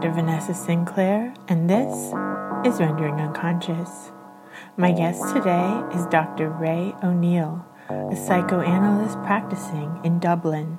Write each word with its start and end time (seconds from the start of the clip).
Dr. 0.00 0.14
Vanessa 0.14 0.54
Sinclair, 0.54 1.34
and 1.48 1.68
this 1.68 1.94
is 2.64 2.80
Rendering 2.80 3.20
Unconscious. 3.20 4.12
My 4.78 4.92
guest 4.92 5.22
today 5.34 5.82
is 5.94 6.06
Dr. 6.06 6.48
Ray 6.48 6.94
O'Neill, 7.02 7.62
a 7.90 8.16
psychoanalyst 8.16 9.18
practicing 9.24 10.00
in 10.02 10.18
Dublin. 10.18 10.78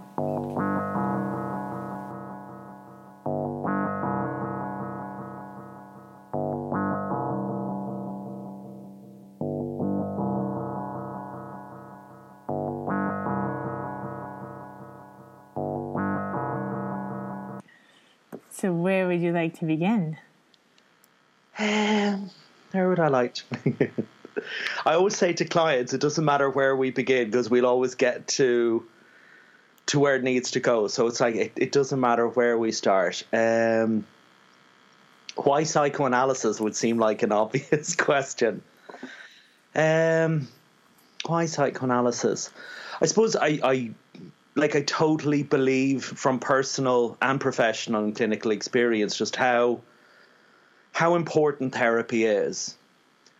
To 19.61 19.65
begin? 19.68 20.18
Um, 21.57 22.29
where 22.71 22.89
would 22.89 23.00
I 23.00 23.07
like 23.07 23.36
to 23.36 23.43
begin? 23.64 24.07
I 24.86 24.93
always 24.93 25.15
say 25.15 25.34
to 25.34 25.46
clients, 25.46 25.93
it 25.93 26.01
doesn't 26.01 26.25
matter 26.25 26.50
where 26.50 26.75
we 26.75 26.89
begin 26.89 27.29
because 27.29 27.50
we'll 27.50 27.65
always 27.65 27.96
get 27.96 28.28
to 28.39 28.86
to 29.87 30.00
where 30.00 30.15
it 30.15 30.24
needs 30.24 30.51
to 30.51 30.60
go. 30.60 30.87
So 30.87 31.07
it's 31.07 31.20
like 31.20 31.36
it, 31.36 31.51
it 31.56 31.71
doesn't 31.71 32.00
matter 32.00 32.28
where 32.28 32.58
we 32.58 32.72
start. 32.72 33.23
Um, 33.31 34.06
why 35.36 35.64
psychoanalysis 35.64 36.59
would 36.59 36.75
seem 36.75 36.98
like 36.98 37.23
an 37.23 37.31
obvious 37.44 37.95
question. 37.95 38.64
Um, 39.76 40.48
why 41.26 41.45
psychoanalysis? 41.45 42.50
I 43.02 43.06
suppose 43.06 43.36
I, 43.36 43.59
I 43.64 43.92
like 44.56 44.76
I 44.76 44.82
totally 44.82 45.44
believe 45.44 46.04
from 46.04 46.40
personal 46.40 47.18
and 47.22 47.40
professional 47.40 48.04
and 48.04 48.16
clinical 48.16 48.52
experience 48.52 49.18
just 49.18 49.36
how 49.36 49.82
how 50.92 51.16
important 51.16 51.74
therapy 51.74 52.26
is. 52.26 52.76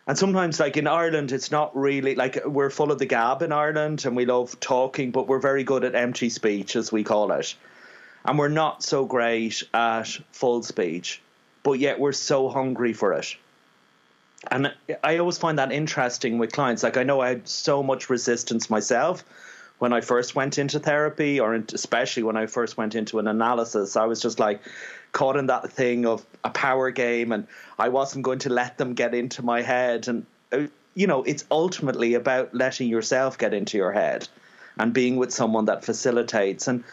And 0.06 0.18
sometimes, 0.18 0.58
like 0.58 0.76
in 0.76 0.86
Ireland, 0.86 1.30
it's 1.30 1.50
not 1.50 1.76
really 1.76 2.14
like 2.14 2.44
we're 2.44 2.70
full 2.70 2.90
of 2.90 2.98
the 2.98 3.06
gab 3.06 3.42
in 3.42 3.52
Ireland 3.52 4.04
and 4.04 4.16
we 4.16 4.26
love 4.26 4.58
talking, 4.58 5.10
but 5.12 5.28
we're 5.28 5.38
very 5.38 5.62
good 5.62 5.84
at 5.84 5.94
empty 5.94 6.28
speech, 6.28 6.74
as 6.74 6.90
we 6.90 7.04
call 7.04 7.30
it. 7.32 7.54
And 8.24 8.38
we're 8.38 8.48
not 8.48 8.82
so 8.82 9.04
great 9.04 9.62
at 9.72 10.08
full 10.32 10.62
speech, 10.62 11.20
but 11.62 11.72
yet 11.72 12.00
we're 12.00 12.12
so 12.12 12.48
hungry 12.48 12.92
for 12.94 13.12
it. 13.12 13.36
And 14.50 14.74
I 15.04 15.18
always 15.18 15.38
find 15.38 15.58
that 15.58 15.70
interesting 15.70 16.38
with 16.38 16.50
clients. 16.52 16.82
Like, 16.82 16.96
I 16.96 17.04
know 17.04 17.20
I 17.20 17.28
had 17.28 17.46
so 17.46 17.82
much 17.82 18.10
resistance 18.10 18.68
myself 18.68 19.24
when 19.82 19.92
I 19.92 20.00
first 20.00 20.36
went 20.36 20.58
into 20.58 20.78
therapy, 20.78 21.40
or 21.40 21.54
especially 21.54 22.22
when 22.22 22.36
I 22.36 22.46
first 22.46 22.76
went 22.76 22.94
into 22.94 23.18
an 23.18 23.26
analysis, 23.26 23.96
I 23.96 24.04
was 24.04 24.22
just 24.22 24.38
like 24.38 24.60
caught 25.10 25.36
in 25.36 25.46
that 25.46 25.72
thing 25.72 26.06
of 26.06 26.24
a 26.44 26.50
power 26.50 26.92
game, 26.92 27.32
and 27.32 27.48
I 27.80 27.88
wasn't 27.88 28.24
going 28.24 28.38
to 28.46 28.48
let 28.48 28.78
them 28.78 28.94
get 28.94 29.12
into 29.12 29.42
my 29.44 29.60
head. 29.60 30.06
And 30.06 30.24
uh, 30.52 30.68
you 30.94 31.08
know, 31.08 31.24
it's 31.24 31.44
ultimately 31.50 32.14
about 32.14 32.54
letting 32.54 32.88
yourself 32.88 33.38
get 33.38 33.54
into 33.54 33.76
your 33.76 33.90
head 33.90 34.28
and 34.78 34.92
being 34.92 35.16
with 35.16 35.32
someone 35.32 35.64
that 35.64 35.84
facilitates. 35.84 36.68
And 36.68 36.84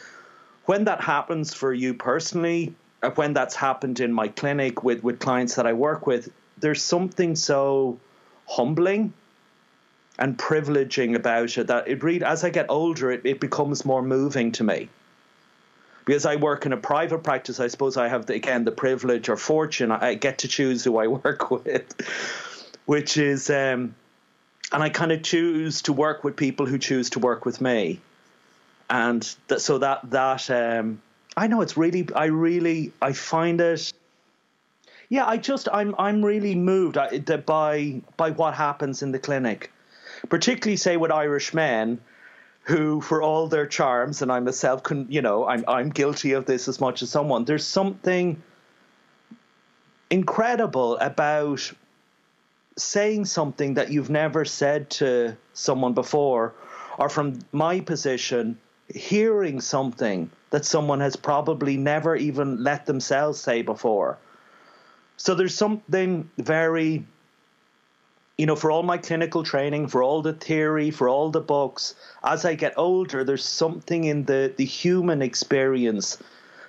when 0.65 0.85
that 0.85 0.99
happens 0.99 1.53
for 1.53 1.71
you 1.71 1.93
personally, 1.93 2.73
uh, 3.03 3.11
when 3.11 3.33
that's 3.33 3.53
happened 3.53 3.99
in 3.99 4.11
my 4.11 4.29
clinic 4.29 4.83
with 4.83 5.03
with 5.03 5.19
clients 5.19 5.53
that 5.57 5.67
I 5.67 5.73
work 5.73 6.07
with, 6.07 6.31
there's 6.57 6.81
something 6.81 7.35
so 7.35 7.99
humbling 8.47 9.13
and 10.20 10.38
privileging 10.38 11.16
about 11.16 11.57
it 11.57 11.68
that 11.68 11.88
it 11.88 12.03
really, 12.03 12.24
as 12.24 12.44
I 12.44 12.50
get 12.50 12.66
older, 12.69 13.09
it, 13.09 13.22
it 13.24 13.40
becomes 13.40 13.85
more 13.85 14.02
moving 14.02 14.52
to 14.53 14.63
me. 14.63 14.90
Because 16.06 16.25
I 16.25 16.35
work 16.35 16.66
in 16.66 16.74
a 16.74 16.78
private 16.78 17.24
practice, 17.24 17.59
I 17.59 17.68
suppose 17.68 17.96
I 17.96 18.09
have 18.09 18.25
the, 18.25 18.34
again 18.34 18.66
the 18.66 18.72
privilege 18.72 19.29
or 19.29 19.38
fortune 19.38 19.91
I 19.91 20.16
get 20.16 20.40
to 20.40 20.47
choose 20.47 20.84
who 20.84 20.97
I 20.97 21.08
work 21.24 21.50
with, 21.50 21.94
which 22.85 23.18
is, 23.18 23.50
um, 23.50 23.96
and 24.72 24.84
I 24.84 24.90
kind 24.90 25.13
of 25.13 25.24
choose 25.24 25.81
to 25.84 25.94
work 25.94 26.24
with 26.24 26.35
people 26.35 26.66
who 26.66 26.78
choose 26.78 27.12
to 27.12 27.19
work 27.19 27.46
with 27.46 27.62
me, 27.62 28.02
and 28.90 29.24
that, 29.47 29.62
so 29.62 29.78
that 29.78 30.09
that 30.12 30.50
um, 30.50 31.02
I 31.38 31.47
know 31.47 31.62
it's 31.62 31.78
really, 31.78 32.08
I 32.13 32.25
really, 32.25 32.91
I 33.02 33.13
find 33.13 33.62
it 33.62 33.94
yeah, 35.12 35.25
I 35.25 35.38
just 35.38 35.68
I'm 35.74 35.96
I'm 35.97 36.24
really 36.24 36.53
moved 36.53 36.97
by 37.46 38.02
by 38.16 38.31
what 38.31 38.53
happens 38.53 39.02
in 39.02 39.12
the 39.12 39.18
clinic 39.18 39.72
particularly 40.28 40.78
say 40.78 40.97
with 40.97 41.12
Irish 41.12 41.53
men 41.53 42.00
who, 42.63 43.02
for 43.02 43.22
all 43.22 43.47
their 43.47 43.66
charms, 43.66 44.22
and 44.22 44.31
I'm 44.31 44.47
a 44.47 44.53
self, 44.53 44.81
you 45.07 45.22
know, 45.22 45.47
I'm 45.47 45.63
I'm 45.68 45.90
guilty 45.90 46.34
of 46.34 46.46
this 46.46 46.68
as 46.68 46.80
much 46.80 47.02
as 47.02 47.09
someone. 47.09 47.46
There's 47.46 47.66
something 47.66 48.41
incredible 50.09 50.97
about 50.97 51.72
saying 52.78 53.25
something 53.25 53.75
that 53.75 53.91
you've 53.91 54.09
never 54.09 54.46
said 54.46 54.90
to 54.90 55.38
someone 55.53 55.94
before, 55.94 56.53
or 56.97 57.09
from 57.09 57.40
my 57.52 57.79
position, 57.79 58.58
hearing 58.94 59.62
something 59.62 60.29
that 60.50 60.66
someone 60.66 61.00
has 61.00 61.16
probably 61.16 61.78
never 61.78 62.16
even 62.16 62.63
let 62.63 62.85
themselves 62.85 63.40
say 63.40 63.62
before. 63.62 64.18
So 65.18 65.35
there's 65.35 65.56
something 65.56 66.29
very 66.38 67.06
you 68.39 68.45
know, 68.45 68.55
for 68.55 68.72
all 68.72 68.83
my 68.83 68.97
clinical 68.97 69.44
training, 69.44 69.89
for 69.89 70.01
all 70.01 70.22
the 70.22 70.31
theory, 70.31 70.91
for 70.91 71.09
all 71.09 71.29
the 71.29 71.41
books, 71.41 71.94
as 72.23 72.45
I 72.45 72.55
get 72.55 72.73
older, 72.77 73.25
there's 73.25 73.44
something 73.44 74.05
in 74.05 74.23
the, 74.23 74.53
the 74.55 74.63
human 74.63 75.22
experience 75.22 76.17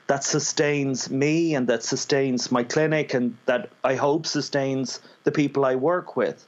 that 0.08 0.24
sustains 0.24 1.10
me 1.10 1.54
and 1.54 1.68
that 1.68 1.84
sustains 1.84 2.50
my 2.50 2.64
clinic 2.64 3.14
and 3.14 3.36
that 3.46 3.70
I 3.84 3.94
hope 3.94 4.26
sustains 4.26 5.00
the 5.22 5.30
people 5.30 5.64
I 5.64 5.76
work 5.76 6.16
with. 6.16 6.44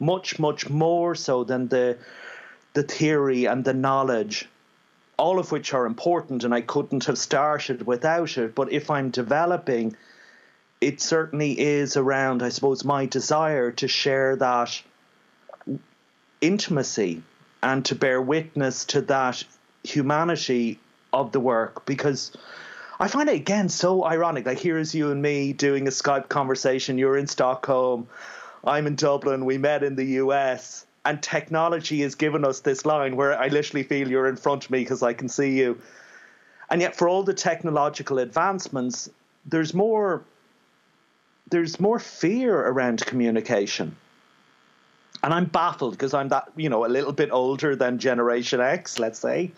Much, 0.00 0.40
much 0.40 0.68
more 0.68 1.14
so 1.14 1.44
than 1.44 1.68
the 1.68 1.96
the 2.72 2.82
theory 2.82 3.44
and 3.44 3.64
the 3.64 3.72
knowledge, 3.72 4.48
all 5.16 5.38
of 5.38 5.52
which 5.52 5.74
are 5.74 5.86
important 5.86 6.42
and 6.42 6.52
I 6.52 6.60
couldn't 6.60 7.04
have 7.04 7.18
started 7.18 7.86
without 7.86 8.36
it. 8.36 8.56
But 8.56 8.72
if 8.72 8.90
I'm 8.90 9.10
developing 9.10 9.96
it 10.80 11.00
certainly 11.00 11.58
is 11.58 11.96
around, 11.96 12.42
I 12.42 12.50
suppose, 12.50 12.84
my 12.84 13.06
desire 13.06 13.72
to 13.72 13.88
share 13.88 14.36
that 14.36 14.80
intimacy 16.40 17.22
and 17.62 17.84
to 17.86 17.94
bear 17.94 18.20
witness 18.20 18.84
to 18.86 19.00
that 19.02 19.42
humanity 19.82 20.78
of 21.12 21.32
the 21.32 21.40
work 21.40 21.86
because 21.86 22.32
I 23.00 23.08
find 23.08 23.28
it 23.28 23.36
again 23.36 23.68
so 23.68 24.04
ironic. 24.04 24.46
Like 24.46 24.58
here's 24.58 24.94
you 24.94 25.10
and 25.10 25.22
me 25.22 25.52
doing 25.52 25.86
a 25.86 25.90
Skype 25.90 26.28
conversation. 26.28 26.98
You're 26.98 27.16
in 27.16 27.26
Stockholm, 27.26 28.08
I'm 28.64 28.86
in 28.86 28.96
Dublin. 28.96 29.44
We 29.44 29.58
met 29.58 29.82
in 29.82 29.94
the 29.94 30.04
US, 30.22 30.86
and 31.04 31.22
technology 31.22 32.02
has 32.02 32.16
given 32.16 32.44
us 32.44 32.60
this 32.60 32.84
line 32.84 33.16
where 33.16 33.38
I 33.38 33.48
literally 33.48 33.84
feel 33.84 34.08
you're 34.08 34.28
in 34.28 34.36
front 34.36 34.64
of 34.64 34.70
me 34.70 34.80
because 34.80 35.02
I 35.02 35.12
can 35.12 35.28
see 35.28 35.56
you. 35.56 35.80
And 36.68 36.80
yet, 36.80 36.96
for 36.96 37.08
all 37.08 37.22
the 37.22 37.34
technological 37.34 38.18
advancements, 38.18 39.08
there's 39.44 39.72
more 39.72 40.24
there's 41.50 41.78
more 41.78 41.98
fear 41.98 42.54
around 42.54 43.04
communication. 43.04 43.96
And 45.22 45.32
I'm 45.32 45.46
baffled 45.46 45.92
because 45.92 46.14
I'm 46.14 46.28
that, 46.28 46.50
you 46.56 46.68
know, 46.68 46.84
a 46.84 46.88
little 46.88 47.12
bit 47.12 47.30
older 47.30 47.74
than 47.74 47.98
Generation 47.98 48.60
X, 48.60 48.98
let's 48.98 49.18
say. 49.18 49.52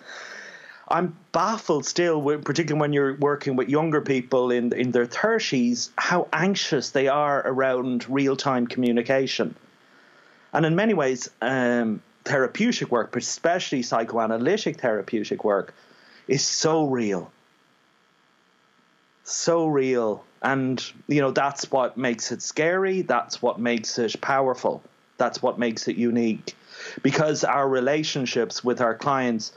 I'm 0.91 1.17
baffled 1.33 1.85
still, 1.85 2.23
particularly 2.39 2.81
when 2.81 2.93
you're 2.93 3.15
working 3.17 3.57
with 3.57 3.69
younger 3.69 4.01
people 4.01 4.51
in 4.51 4.73
in 4.73 4.93
their 4.93 5.07
30s, 5.07 5.91
how 5.99 6.29
anxious 6.33 6.91
they 6.91 7.09
are 7.09 7.43
around 7.45 8.09
real 8.09 8.37
time 8.37 8.67
communication. 8.67 9.55
And 10.53 10.65
in 10.65 10.77
many 10.77 10.95
ways, 10.95 11.29
um, 11.43 12.01
therapeutic 12.25 12.91
work, 12.91 13.15
especially 13.17 13.83
psychoanalytic 13.83 14.81
therapeutic 14.81 15.45
work, 15.45 15.75
is 16.27 16.45
so 16.45 16.87
real. 16.87 17.31
So 19.25 19.67
real 19.67 20.25
and, 20.43 20.85
you 21.09 21.21
know, 21.21 21.31
that's 21.31 21.71
what 21.71 21.97
makes 21.97 22.31
it 22.31 22.43
scary. 22.43 23.03
That's 23.03 23.43
what 23.43 23.59
makes 23.59 23.99
it 23.99 24.21
powerful. 24.21 24.83
That's 25.17 25.43
what 25.43 25.59
makes 25.59 25.89
it 25.89 25.97
unique. 25.97 26.55
Because 27.03 27.43
our 27.43 27.69
relationships 27.69 28.63
with 28.63 28.81
our 28.81 28.95
clients 28.95 29.53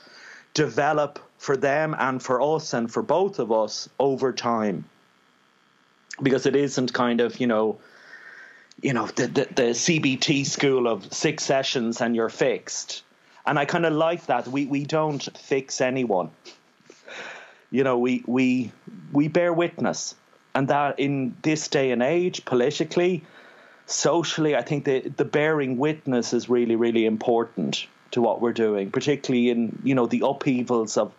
develop 0.54 1.20
for 1.38 1.56
them 1.56 1.96
and 1.98 2.22
for 2.22 2.42
us 2.42 2.74
and 2.74 2.92
for 2.92 3.04
both 3.04 3.40
of 3.40 3.52
us 3.52 3.90
over 4.00 4.34
time. 4.34 4.86
Because 6.22 6.46
it 6.46 6.56
isn't 6.56 6.94
kind 6.94 7.22
of, 7.22 7.40
you 7.40 7.48
know, 7.48 7.80
you 8.82 8.94
know, 8.94 9.06
the, 9.06 9.28
the, 9.28 9.48
the 9.56 9.70
CBT 9.74 10.46
school 10.46 10.88
of 10.88 11.14
six 11.14 11.44
sessions 11.44 12.02
and 12.02 12.16
you're 12.16 12.30
fixed. 12.30 13.04
And 13.46 13.60
I 13.60 13.66
kind 13.66 13.86
of 13.86 13.94
like 13.94 14.28
that. 14.28 14.48
We 14.48 14.66
we 14.66 14.86
don't 14.86 15.28
fix 15.38 15.82
anyone. 15.82 16.30
You 17.72 17.84
know, 17.84 17.98
we 17.98 18.24
we 18.28 18.72
we 19.12 19.30
bear 19.30 19.52
witness 19.52 20.16
and 20.54 20.68
that 20.68 21.00
in 21.00 21.36
this 21.42 21.68
day 21.68 21.92
and 21.92 22.04
age, 22.04 22.46
politically, 22.46 23.24
socially, 23.86 24.56
I 24.56 24.62
think 24.62 24.86
the 24.86 25.02
the 25.02 25.26
bearing 25.26 25.78
witness 25.78 26.34
is 26.34 26.50
really 26.50 26.76
really 26.76 27.06
important 27.06 27.88
to 28.12 28.22
what 28.22 28.42
we're 28.42 28.54
doing, 28.54 28.92
particularly 28.92 29.50
in 29.50 29.80
you 29.84 29.96
know 29.96 30.08
the 30.08 30.24
upheavals 30.26 30.98
of 30.98 31.14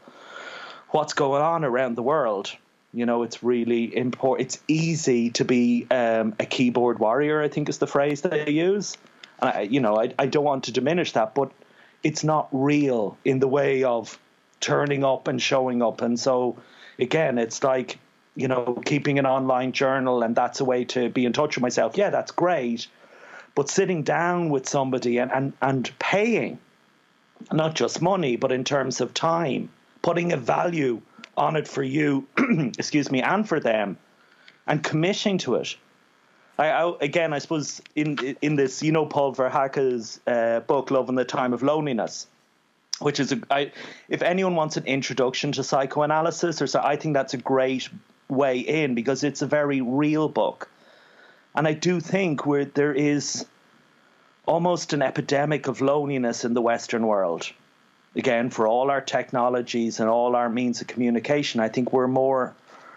what's 0.90 1.14
going 1.14 1.42
on 1.42 1.64
around 1.64 1.96
the 1.96 2.02
world. 2.02 2.52
You 2.94 3.06
know, 3.06 3.22
it's 3.22 3.42
really 3.42 3.96
important. 3.96 4.46
It's 4.46 4.62
easy 4.68 5.30
to 5.30 5.44
be 5.44 5.86
um, 5.90 6.34
a 6.38 6.44
keyboard 6.44 6.98
warrior. 6.98 7.40
I 7.40 7.48
think 7.48 7.68
is 7.68 7.78
the 7.78 7.86
phrase 7.86 8.20
that 8.22 8.32
they 8.32 8.50
use. 8.50 8.98
And 9.40 9.50
I, 9.50 9.60
you 9.62 9.80
know, 9.80 9.98
I, 9.98 10.12
I 10.18 10.26
don't 10.26 10.44
want 10.44 10.64
to 10.64 10.72
diminish 10.72 11.12
that, 11.12 11.34
but 11.34 11.50
it's 12.02 12.22
not 12.22 12.48
real 12.52 13.16
in 13.24 13.38
the 13.38 13.48
way 13.48 13.84
of 13.84 14.18
turning 14.60 15.04
up 15.04 15.26
and 15.26 15.40
showing 15.40 15.82
up. 15.82 16.02
And 16.02 16.20
so, 16.20 16.56
again, 16.98 17.38
it's 17.38 17.62
like 17.62 17.98
you 18.34 18.48
know, 18.48 18.80
keeping 18.84 19.18
an 19.18 19.26
online 19.26 19.72
journal 19.72 20.22
and 20.22 20.34
that's 20.34 20.60
a 20.60 20.64
way 20.64 20.84
to 20.86 21.08
be 21.08 21.24
in 21.24 21.32
touch 21.32 21.56
with 21.56 21.62
myself. 21.62 21.96
Yeah, 21.96 22.10
that's 22.10 22.32
great. 22.32 22.86
But 23.54 23.68
sitting 23.68 24.02
down 24.02 24.48
with 24.48 24.68
somebody 24.68 25.18
and, 25.18 25.30
and, 25.30 25.52
and 25.60 25.90
paying, 25.98 26.58
not 27.52 27.74
just 27.74 28.00
money, 28.00 28.36
but 28.36 28.52
in 28.52 28.64
terms 28.64 29.00
of 29.00 29.12
time, 29.12 29.68
putting 30.00 30.32
a 30.32 30.36
value 30.36 31.02
on 31.36 31.56
it 31.56 31.68
for 31.68 31.82
you, 31.82 32.26
excuse 32.78 33.10
me, 33.10 33.22
and 33.22 33.46
for 33.46 33.60
them, 33.60 33.98
and 34.66 34.82
committing 34.82 35.38
to 35.38 35.56
it. 35.56 35.76
I, 36.58 36.70
I, 36.70 36.92
again, 37.00 37.32
I 37.32 37.38
suppose 37.38 37.80
in 37.94 38.36
in 38.42 38.56
this, 38.56 38.82
you 38.82 38.92
know, 38.92 39.06
Paul 39.06 39.34
Verhaeghe's 39.34 40.20
uh, 40.26 40.60
book 40.60 40.90
"Love 40.90 41.08
in 41.08 41.14
the 41.14 41.24
Time 41.24 41.52
of 41.52 41.62
Loneliness," 41.62 42.26
which 43.00 43.18
is, 43.18 43.32
a, 43.32 43.40
I, 43.50 43.72
if 44.08 44.22
anyone 44.22 44.54
wants 44.54 44.76
an 44.76 44.84
introduction 44.84 45.52
to 45.52 45.64
psychoanalysis, 45.64 46.60
or 46.60 46.66
so, 46.66 46.80
I 46.82 46.96
think 46.96 47.14
that's 47.14 47.34
a 47.34 47.38
great 47.38 47.88
way 48.32 48.58
in 48.58 48.94
because 48.94 49.24
it's 49.24 49.42
a 49.42 49.46
very 49.46 49.80
real 49.80 50.28
book, 50.28 50.68
and 51.54 51.68
I 51.68 51.74
do 51.74 52.00
think 52.00 52.46
where 52.46 52.64
there 52.64 52.94
is 52.94 53.46
almost 54.46 54.92
an 54.92 55.02
epidemic 55.02 55.68
of 55.68 55.80
loneliness 55.80 56.44
in 56.44 56.54
the 56.54 56.62
Western 56.62 57.06
world 57.06 57.52
again, 58.14 58.50
for 58.50 58.66
all 58.66 58.90
our 58.90 59.00
technologies 59.00 60.00
and 60.00 60.08
all 60.08 60.36
our 60.36 60.48
means 60.48 60.80
of 60.80 60.86
communication, 60.86 61.60
I 61.60 61.68
think 61.68 61.92
we're 61.92 62.08
more 62.08 62.54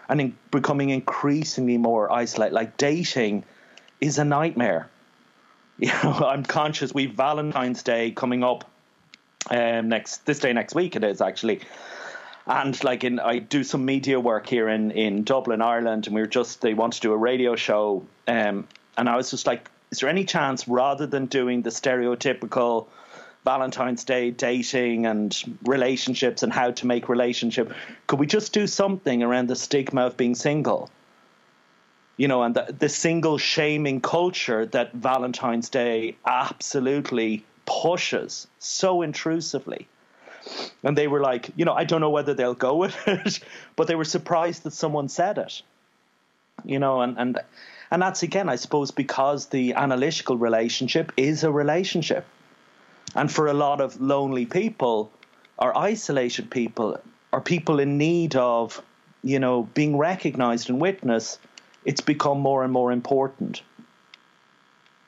and 0.08 0.20
in 0.20 0.36
becoming 0.50 0.90
increasingly 0.90 1.78
more 1.78 2.12
isolated. 2.12 2.54
Like 2.54 2.76
dating 2.76 3.44
is 4.00 4.18
a 4.18 4.24
nightmare. 4.24 4.88
You 5.78 5.88
know, 5.88 6.12
I'm 6.26 6.42
conscious 6.42 6.94
we've 6.94 7.12
Valentine's 7.12 7.82
Day 7.82 8.10
coming 8.10 8.42
up 8.42 8.64
um, 9.50 9.90
next 9.90 10.24
this 10.24 10.38
day 10.38 10.54
next 10.54 10.74
week. 10.74 10.96
It 10.96 11.04
is 11.04 11.20
actually. 11.20 11.60
And 12.46 12.82
like 12.84 13.02
in, 13.02 13.18
I 13.18 13.38
do 13.38 13.64
some 13.64 13.84
media 13.84 14.20
work 14.20 14.46
here 14.46 14.68
in, 14.68 14.92
in 14.92 15.24
Dublin, 15.24 15.60
Ireland, 15.60 16.06
and 16.06 16.14
we 16.14 16.20
were 16.20 16.28
just 16.28 16.60
they 16.60 16.74
want 16.74 16.92
to 16.94 17.00
do 17.00 17.12
a 17.12 17.16
radio 17.16 17.56
show, 17.56 18.06
um, 18.28 18.68
and 18.96 19.08
I 19.08 19.16
was 19.16 19.30
just 19.30 19.46
like, 19.46 19.68
is 19.90 19.98
there 19.98 20.08
any 20.08 20.24
chance 20.24 20.68
rather 20.68 21.06
than 21.06 21.26
doing 21.26 21.62
the 21.62 21.70
stereotypical 21.70 22.86
Valentine's 23.46 24.02
Day 24.02 24.32
dating 24.32 25.06
and 25.06 25.56
relationships 25.62 26.42
and 26.42 26.52
how 26.52 26.72
to 26.72 26.86
make 26.86 27.08
relationship. 27.08 27.72
Could 28.08 28.18
we 28.18 28.26
just 28.26 28.52
do 28.52 28.66
something 28.66 29.22
around 29.22 29.48
the 29.48 29.54
stigma 29.54 30.06
of 30.06 30.16
being 30.16 30.34
single? 30.34 30.90
You 32.16 32.26
know, 32.26 32.42
and 32.42 32.56
the, 32.56 32.74
the 32.76 32.88
single 32.88 33.38
shaming 33.38 34.00
culture 34.00 34.66
that 34.66 34.92
Valentine's 34.94 35.68
Day 35.68 36.16
absolutely 36.26 37.44
pushes 37.66 38.48
so 38.58 39.02
intrusively. 39.02 39.86
And 40.82 40.96
they 40.96 41.08
were 41.08 41.20
like, 41.20 41.50
you 41.56 41.64
know, 41.64 41.74
I 41.74 41.84
don't 41.84 42.00
know 42.00 42.10
whether 42.10 42.34
they'll 42.34 42.54
go 42.54 42.76
with 42.76 42.96
it, 43.06 43.40
but 43.74 43.86
they 43.86 43.94
were 43.94 44.04
surprised 44.04 44.62
that 44.64 44.72
someone 44.72 45.08
said 45.08 45.38
it. 45.38 45.62
You 46.64 46.78
know, 46.78 47.00
and 47.02 47.18
and 47.18 47.40
and 47.90 48.02
that's 48.02 48.22
again, 48.22 48.48
I 48.48 48.56
suppose, 48.56 48.90
because 48.90 49.46
the 49.46 49.74
analytical 49.74 50.36
relationship 50.36 51.12
is 51.16 51.44
a 51.44 51.50
relationship 51.50 52.24
and 53.14 53.32
for 53.32 53.46
a 53.46 53.54
lot 53.54 53.80
of 53.80 54.00
lonely 54.00 54.46
people 54.46 55.10
or 55.58 55.76
isolated 55.76 56.50
people 56.50 57.00
or 57.32 57.40
people 57.40 57.80
in 57.80 57.98
need 57.98 58.36
of, 58.36 58.82
you 59.22 59.38
know, 59.38 59.62
being 59.74 59.96
recognized 59.96 60.68
and 60.68 60.80
witnessed, 60.80 61.38
it's 61.84 62.00
become 62.00 62.40
more 62.40 62.62
and 62.62 62.72
more 62.72 62.92
important. 62.92 63.62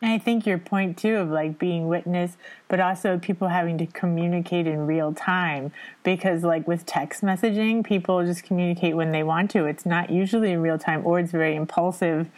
And 0.01 0.13
I 0.13 0.19
think 0.19 0.47
your 0.47 0.59
point 0.59 0.97
too 0.97 1.17
of 1.17 1.29
like 1.29 1.59
being 1.59 1.89
witness, 1.89 2.37
but 2.69 2.79
also 2.79 3.19
people 3.19 3.49
having 3.49 3.79
to 3.79 3.87
communicate 3.87 4.67
in 4.67 4.87
real 4.87 5.13
time 5.13 5.73
because 6.05 6.45
like 6.45 6.69
with 6.69 6.87
text 6.87 7.23
messaging, 7.23 7.85
people 7.85 8.25
just 8.25 8.45
communicate 8.45 8.95
when 8.95 9.11
they 9.11 9.25
want 9.25 9.51
to. 9.53 9.65
It's 9.65 9.85
not 9.85 10.11
usually 10.11 10.53
in 10.53 10.63
real 10.63 10.79
time 10.79 11.05
or 11.05 11.19
it's 11.19 11.33
very 11.33 11.57
impulsive 11.57 12.29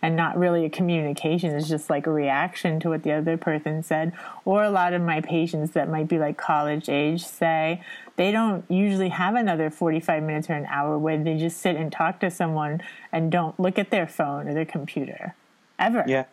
and 0.00 0.16
not 0.16 0.38
really 0.38 0.64
a 0.64 0.70
communication. 0.70 1.54
It's 1.54 1.68
just 1.68 1.90
like 1.90 2.06
a 2.06 2.10
reaction 2.10 2.80
to 2.80 2.88
what 2.88 3.02
the 3.02 3.12
other 3.12 3.36
person 3.36 3.82
said. 3.82 4.14
Or 4.46 4.62
a 4.62 4.70
lot 4.70 4.94
of 4.94 5.02
my 5.02 5.20
patients 5.20 5.72
that 5.72 5.90
might 5.90 6.08
be 6.08 6.18
like 6.18 6.38
college 6.38 6.88
age 6.88 7.26
say 7.26 7.82
they 8.16 8.32
don't 8.32 8.64
usually 8.70 9.10
have 9.10 9.34
another 9.34 9.68
45 9.68 10.22
minutes 10.22 10.48
or 10.48 10.54
an 10.54 10.66
hour 10.66 10.96
where 10.96 11.22
they 11.22 11.36
just 11.36 11.58
sit 11.58 11.76
and 11.76 11.92
talk 11.92 12.18
to 12.20 12.30
someone 12.30 12.80
and 13.12 13.30
don't 13.30 13.60
look 13.60 13.78
at 13.78 13.90
their 13.90 14.06
phone 14.06 14.48
or 14.48 14.54
their 14.54 14.64
computer 14.64 15.34
ever. 15.78 16.04
Yeah. 16.06 16.24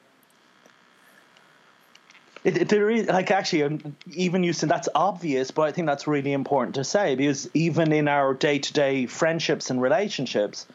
It, 2.48 2.58
it, 2.60 2.70
there 2.70 2.90
is 2.90 3.08
like 3.08 3.30
actually 3.30 3.64
um, 3.64 3.98
even 4.14 4.42
you 4.42 4.54
said 4.54 4.70
that's 4.70 4.88
obvious, 4.96 5.52
but 5.52 5.64
I 5.64 5.74
think 5.74 5.86
that's 5.86 6.08
really 6.08 6.32
important 6.32 6.76
to 6.76 6.86
say 6.86 7.14
because 7.16 7.50
even 7.54 7.92
in 7.92 8.08
our 8.08 8.34
day 8.34 8.60
to 8.60 8.72
day 8.72 9.06
friendships 9.06 9.70
and 9.70 9.82
relationships, 9.82 10.66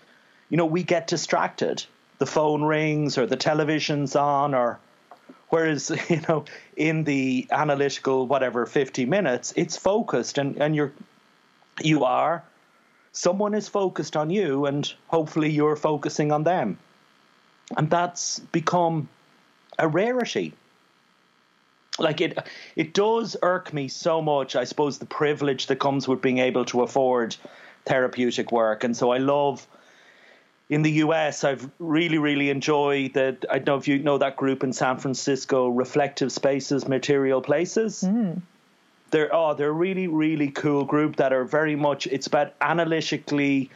you 0.51 0.59
know, 0.59 0.67
we 0.67 0.83
get 0.83 1.07
distracted. 1.07 1.83
The 2.19 2.27
phone 2.27 2.63
rings 2.63 3.17
or 3.17 3.25
the 3.25 3.39
television's 3.39 4.15
on, 4.15 4.55
or 4.55 4.81
whereas 5.49 5.91
you 6.11 6.21
know 6.29 6.45
in 6.77 7.05
the 7.05 7.49
analytical 7.51 8.27
whatever 8.27 8.67
fifty 8.67 9.07
minutes, 9.07 9.55
it's 9.57 9.79
focused 9.79 10.37
and 10.37 10.59
and 10.61 10.77
you're 10.77 10.93
you 11.83 12.05
are. 12.05 12.45
Someone 13.13 13.55
is 13.55 13.67
focused 13.67 14.15
on 14.15 14.29
you, 14.29 14.67
and 14.67 14.93
hopefully 15.07 15.49
you're 15.49 15.77
focusing 15.77 16.33
on 16.33 16.43
them, 16.45 16.77
and 17.79 17.89
that's 17.89 18.41
become 18.41 19.09
a 19.79 19.89
rarity 19.89 20.53
like 21.99 22.21
it 22.21 22.39
it 22.77 22.95
does 22.95 23.37
irk 23.43 23.73
me 23.73 23.87
so 23.87 24.23
much 24.23 24.57
i 24.57 24.65
suppose 24.65 24.99
the 24.99 25.07
privilege 25.07 25.67
that 25.67 25.77
comes 25.77 26.09
with 26.09 26.23
being 26.23 26.39
able 26.39 26.65
to 26.65 26.83
afford 26.83 27.37
therapeutic 27.85 28.53
work. 28.53 28.85
And 28.85 28.97
so 28.97 29.11
i 29.11 29.19
love 29.19 29.67
in 30.71 30.83
the 30.83 30.93
US 31.05 31.45
I've 31.45 31.69
really 31.79 32.19
really 32.19 32.49
enjoyed 32.49 33.15
that 33.15 33.45
I 33.51 33.59
don't 33.59 33.67
know 33.67 33.77
if 33.77 33.89
you 33.89 33.99
know 33.99 34.19
that 34.19 34.37
group 34.37 34.65
in 34.65 34.73
San 34.73 34.99
Francisco 34.99 35.69
reflective 35.69 36.33
spaces 36.33 36.89
material 36.89 37.43
places. 37.43 38.03
Mm. 38.07 38.41
they're 39.11 39.35
oh 39.35 39.55
they're 39.55 39.69
a 39.69 39.73
really 39.73 40.07
really 40.07 40.51
cool 40.51 40.85
group 40.85 41.17
that 41.17 41.33
are 41.33 41.45
very 41.45 41.77
much 41.77 42.07
it's 42.07 42.27
about 42.27 42.55
analytically 42.61 43.71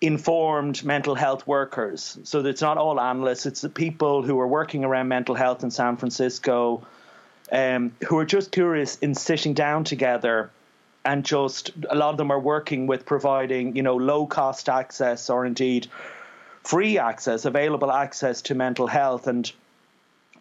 informed 0.00 0.84
mental 0.84 1.14
health 1.14 1.46
workers. 1.46 2.18
So 2.24 2.40
it's 2.40 2.62
not 2.62 2.78
all 2.78 3.00
analysts 3.00 3.44
it's 3.44 3.60
the 3.60 3.68
people 3.68 4.22
who 4.22 4.38
are 4.40 4.48
working 4.48 4.84
around 4.84 5.08
mental 5.08 5.34
health 5.34 5.64
in 5.64 5.70
San 5.70 5.96
Francisco 5.96 6.86
um, 7.52 7.92
who 8.06 8.18
are 8.18 8.24
just 8.24 8.52
curious 8.52 8.98
in 8.98 9.14
sitting 9.14 9.54
down 9.54 9.84
together 9.84 10.50
and 11.04 11.24
just 11.24 11.70
a 11.88 11.94
lot 11.94 12.10
of 12.10 12.16
them 12.16 12.30
are 12.30 12.40
working 12.40 12.86
with 12.86 13.06
providing 13.06 13.76
you 13.76 13.82
know 13.82 13.96
low 13.96 14.26
cost 14.26 14.68
access 14.68 15.30
or 15.30 15.46
indeed 15.46 15.86
free 16.64 16.98
access 16.98 17.44
available 17.44 17.92
access 17.92 18.42
to 18.42 18.54
mental 18.54 18.88
health. 18.88 19.28
And 19.28 19.50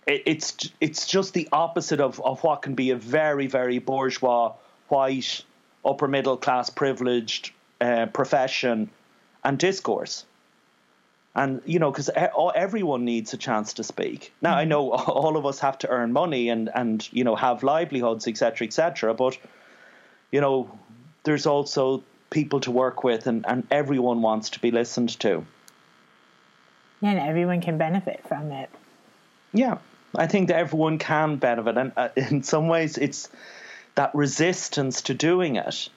it, 0.08 0.24
it's 0.26 0.72
it's 0.82 1.06
just 1.08 1.34
the 1.34 1.48
opposite 1.52 2.00
of, 2.00 2.20
of 2.22 2.44
what 2.44 2.64
can 2.64 2.74
be 2.74 2.90
a 2.90 2.96
very 2.96 3.48
very 3.48 3.78
bourgeois 3.80 4.54
white 4.88 5.44
upper 5.86 6.08
middle 6.08 6.38
class 6.38 6.70
privileged 6.70 7.52
uh, 7.80 8.08
profession 8.08 8.90
and 9.44 9.60
discourse 9.60 10.26
and 11.36 11.62
you 11.66 11.80
know 11.80 11.92
because 11.92 12.10
everyone 12.56 13.06
needs 13.06 13.34
a 13.34 13.38
chance 13.38 13.74
to 13.74 13.84
speak. 13.84 14.34
Now 14.42 14.52
mm-hmm. 14.52 14.60
i 14.60 14.64
know 14.66 14.92
all 14.94 15.38
of 15.38 15.46
us 15.46 15.60
have 15.60 15.78
to 15.80 15.90
earn 15.90 16.14
money 16.14 16.50
and 16.50 16.70
and 16.74 17.08
you 17.12 17.24
know 17.24 17.36
have 17.36 17.64
livelihoods 17.64 18.28
etc 18.28 18.68
etc 18.68 19.14
but 19.14 19.38
you 20.32 20.42
know 20.42 20.80
there's 21.24 21.46
also 21.46 22.04
people 22.30 22.60
to 22.62 22.72
work 22.72 23.04
with 23.04 23.28
and 23.28 23.46
and 23.48 23.68
everyone 23.70 24.22
wants 24.22 24.52
to 24.52 24.60
be 24.60 24.72
listened 24.72 25.20
to. 25.20 25.46
Yeah, 27.02 27.12
and 27.12 27.20
everyone 27.20 27.62
can 27.62 27.78
benefit 27.78 28.26
from 28.28 28.52
it. 28.52 28.70
Yeah. 29.54 29.78
I 30.18 30.28
think 30.28 30.48
that 30.48 30.58
everyone 30.58 30.98
can 30.98 31.36
benefit 31.36 31.78
and 31.78 31.92
uh, 31.98 32.10
in 32.16 32.44
some 32.44 32.68
ways 32.68 32.98
it's 32.98 33.30
that 33.96 34.16
resistance 34.16 35.04
to 35.04 35.14
doing 35.14 35.56
it. 35.58 35.90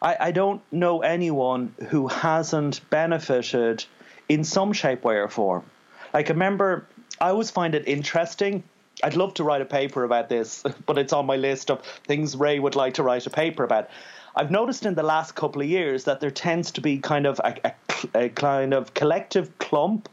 I, 0.00 0.16
I 0.20 0.30
don't 0.32 0.60
know 0.72 1.00
anyone 1.00 1.74
who 1.88 2.06
hasn't 2.08 2.80
benefited 2.90 3.84
in 4.28 4.44
some 4.44 4.72
shape, 4.72 5.04
way, 5.04 5.16
or 5.16 5.28
form. 5.28 5.64
Like, 6.12 6.30
I 6.30 6.32
remember, 6.32 6.86
I 7.20 7.28
always 7.28 7.50
find 7.50 7.74
it 7.74 7.86
interesting. 7.86 8.62
I'd 9.02 9.16
love 9.16 9.34
to 9.34 9.44
write 9.44 9.60
a 9.60 9.66
paper 9.66 10.04
about 10.04 10.28
this, 10.28 10.64
but 10.86 10.98
it's 10.98 11.12
on 11.12 11.26
my 11.26 11.36
list 11.36 11.70
of 11.70 11.82
things 12.06 12.36
Ray 12.36 12.58
would 12.58 12.76
like 12.76 12.94
to 12.94 13.02
write 13.02 13.26
a 13.26 13.30
paper 13.30 13.64
about. 13.64 13.90
I've 14.34 14.50
noticed 14.50 14.84
in 14.84 14.94
the 14.94 15.02
last 15.02 15.34
couple 15.34 15.62
of 15.62 15.68
years 15.68 16.04
that 16.04 16.20
there 16.20 16.30
tends 16.30 16.72
to 16.72 16.80
be 16.80 16.98
kind 16.98 17.26
of 17.26 17.40
a, 17.42 17.54
a, 17.64 18.24
a 18.24 18.28
kind 18.28 18.74
of 18.74 18.92
collective 18.92 19.56
clump 19.58 20.10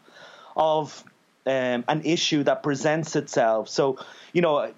of 0.55 1.03
um, 1.45 1.83
an 1.87 2.01
issue 2.05 2.43
that 2.43 2.63
presents 2.63 3.17
itself. 3.17 3.67
So, 3.67 3.97
you 4.31 4.41
know, 4.41 4.71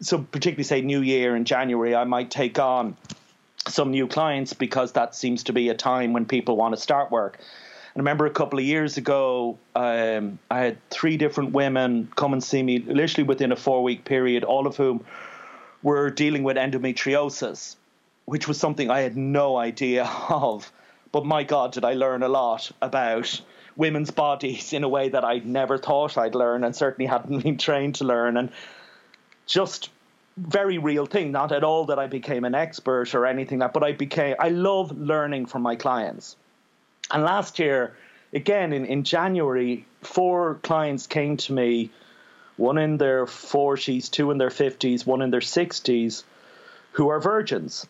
so 0.00 0.18
particularly 0.18 0.62
say 0.62 0.80
New 0.80 1.00
Year 1.00 1.34
in 1.34 1.44
January, 1.44 1.96
I 1.96 2.04
might 2.04 2.30
take 2.30 2.58
on 2.58 2.96
some 3.66 3.90
new 3.90 4.06
clients 4.06 4.52
because 4.52 4.92
that 4.92 5.14
seems 5.14 5.44
to 5.44 5.52
be 5.52 5.70
a 5.70 5.74
time 5.74 6.12
when 6.12 6.26
people 6.26 6.56
want 6.56 6.74
to 6.74 6.80
start 6.80 7.10
work 7.10 7.40
I 7.96 8.00
remember 8.00 8.26
a 8.26 8.30
couple 8.30 8.58
of 8.58 8.64
years 8.64 8.96
ago, 8.96 9.56
um, 9.76 10.38
I 10.50 10.60
had 10.60 10.90
three 10.90 11.16
different 11.16 11.52
women 11.52 12.10
come 12.16 12.32
and 12.32 12.42
see 12.42 12.62
me, 12.62 12.80
literally 12.80 13.26
within 13.26 13.52
a 13.52 13.56
four 13.56 13.84
week 13.84 14.04
period, 14.04 14.42
all 14.42 14.66
of 14.66 14.76
whom 14.76 15.04
were 15.82 16.10
dealing 16.10 16.42
with 16.42 16.56
endometriosis, 16.56 17.76
which 18.24 18.48
was 18.48 18.58
something 18.58 18.90
I 18.90 19.00
had 19.00 19.16
no 19.16 19.56
idea 19.56 20.04
of. 20.28 20.72
But 21.12 21.24
my 21.24 21.44
God, 21.44 21.72
did 21.72 21.84
I 21.84 21.94
learn 21.94 22.24
a 22.24 22.28
lot 22.28 22.72
about 22.82 23.40
women's 23.76 24.10
bodies 24.10 24.72
in 24.72 24.84
a 24.84 24.88
way 24.88 25.08
that 25.08 25.24
I 25.24 25.38
never 25.38 25.78
thought 25.78 26.18
I'd 26.18 26.34
learn 26.34 26.64
and 26.64 26.74
certainly 26.74 27.06
hadn't 27.06 27.38
been 27.42 27.58
trained 27.58 27.96
to 27.96 28.04
learn. 28.04 28.36
And 28.36 28.50
just 29.46 29.90
very 30.36 30.78
real 30.78 31.06
thing, 31.06 31.30
not 31.32 31.52
at 31.52 31.62
all 31.62 31.84
that 31.86 31.98
I 31.98 32.06
became 32.06 32.44
an 32.44 32.54
expert 32.54 33.14
or 33.14 33.26
anything 33.26 33.60
like 33.60 33.72
but 33.72 33.84
I 33.84 33.92
became 33.92 34.34
I 34.40 34.48
love 34.48 34.96
learning 34.96 35.46
from 35.46 35.62
my 35.62 35.76
clients. 35.76 36.36
And 37.10 37.22
last 37.22 37.58
year, 37.58 37.96
again 38.32 38.72
in, 38.72 38.86
in 38.86 39.04
January, 39.04 39.86
four 40.02 40.56
clients 40.62 41.06
came 41.06 41.36
to 41.38 41.52
me, 41.52 41.90
one 42.56 42.78
in 42.78 42.98
their 42.98 43.26
forties, 43.26 44.08
two 44.08 44.30
in 44.30 44.38
their 44.38 44.50
fifties, 44.50 45.06
one 45.06 45.22
in 45.22 45.30
their 45.30 45.40
sixties, 45.40 46.24
who 46.92 47.08
are 47.08 47.20
virgins. 47.20 47.86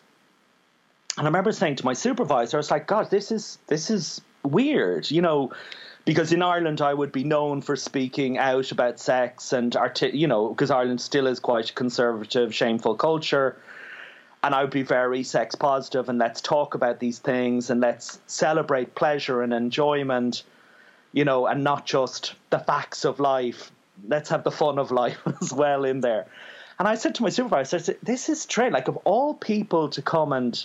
And 1.17 1.25
I 1.25 1.29
remember 1.29 1.51
saying 1.51 1.77
to 1.77 1.85
my 1.85 1.93
supervisor, 1.93 2.57
I 2.57 2.59
was 2.59 2.71
like, 2.71 2.87
God, 2.87 3.09
this 3.09 3.31
is 3.31 3.57
this 3.67 3.89
is 3.89 4.21
weird, 4.43 5.09
you 5.09 5.21
know, 5.21 5.53
because 6.03 6.33
in 6.33 6.41
Ireland 6.41 6.81
I 6.81 6.93
would 6.93 7.11
be 7.11 7.23
known 7.23 7.61
for 7.61 7.75
speaking 7.75 8.37
out 8.37 8.71
about 8.71 8.99
sex 8.99 9.53
and 9.53 9.75
arti- 9.75 10.17
you 10.17 10.27
know, 10.27 10.49
because 10.49 10.71
Ireland 10.71 11.01
still 11.01 11.27
is 11.27 11.39
quite 11.39 11.69
a 11.69 11.73
conservative, 11.73 12.53
shameful 12.53 12.95
culture. 12.95 13.55
And 14.45 14.53
I 14.53 14.61
would 14.61 14.69
be 14.69 14.83
very 14.83 15.23
sex 15.23 15.55
positive 15.55 16.07
and 16.07 16.19
let's 16.19 16.39
talk 16.39 16.75
about 16.75 16.99
these 16.99 17.17
things 17.17 17.71
and 17.71 17.81
let's 17.81 18.19
celebrate 18.27 18.93
pleasure 18.93 19.41
and 19.41 19.51
enjoyment, 19.51 20.43
you 21.13 21.25
know, 21.25 21.47
and 21.47 21.63
not 21.63 21.87
just 21.87 22.35
the 22.51 22.59
facts 22.59 23.05
of 23.05 23.19
life. 23.19 23.71
Let's 24.07 24.29
have 24.29 24.43
the 24.43 24.51
fun 24.51 24.77
of 24.77 24.91
life 24.91 25.17
as 25.41 25.51
well 25.51 25.83
in 25.83 25.99
there. 26.01 26.27
And 26.77 26.87
I 26.87 26.93
said 26.93 27.15
to 27.15 27.23
my 27.23 27.29
supervisor, 27.29 27.77
I 27.77 27.79
said, 27.79 27.97
this 28.03 28.29
is 28.29 28.39
strange. 28.39 28.73
Like, 28.73 28.87
of 28.87 28.97
all 28.97 29.33
people 29.33 29.89
to 29.89 30.03
come 30.03 30.31
and 30.31 30.63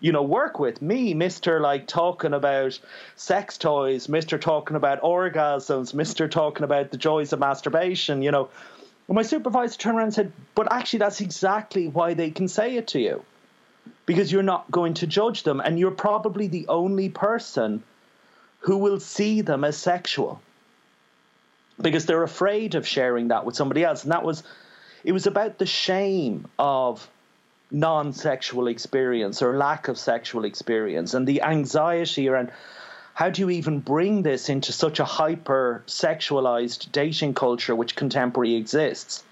you 0.00 0.10
know, 0.10 0.22
work 0.22 0.58
with 0.58 0.82
me, 0.82 1.14
Mister, 1.14 1.60
like 1.60 1.86
talking 1.86 2.34
about 2.34 2.78
sex 3.14 3.56
toys, 3.56 4.08
Mister 4.08 4.38
talking 4.38 4.76
about 4.76 5.00
orgasms, 5.02 5.94
Mister 5.94 6.28
talking 6.28 6.64
about 6.64 6.90
the 6.90 6.98
joys 6.98 7.32
of 7.32 7.38
masturbation, 7.38 8.22
you 8.22 8.32
know. 8.32 8.50
And 9.08 9.16
my 9.16 9.22
supervisor 9.22 9.78
turned 9.78 9.96
around 9.96 10.06
and 10.06 10.14
said, 10.14 10.32
But 10.54 10.72
actually, 10.72 11.00
that's 11.00 11.20
exactly 11.20 11.88
why 11.88 12.14
they 12.14 12.30
can 12.30 12.48
say 12.48 12.76
it 12.76 12.88
to 12.88 13.00
you. 13.00 13.24
Because 14.06 14.32
you're 14.32 14.42
not 14.42 14.70
going 14.70 14.94
to 14.94 15.06
judge 15.06 15.42
them, 15.42 15.60
and 15.60 15.78
you're 15.78 15.90
probably 15.90 16.46
the 16.46 16.66
only 16.68 17.08
person 17.08 17.82
who 18.60 18.78
will 18.78 19.00
see 19.00 19.42
them 19.42 19.64
as 19.64 19.76
sexual. 19.76 20.40
Because 21.80 22.06
they're 22.06 22.22
afraid 22.22 22.74
of 22.74 22.86
sharing 22.86 23.28
that 23.28 23.44
with 23.44 23.56
somebody 23.56 23.84
else. 23.84 24.04
And 24.04 24.12
that 24.12 24.24
was, 24.24 24.42
it 25.02 25.12
was 25.12 25.26
about 25.26 25.58
the 25.58 25.66
shame 25.66 26.46
of 26.58 27.06
non 27.70 28.12
sexual 28.12 28.68
experience 28.68 29.42
or 29.42 29.56
lack 29.56 29.88
of 29.88 29.98
sexual 29.98 30.44
experience 30.44 31.12
and 31.12 31.26
the 31.26 31.42
anxiety 31.42 32.28
around 32.28 32.52
how 33.14 33.30
do 33.30 33.42
you 33.42 33.50
even 33.50 33.78
bring 33.78 34.22
this 34.22 34.48
into 34.48 34.72
such 34.72 34.98
a 34.98 35.04
hyper 35.04 35.84
sexualized 35.86 36.90
dating 36.90 37.34
culture 37.34 37.74
which 37.74 37.94
contemporary 37.94 38.56
exists? 38.56 39.22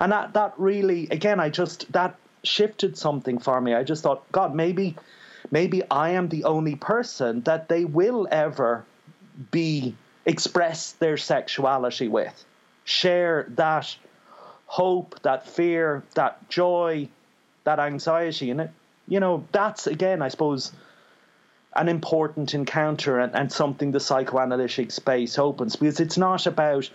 And 0.00 0.10
that, 0.12 0.32
that 0.32 0.54
really, 0.56 1.06
again, 1.10 1.38
I 1.38 1.50
just, 1.50 1.92
that 1.92 2.16
shifted 2.42 2.96
something 2.96 3.38
for 3.38 3.60
me. 3.60 3.74
I 3.74 3.84
just 3.84 4.02
thought, 4.02 4.30
God, 4.32 4.54
maybe, 4.54 4.96
maybe 5.50 5.82
I 5.90 6.10
am 6.10 6.28
the 6.28 6.44
only 6.44 6.76
person 6.76 7.42
that 7.42 7.68
they 7.68 7.84
will 7.84 8.26
ever 8.30 8.84
be, 9.50 9.94
express 10.24 10.92
their 10.92 11.18
sexuality 11.18 12.08
with, 12.08 12.44
share 12.84 13.46
that 13.56 13.94
hope, 14.66 15.20
that 15.22 15.46
fear, 15.46 16.04
that 16.14 16.48
joy, 16.48 17.08
that 17.64 17.78
anxiety 17.78 18.50
in 18.50 18.60
it. 18.60 18.70
You 19.06 19.20
know, 19.20 19.44
that's 19.52 19.86
again, 19.86 20.22
I 20.22 20.28
suppose, 20.28 20.72
an 21.78 21.88
important 21.88 22.54
encounter 22.54 23.18
and, 23.18 23.34
and 23.34 23.52
something 23.52 23.92
the 23.92 24.00
psychoanalytic 24.00 24.90
space 24.90 25.38
opens 25.38 25.76
because 25.76 26.00
it's 26.00 26.18
not 26.18 26.46
about, 26.46 26.90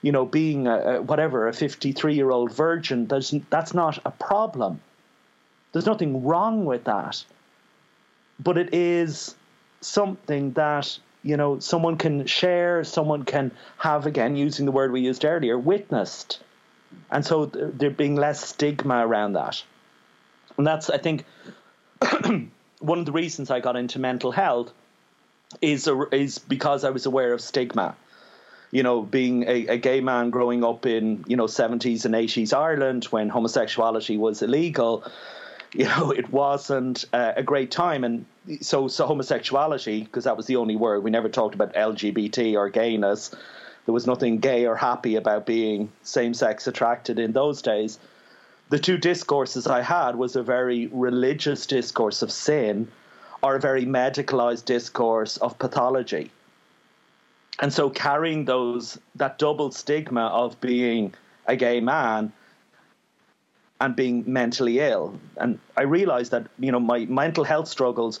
you 0.00 0.12
know, 0.12 0.24
being 0.24 0.66
a, 0.66 0.76
a 0.76 1.02
whatever 1.02 1.48
a 1.48 1.52
fifty-three 1.52 2.14
year 2.14 2.30
old 2.30 2.52
virgin. 2.52 3.06
There's 3.06 3.34
that's 3.50 3.74
not 3.74 3.98
a 4.04 4.10
problem. 4.10 4.80
There's 5.72 5.86
nothing 5.86 6.24
wrong 6.24 6.64
with 6.64 6.84
that. 6.84 7.24
But 8.40 8.58
it 8.58 8.74
is 8.74 9.34
something 9.80 10.52
that 10.52 10.98
you 11.22 11.36
know 11.36 11.58
someone 11.60 11.96
can 11.96 12.26
share, 12.26 12.82
someone 12.84 13.24
can 13.24 13.52
have 13.78 14.06
again 14.06 14.34
using 14.34 14.66
the 14.66 14.72
word 14.72 14.92
we 14.92 15.02
used 15.02 15.24
earlier, 15.24 15.58
witnessed, 15.58 16.40
and 17.10 17.24
so 17.24 17.46
there 17.46 17.90
being 17.90 18.16
less 18.16 18.44
stigma 18.48 19.06
around 19.06 19.34
that. 19.34 19.62
And 20.56 20.66
that's, 20.66 20.90
I 20.90 20.98
think, 20.98 21.24
one 22.82 22.98
of 22.98 23.06
the 23.06 23.12
reasons 23.12 23.50
I 23.50 23.60
got 23.60 23.76
into 23.76 23.98
mental 23.98 24.32
health 24.32 24.72
is 25.60 25.88
is 26.10 26.38
because 26.38 26.84
I 26.84 26.90
was 26.90 27.06
aware 27.06 27.32
of 27.32 27.40
stigma. 27.40 27.94
You 28.70 28.82
know, 28.82 29.02
being 29.02 29.44
a, 29.44 29.66
a 29.66 29.76
gay 29.76 30.00
man 30.00 30.30
growing 30.30 30.64
up 30.64 30.86
in 30.86 31.24
you 31.26 31.36
know 31.36 31.46
seventies 31.46 32.04
and 32.04 32.14
eighties 32.14 32.52
Ireland 32.52 33.04
when 33.06 33.28
homosexuality 33.28 34.16
was 34.16 34.42
illegal, 34.42 35.04
you 35.72 35.84
know, 35.84 36.10
it 36.10 36.30
wasn't 36.30 37.04
uh, 37.12 37.32
a 37.36 37.42
great 37.42 37.70
time, 37.70 38.04
and 38.04 38.26
so 38.60 38.88
so 38.88 39.06
homosexuality 39.06 40.02
because 40.04 40.24
that 40.24 40.36
was 40.36 40.46
the 40.46 40.56
only 40.56 40.76
word 40.76 41.04
we 41.04 41.10
never 41.10 41.28
talked 41.28 41.54
about 41.54 41.74
LGBT 41.74 42.56
or 42.56 42.68
gayness. 42.68 43.34
There 43.84 43.92
was 43.92 44.06
nothing 44.06 44.38
gay 44.38 44.66
or 44.66 44.76
happy 44.76 45.16
about 45.16 45.44
being 45.44 45.90
same 46.02 46.34
sex 46.34 46.68
attracted 46.68 47.18
in 47.18 47.32
those 47.32 47.62
days 47.62 47.98
the 48.72 48.78
two 48.78 48.96
discourses 48.96 49.66
I 49.66 49.82
had 49.82 50.16
was 50.16 50.34
a 50.34 50.42
very 50.42 50.86
religious 50.86 51.66
discourse 51.66 52.22
of 52.22 52.32
sin 52.32 52.88
or 53.42 53.56
a 53.56 53.60
very 53.60 53.84
medicalized 53.84 54.64
discourse 54.64 55.36
of 55.36 55.58
pathology. 55.58 56.30
And 57.60 57.70
so 57.70 57.90
carrying 57.90 58.46
those 58.46 58.98
that 59.16 59.38
double 59.38 59.72
stigma 59.72 60.28
of 60.28 60.58
being 60.62 61.12
a 61.46 61.54
gay 61.54 61.80
man 61.80 62.32
and 63.78 63.94
being 63.94 64.24
mentally 64.26 64.80
ill. 64.80 65.20
And 65.36 65.58
I 65.76 65.82
realized 65.82 66.30
that, 66.30 66.46
you 66.58 66.72
know, 66.72 66.80
my 66.80 67.00
mental 67.04 67.44
health 67.44 67.68
struggles 67.68 68.20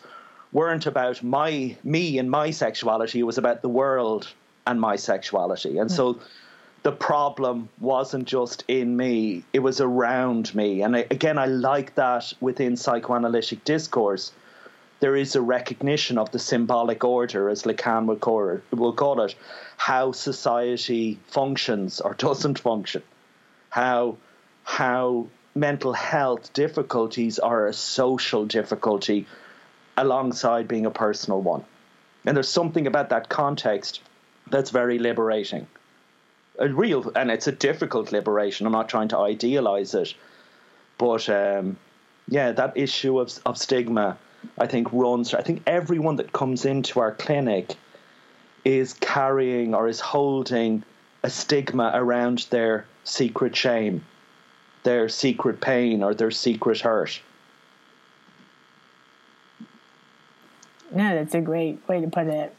weren't 0.52 0.84
about 0.84 1.22
my 1.22 1.74
me 1.82 2.18
and 2.18 2.30
my 2.30 2.50
sexuality, 2.50 3.20
it 3.20 3.22
was 3.22 3.38
about 3.38 3.62
the 3.62 3.70
world 3.70 4.28
and 4.66 4.78
my 4.78 4.96
sexuality. 4.96 5.78
And 5.78 5.88
mm. 5.88 5.96
so 5.96 6.20
the 6.82 6.92
problem 6.92 7.68
wasn't 7.78 8.26
just 8.26 8.64
in 8.66 8.96
me, 8.96 9.44
it 9.52 9.60
was 9.60 9.80
around 9.80 10.52
me. 10.54 10.82
And 10.82 10.96
I, 10.96 11.06
again, 11.10 11.38
I 11.38 11.46
like 11.46 11.94
that 11.94 12.32
within 12.40 12.76
psychoanalytic 12.76 13.64
discourse. 13.64 14.32
There 14.98 15.14
is 15.14 15.36
a 15.36 15.42
recognition 15.42 16.18
of 16.18 16.30
the 16.32 16.38
symbolic 16.38 17.04
order, 17.04 17.48
as 17.48 17.62
Lacan 17.62 18.06
would 18.06 18.20
call 18.20 18.48
it, 18.48 18.62
will 18.72 18.92
call 18.92 19.20
it 19.20 19.34
how 19.76 20.12
society 20.12 21.18
functions 21.28 22.00
or 22.00 22.14
doesn't 22.14 22.58
function, 22.58 23.02
how, 23.70 24.16
how 24.64 25.26
mental 25.54 25.92
health 25.92 26.52
difficulties 26.52 27.38
are 27.38 27.66
a 27.66 27.72
social 27.72 28.44
difficulty 28.44 29.26
alongside 29.96 30.66
being 30.66 30.86
a 30.86 30.90
personal 30.90 31.40
one. 31.40 31.64
And 32.24 32.36
there's 32.36 32.48
something 32.48 32.86
about 32.86 33.10
that 33.10 33.28
context 33.28 34.00
that's 34.48 34.70
very 34.70 34.98
liberating 34.98 35.66
a 36.58 36.68
real 36.68 37.10
and 37.14 37.30
it's 37.30 37.46
a 37.46 37.52
difficult 37.52 38.12
liberation. 38.12 38.66
I'm 38.66 38.72
not 38.72 38.88
trying 38.88 39.08
to 39.08 39.18
idealize 39.18 39.94
it, 39.94 40.14
but 40.98 41.28
um, 41.28 41.76
yeah, 42.28 42.52
that 42.52 42.76
issue 42.76 43.18
of 43.18 43.38
of 43.46 43.58
stigma, 43.58 44.16
I 44.58 44.66
think 44.66 44.92
runs. 44.92 45.34
I 45.34 45.42
think 45.42 45.62
everyone 45.66 46.16
that 46.16 46.32
comes 46.32 46.64
into 46.64 47.00
our 47.00 47.12
clinic 47.12 47.74
is 48.64 48.94
carrying 48.94 49.74
or 49.74 49.88
is 49.88 50.00
holding 50.00 50.84
a 51.22 51.30
stigma 51.30 51.90
around 51.94 52.46
their 52.50 52.86
secret 53.04 53.56
shame, 53.56 54.04
their 54.82 55.08
secret 55.08 55.60
pain, 55.60 56.02
or 56.02 56.14
their 56.14 56.30
secret 56.30 56.80
hurt. 56.80 57.20
No, 60.94 61.14
that's 61.14 61.34
a 61.34 61.40
great 61.40 61.80
way 61.88 62.00
to 62.02 62.08
put 62.08 62.26
it. 62.26 62.54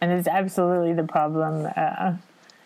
And 0.00 0.12
it's 0.12 0.28
absolutely 0.28 0.92
the 0.92 1.02
problem 1.02 1.68
uh, 1.76 2.14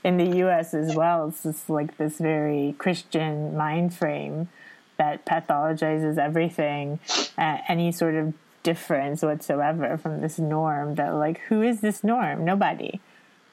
in 0.02 0.16
the 0.16 0.36
U.S. 0.38 0.74
as 0.74 0.94
well. 0.94 1.28
It's 1.28 1.42
just 1.42 1.68
like 1.68 1.96
this 1.96 2.18
very 2.18 2.74
Christian 2.78 3.56
mind 3.56 3.94
frame 3.94 4.48
that 4.96 5.24
pathologizes 5.24 6.18
everything, 6.18 7.00
uh, 7.38 7.58
any 7.68 7.92
sort 7.92 8.14
of 8.14 8.34
difference 8.62 9.22
whatsoever 9.22 9.96
from 9.96 10.20
this 10.20 10.38
norm. 10.38 10.94
That 10.96 11.14
like, 11.14 11.40
who 11.48 11.62
is 11.62 11.80
this 11.80 12.04
norm? 12.04 12.44
Nobody. 12.44 13.00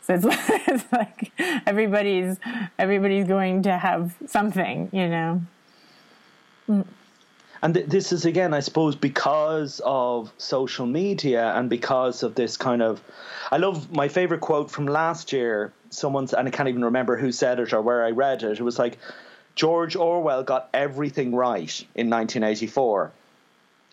So 0.01 0.16
it's, 0.16 0.25
it's 0.68 0.92
like 0.92 1.32
everybody's 1.66 2.38
everybody's 2.80 3.27
going 3.27 3.63
to 3.63 3.77
have 3.77 4.16
something, 4.25 4.89
you 4.92 5.08
know. 5.08 5.42
Mm. 6.70 6.86
And 7.62 7.74
th- 7.74 7.88
this 7.88 8.12
is 8.12 8.26
again, 8.26 8.54
I 8.54 8.60
suppose, 8.60 8.96
because 8.96 9.82
of 9.84 10.32
social 10.38 10.86
media 10.86 11.54
and 11.56 11.70
because 11.70 12.24
of 12.24 12.36
this 12.36 12.58
kind 12.58 12.82
of. 12.82 13.02
I 13.52 13.58
love 13.58 13.92
my 13.92 14.08
favorite 14.08 14.42
quote 14.42 14.70
from 14.70 14.88
last 14.88 15.32
year. 15.32 15.74
Someone's, 15.90 16.34
and 16.34 16.48
I 16.48 16.52
can't 16.52 16.70
even 16.70 16.86
remember 16.86 17.18
who 17.18 17.32
said 17.32 17.60
it 17.60 17.74
or 17.74 17.82
where 17.82 18.06
I 18.06 18.12
read 18.12 18.44
it. 18.44 18.60
It 18.60 18.64
was 18.64 18.78
like, 18.78 18.98
George 19.56 19.96
Orwell 19.96 20.44
got 20.44 20.70
everything 20.74 21.34
right 21.34 21.74
in 21.96 22.10
1984, 22.10 23.12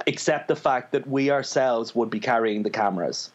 except 0.07 0.49
the 0.49 0.57
fact 0.57 0.93
that 0.93 1.09
we 1.09 1.31
ourselves 1.31 1.95
would 1.95 2.11
be 2.11 2.21
carrying 2.21 2.65
the 2.65 2.71
cameras. 2.71 3.31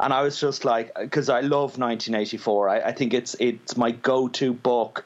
And 0.00 0.12
I 0.12 0.22
was 0.22 0.40
just 0.40 0.64
like, 0.64 0.92
because 0.98 1.28
I 1.28 1.40
love 1.40 1.78
1984. 1.78 2.68
I, 2.68 2.80
I 2.80 2.92
think 2.92 3.14
it's 3.14 3.36
it's 3.38 3.76
my 3.76 3.90
go-to 3.90 4.52
book 4.52 5.04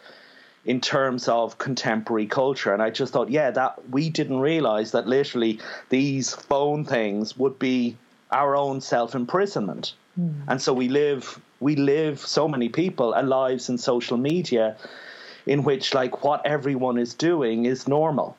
in 0.64 0.80
terms 0.80 1.28
of 1.28 1.58
contemporary 1.58 2.26
culture. 2.26 2.72
And 2.72 2.82
I 2.82 2.90
just 2.90 3.12
thought, 3.12 3.30
yeah, 3.30 3.50
that 3.50 3.90
we 3.90 4.10
didn't 4.10 4.38
realize 4.40 4.92
that 4.92 5.06
literally 5.06 5.58
these 5.88 6.32
phone 6.34 6.84
things 6.84 7.36
would 7.36 7.58
be 7.58 7.96
our 8.30 8.54
own 8.54 8.80
self 8.80 9.14
imprisonment. 9.14 9.94
Mm. 10.18 10.34
And 10.48 10.62
so 10.62 10.72
we 10.72 10.88
live 10.88 11.40
we 11.60 11.76
live 11.76 12.20
so 12.20 12.48
many 12.48 12.68
people 12.68 13.12
and 13.12 13.28
lives 13.28 13.68
in 13.68 13.78
social 13.78 14.16
media 14.16 14.76
in 15.46 15.62
which 15.64 15.94
like 15.94 16.24
what 16.24 16.44
everyone 16.46 16.98
is 16.98 17.14
doing 17.14 17.64
is 17.66 17.88
normal. 17.88 18.36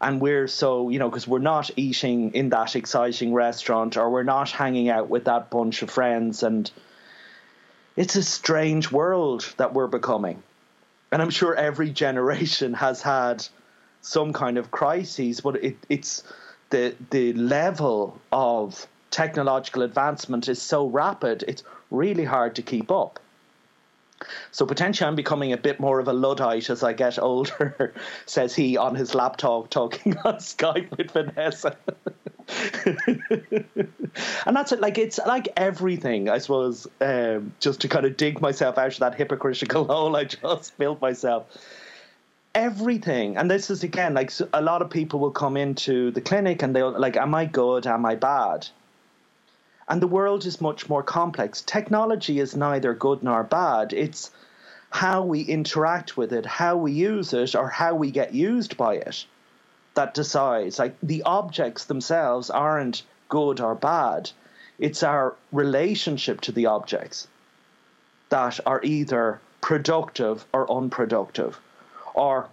And 0.00 0.20
we're 0.20 0.48
so, 0.48 0.90
you 0.90 0.98
know, 0.98 1.08
because 1.08 1.26
we're 1.26 1.38
not 1.38 1.70
eating 1.76 2.34
in 2.34 2.50
that 2.50 2.76
exciting 2.76 3.32
restaurant 3.32 3.96
or 3.96 4.10
we're 4.10 4.22
not 4.22 4.50
hanging 4.50 4.88
out 4.88 5.08
with 5.08 5.24
that 5.24 5.50
bunch 5.50 5.82
of 5.82 5.90
friends. 5.90 6.42
And 6.42 6.70
it's 7.96 8.16
a 8.16 8.22
strange 8.22 8.90
world 8.90 9.54
that 9.56 9.72
we're 9.72 9.86
becoming 9.86 10.42
and 11.14 11.22
I'm 11.22 11.30
sure 11.30 11.54
every 11.54 11.90
generation 11.90 12.74
has 12.74 13.00
had 13.00 13.46
some 14.00 14.32
kind 14.32 14.58
of 14.58 14.72
crises, 14.72 15.40
but 15.40 15.62
it, 15.62 15.76
it's 15.88 16.24
the 16.70 16.96
the 17.10 17.32
level 17.34 18.20
of 18.32 18.88
technological 19.12 19.82
advancement 19.82 20.48
is 20.48 20.60
so 20.60 20.88
rapid, 20.88 21.44
it's 21.46 21.62
really 21.92 22.24
hard 22.24 22.56
to 22.56 22.62
keep 22.62 22.90
up. 22.90 23.20
So 24.50 24.66
potentially 24.66 25.06
I'm 25.06 25.14
becoming 25.14 25.52
a 25.52 25.56
bit 25.56 25.78
more 25.78 26.00
of 26.00 26.08
a 26.08 26.12
Luddite 26.12 26.68
as 26.68 26.82
I 26.82 26.94
get 26.94 27.16
older, 27.20 27.94
says 28.26 28.52
he 28.56 28.76
on 28.76 28.96
his 28.96 29.14
laptop 29.14 29.70
talking 29.70 30.16
on 30.24 30.38
Skype 30.38 30.98
with 30.98 31.12
Vanessa. 31.12 31.76
and 33.06 34.56
that's 34.56 34.72
it. 34.72 34.80
Like 34.80 34.98
it's 34.98 35.18
like 35.18 35.48
everything, 35.56 36.28
I 36.28 36.38
suppose. 36.38 36.86
Um, 37.00 37.54
just 37.60 37.80
to 37.82 37.88
kind 37.88 38.04
of 38.04 38.16
dig 38.16 38.40
myself 38.40 38.76
out 38.78 38.92
of 38.92 38.98
that 38.98 39.14
hypocritical 39.14 39.84
hole 39.88 40.14
I 40.16 40.24
just 40.24 40.76
built 40.78 41.00
myself. 41.00 41.46
Everything, 42.54 43.36
and 43.36 43.50
this 43.50 43.70
is 43.70 43.82
again 43.82 44.14
like 44.14 44.30
a 44.52 44.62
lot 44.62 44.82
of 44.82 44.90
people 44.90 45.18
will 45.20 45.32
come 45.32 45.56
into 45.56 46.10
the 46.12 46.20
clinic 46.20 46.62
and 46.62 46.74
they'll 46.76 46.98
like, 46.98 47.16
"Am 47.16 47.34
I 47.34 47.46
good? 47.46 47.86
Am 47.86 48.06
I 48.06 48.14
bad?" 48.14 48.68
And 49.88 50.00
the 50.00 50.06
world 50.06 50.46
is 50.46 50.60
much 50.60 50.88
more 50.88 51.02
complex. 51.02 51.62
Technology 51.62 52.38
is 52.38 52.56
neither 52.56 52.94
good 52.94 53.22
nor 53.22 53.42
bad. 53.42 53.92
It's 53.92 54.30
how 54.90 55.24
we 55.24 55.40
interact 55.42 56.16
with 56.16 56.32
it, 56.32 56.46
how 56.46 56.76
we 56.76 56.92
use 56.92 57.32
it, 57.32 57.54
or 57.56 57.68
how 57.68 57.94
we 57.94 58.10
get 58.10 58.32
used 58.34 58.76
by 58.76 58.94
it 58.94 59.26
that 59.94 60.14
decides. 60.14 60.78
Like 60.78 60.96
the 61.02 61.22
objects 61.22 61.84
themselves 61.84 62.50
aren't 62.50 63.02
good 63.28 63.60
or 63.60 63.74
bad. 63.74 64.30
It's 64.78 65.02
our 65.02 65.34
relationship 65.52 66.40
to 66.42 66.52
the 66.52 66.66
objects 66.66 67.28
that 68.28 68.60
are 68.66 68.80
either 68.82 69.40
productive 69.60 70.44
or 70.52 70.70
unproductive, 70.70 71.58
or 72.14 72.48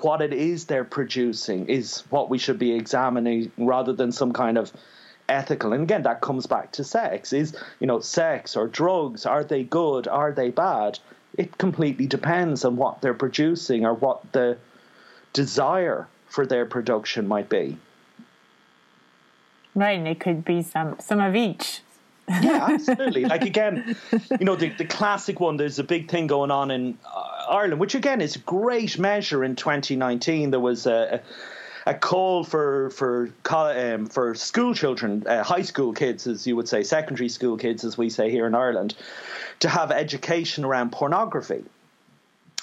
what 0.00 0.20
it 0.20 0.32
is 0.32 0.66
they're 0.66 0.84
producing 0.84 1.66
is 1.68 2.02
what 2.10 2.30
we 2.30 2.38
should 2.38 2.58
be 2.58 2.74
examining 2.74 3.50
rather 3.56 3.92
than 3.92 4.12
some 4.12 4.32
kind 4.32 4.58
of 4.58 4.72
ethical 5.28 5.72
and 5.72 5.84
again 5.84 6.02
that 6.02 6.20
comes 6.20 6.46
back 6.46 6.70
to 6.70 6.84
sex 6.84 7.32
is 7.32 7.56
you 7.80 7.86
know 7.86 7.98
sex 7.98 8.56
or 8.56 8.68
drugs 8.68 9.24
are 9.24 9.42
they 9.42 9.64
good 9.64 10.06
are 10.06 10.32
they 10.32 10.50
bad 10.50 10.98
it 11.38 11.56
completely 11.56 12.06
depends 12.06 12.64
on 12.64 12.76
what 12.76 13.00
they're 13.00 13.14
producing 13.14 13.86
or 13.86 13.94
what 13.94 14.20
the 14.32 14.56
desire 15.32 16.06
for 16.34 16.44
their 16.44 16.66
production 16.66 17.28
might 17.28 17.48
be. 17.48 17.76
Right, 19.76 19.96
and 19.96 20.08
it 20.08 20.18
could 20.18 20.44
be 20.44 20.62
some 20.62 20.96
some 20.98 21.20
of 21.20 21.36
each. 21.36 21.80
yeah, 22.28 22.66
absolutely. 22.72 23.24
Like 23.24 23.44
again, 23.44 23.96
you 24.12 24.44
know, 24.44 24.56
the, 24.56 24.70
the 24.70 24.84
classic 24.84 25.38
one. 25.38 25.56
There's 25.56 25.78
a 25.78 25.84
big 25.84 26.10
thing 26.10 26.26
going 26.26 26.50
on 26.50 26.70
in 26.70 26.98
uh, 27.04 27.46
Ireland, 27.50 27.80
which 27.80 27.94
again 27.94 28.20
is 28.20 28.36
a 28.36 28.40
great 28.40 28.98
measure. 28.98 29.44
In 29.44 29.56
2019, 29.56 30.50
there 30.50 30.60
was 30.60 30.86
a, 30.86 31.22
a 31.86 31.94
call 31.94 32.42
for 32.44 32.90
for 32.90 33.30
um, 33.50 34.06
for 34.06 34.34
school 34.34 34.74
children, 34.74 35.24
uh, 35.26 35.44
high 35.44 35.62
school 35.62 35.92
kids, 35.92 36.26
as 36.26 36.46
you 36.46 36.56
would 36.56 36.68
say, 36.68 36.82
secondary 36.82 37.28
school 37.28 37.56
kids, 37.56 37.84
as 37.84 37.96
we 37.96 38.10
say 38.10 38.30
here 38.30 38.46
in 38.46 38.54
Ireland, 38.54 38.96
to 39.60 39.68
have 39.68 39.92
education 39.92 40.64
around 40.64 40.90
pornography 40.90 41.64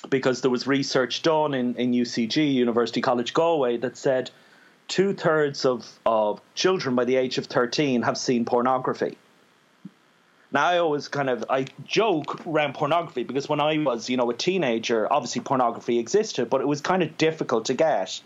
because 0.09 0.41
there 0.41 0.51
was 0.51 0.67
research 0.67 1.21
done 1.21 1.53
in, 1.53 1.75
in 1.75 1.91
UCG, 1.91 2.53
University 2.53 3.01
College 3.01 3.33
Galway, 3.33 3.77
that 3.77 3.97
said 3.97 4.31
two 4.87 5.13
thirds 5.13 5.65
of, 5.65 5.87
of 6.05 6.41
children 6.55 6.95
by 6.95 7.05
the 7.05 7.15
age 7.15 7.37
of 7.37 7.45
13 7.45 8.01
have 8.01 8.17
seen 8.17 8.45
pornography. 8.45 9.17
Now 10.51 10.65
I 10.65 10.77
always 10.79 11.07
kind 11.07 11.29
of 11.29 11.45
I 11.49 11.67
joke 11.85 12.45
around 12.45 12.73
pornography 12.73 13.23
because 13.23 13.47
when 13.47 13.61
I 13.61 13.77
was 13.77 14.09
you 14.09 14.17
know 14.17 14.29
a 14.29 14.33
teenager, 14.33 15.11
obviously 15.11 15.41
pornography 15.41 15.97
existed, 15.97 16.49
but 16.49 16.59
it 16.59 16.67
was 16.67 16.81
kind 16.81 17.03
of 17.03 17.17
difficult 17.17 17.65
to 17.65 17.73
get. 17.73 18.21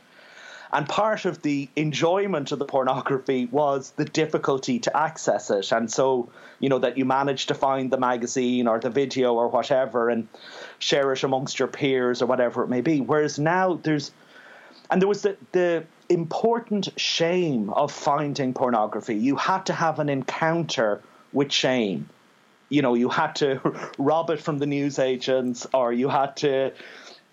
And 0.74 0.88
part 0.88 1.26
of 1.26 1.42
the 1.42 1.70
enjoyment 1.76 2.52
of 2.52 2.60
the 2.60 2.66
pornography 2.66 3.46
was 3.46 3.92
the 3.92 4.06
difficulty 4.06 4.80
to 4.80 4.98
access 4.98 5.50
it. 5.50 5.72
And 5.72 5.92
so, 5.92 6.30
you 6.60 6.70
know, 6.70 6.80
that 6.80 6.98
you 6.98 7.06
managed 7.06 7.50
to 7.50 7.54
find 7.54 7.92
the 7.92 7.98
magazine 7.98 8.68
or 8.68 8.80
the 8.80 8.90
video 8.90 9.36
or 9.36 9.48
whatever 9.48 10.10
and 10.10 10.28
share 10.80 11.14
it 11.14 11.24
amongst 11.24 11.60
your 11.60 11.68
peers 11.68 12.22
or 12.22 12.26
whatever 12.26 12.64
it 12.64 12.68
may 12.68 12.82
be. 12.82 13.02
Whereas 13.02 13.38
now 13.40 13.76
there's, 13.76 14.12
and 14.90 15.02
there 15.02 15.10
was 15.10 15.22
the, 15.22 15.38
the 15.52 15.86
important 16.10 16.90
shame 16.98 17.70
of 17.70 17.92
finding 17.92 18.54
pornography. 18.54 19.16
You 19.16 19.36
had 19.36 19.68
to 19.68 19.74
have 19.74 20.00
an 20.00 20.10
encounter 20.10 21.02
with 21.32 21.52
shame. 21.52 22.10
You 22.70 22.82
know, 22.82 22.96
you 22.96 23.10
had 23.10 23.36
to 23.38 23.62
rob 23.98 24.30
it 24.32 24.42
from 24.42 24.58
the 24.58 24.66
newsagents 24.66 25.68
or 25.74 25.94
you 25.94 26.10
had 26.10 26.38
to 26.38 26.74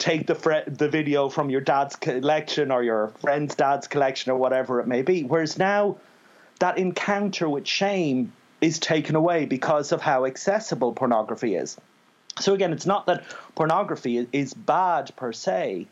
take 0.02 0.26
the 0.26 0.64
the 0.66 0.88
video 0.88 1.28
from 1.28 1.48
your 1.48 1.60
dad's 1.60 1.94
collection 1.94 2.72
or 2.72 2.82
your 2.82 3.12
friend's 3.20 3.54
dad's 3.54 3.86
collection 3.86 4.32
or 4.32 4.36
whatever 4.36 4.80
it 4.80 4.88
may 4.88 5.02
be. 5.02 5.22
Whereas 5.22 5.58
now, 5.58 5.96
that 6.58 6.76
encounter 6.76 7.48
with 7.48 7.66
shame 7.66 8.32
is 8.60 8.80
taken 8.80 9.14
away 9.14 9.46
because 9.46 9.92
of 9.92 10.00
how 10.00 10.24
accessible 10.24 10.92
pornography 10.92 11.54
is. 11.54 11.76
So 12.40 12.52
again, 12.52 12.72
it's 12.72 12.86
not 12.86 13.06
that 13.06 13.24
pornography 13.54 14.26
is 14.32 14.54
bad 14.54 15.14
per 15.14 15.32
se; 15.32 15.86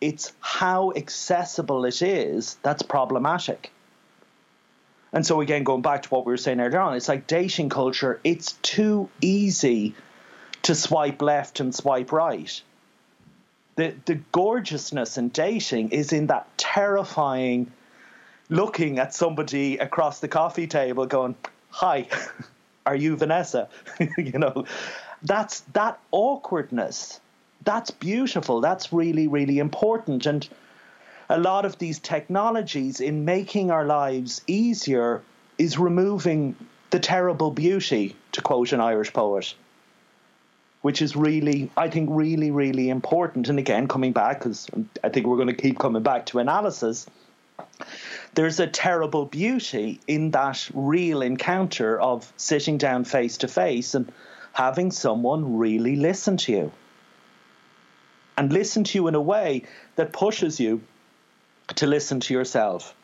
it's 0.00 0.32
how 0.38 0.92
accessible 0.94 1.84
it 1.84 2.02
is 2.02 2.56
that's 2.62 2.82
problematic. 2.82 3.72
And 5.12 5.26
so 5.26 5.40
again, 5.40 5.64
going 5.64 5.82
back 5.82 6.04
to 6.04 6.08
what 6.10 6.24
we 6.24 6.32
were 6.32 6.36
saying 6.36 6.60
earlier 6.60 6.78
on, 6.78 6.94
it's 6.94 7.08
like 7.08 7.26
dating 7.26 7.70
culture. 7.70 8.20
It's 8.22 8.52
too 8.62 9.10
easy 9.20 9.96
to 10.62 10.76
swipe 10.76 11.20
left 11.20 11.58
and 11.58 11.74
swipe 11.74 12.12
right 12.12 12.62
the 13.76 13.94
the 14.04 14.16
gorgeousness 14.32 15.18
in 15.18 15.28
dating 15.28 15.90
is 15.90 16.12
in 16.12 16.26
that 16.28 16.46
terrifying 16.58 17.70
looking 18.48 18.98
at 18.98 19.14
somebody 19.14 19.78
across 19.78 20.20
the 20.20 20.28
coffee 20.28 20.66
table 20.66 21.06
going, 21.06 21.34
"Hi, 21.70 22.08
are 22.86 22.96
you 22.96 23.16
Vanessa?" 23.16 23.68
you 24.18 24.38
know, 24.38 24.64
that's 25.22 25.60
that 25.72 25.98
awkwardness. 26.10 27.20
That's 27.64 27.90
beautiful. 27.90 28.60
That's 28.60 28.92
really 28.92 29.28
really 29.28 29.58
important 29.58 30.26
and 30.26 30.48
a 31.30 31.38
lot 31.38 31.64
of 31.64 31.78
these 31.78 32.00
technologies 32.00 33.00
in 33.00 33.24
making 33.24 33.70
our 33.70 33.84
lives 33.86 34.42
easier 34.48 35.22
is 35.58 35.78
removing 35.78 36.56
the 36.90 36.98
terrible 36.98 37.52
beauty 37.52 38.16
to 38.32 38.42
quote 38.42 38.72
an 38.72 38.80
Irish 38.80 39.12
poet 39.12 39.54
which 40.82 41.02
is 41.02 41.14
really, 41.14 41.70
I 41.76 41.88
think, 41.88 42.08
really, 42.10 42.50
really 42.50 42.88
important. 42.88 43.48
And 43.48 43.58
again, 43.58 43.86
coming 43.86 44.12
back, 44.12 44.38
because 44.38 44.66
I 45.04 45.10
think 45.10 45.26
we're 45.26 45.36
going 45.36 45.48
to 45.48 45.54
keep 45.54 45.78
coming 45.78 46.02
back 46.02 46.26
to 46.26 46.38
analysis, 46.38 47.06
there's 48.34 48.60
a 48.60 48.66
terrible 48.66 49.26
beauty 49.26 50.00
in 50.06 50.30
that 50.30 50.70
real 50.72 51.20
encounter 51.22 52.00
of 52.00 52.32
sitting 52.36 52.78
down 52.78 53.04
face 53.04 53.38
to 53.38 53.48
face 53.48 53.94
and 53.94 54.10
having 54.52 54.90
someone 54.90 55.58
really 55.58 55.96
listen 55.96 56.36
to 56.38 56.52
you. 56.52 56.72
And 58.38 58.50
listen 58.50 58.84
to 58.84 58.98
you 58.98 59.08
in 59.08 59.14
a 59.14 59.20
way 59.20 59.64
that 59.96 60.12
pushes 60.12 60.58
you 60.58 60.80
to 61.76 61.86
listen 61.86 62.20
to 62.20 62.32
yourself. 62.32 62.94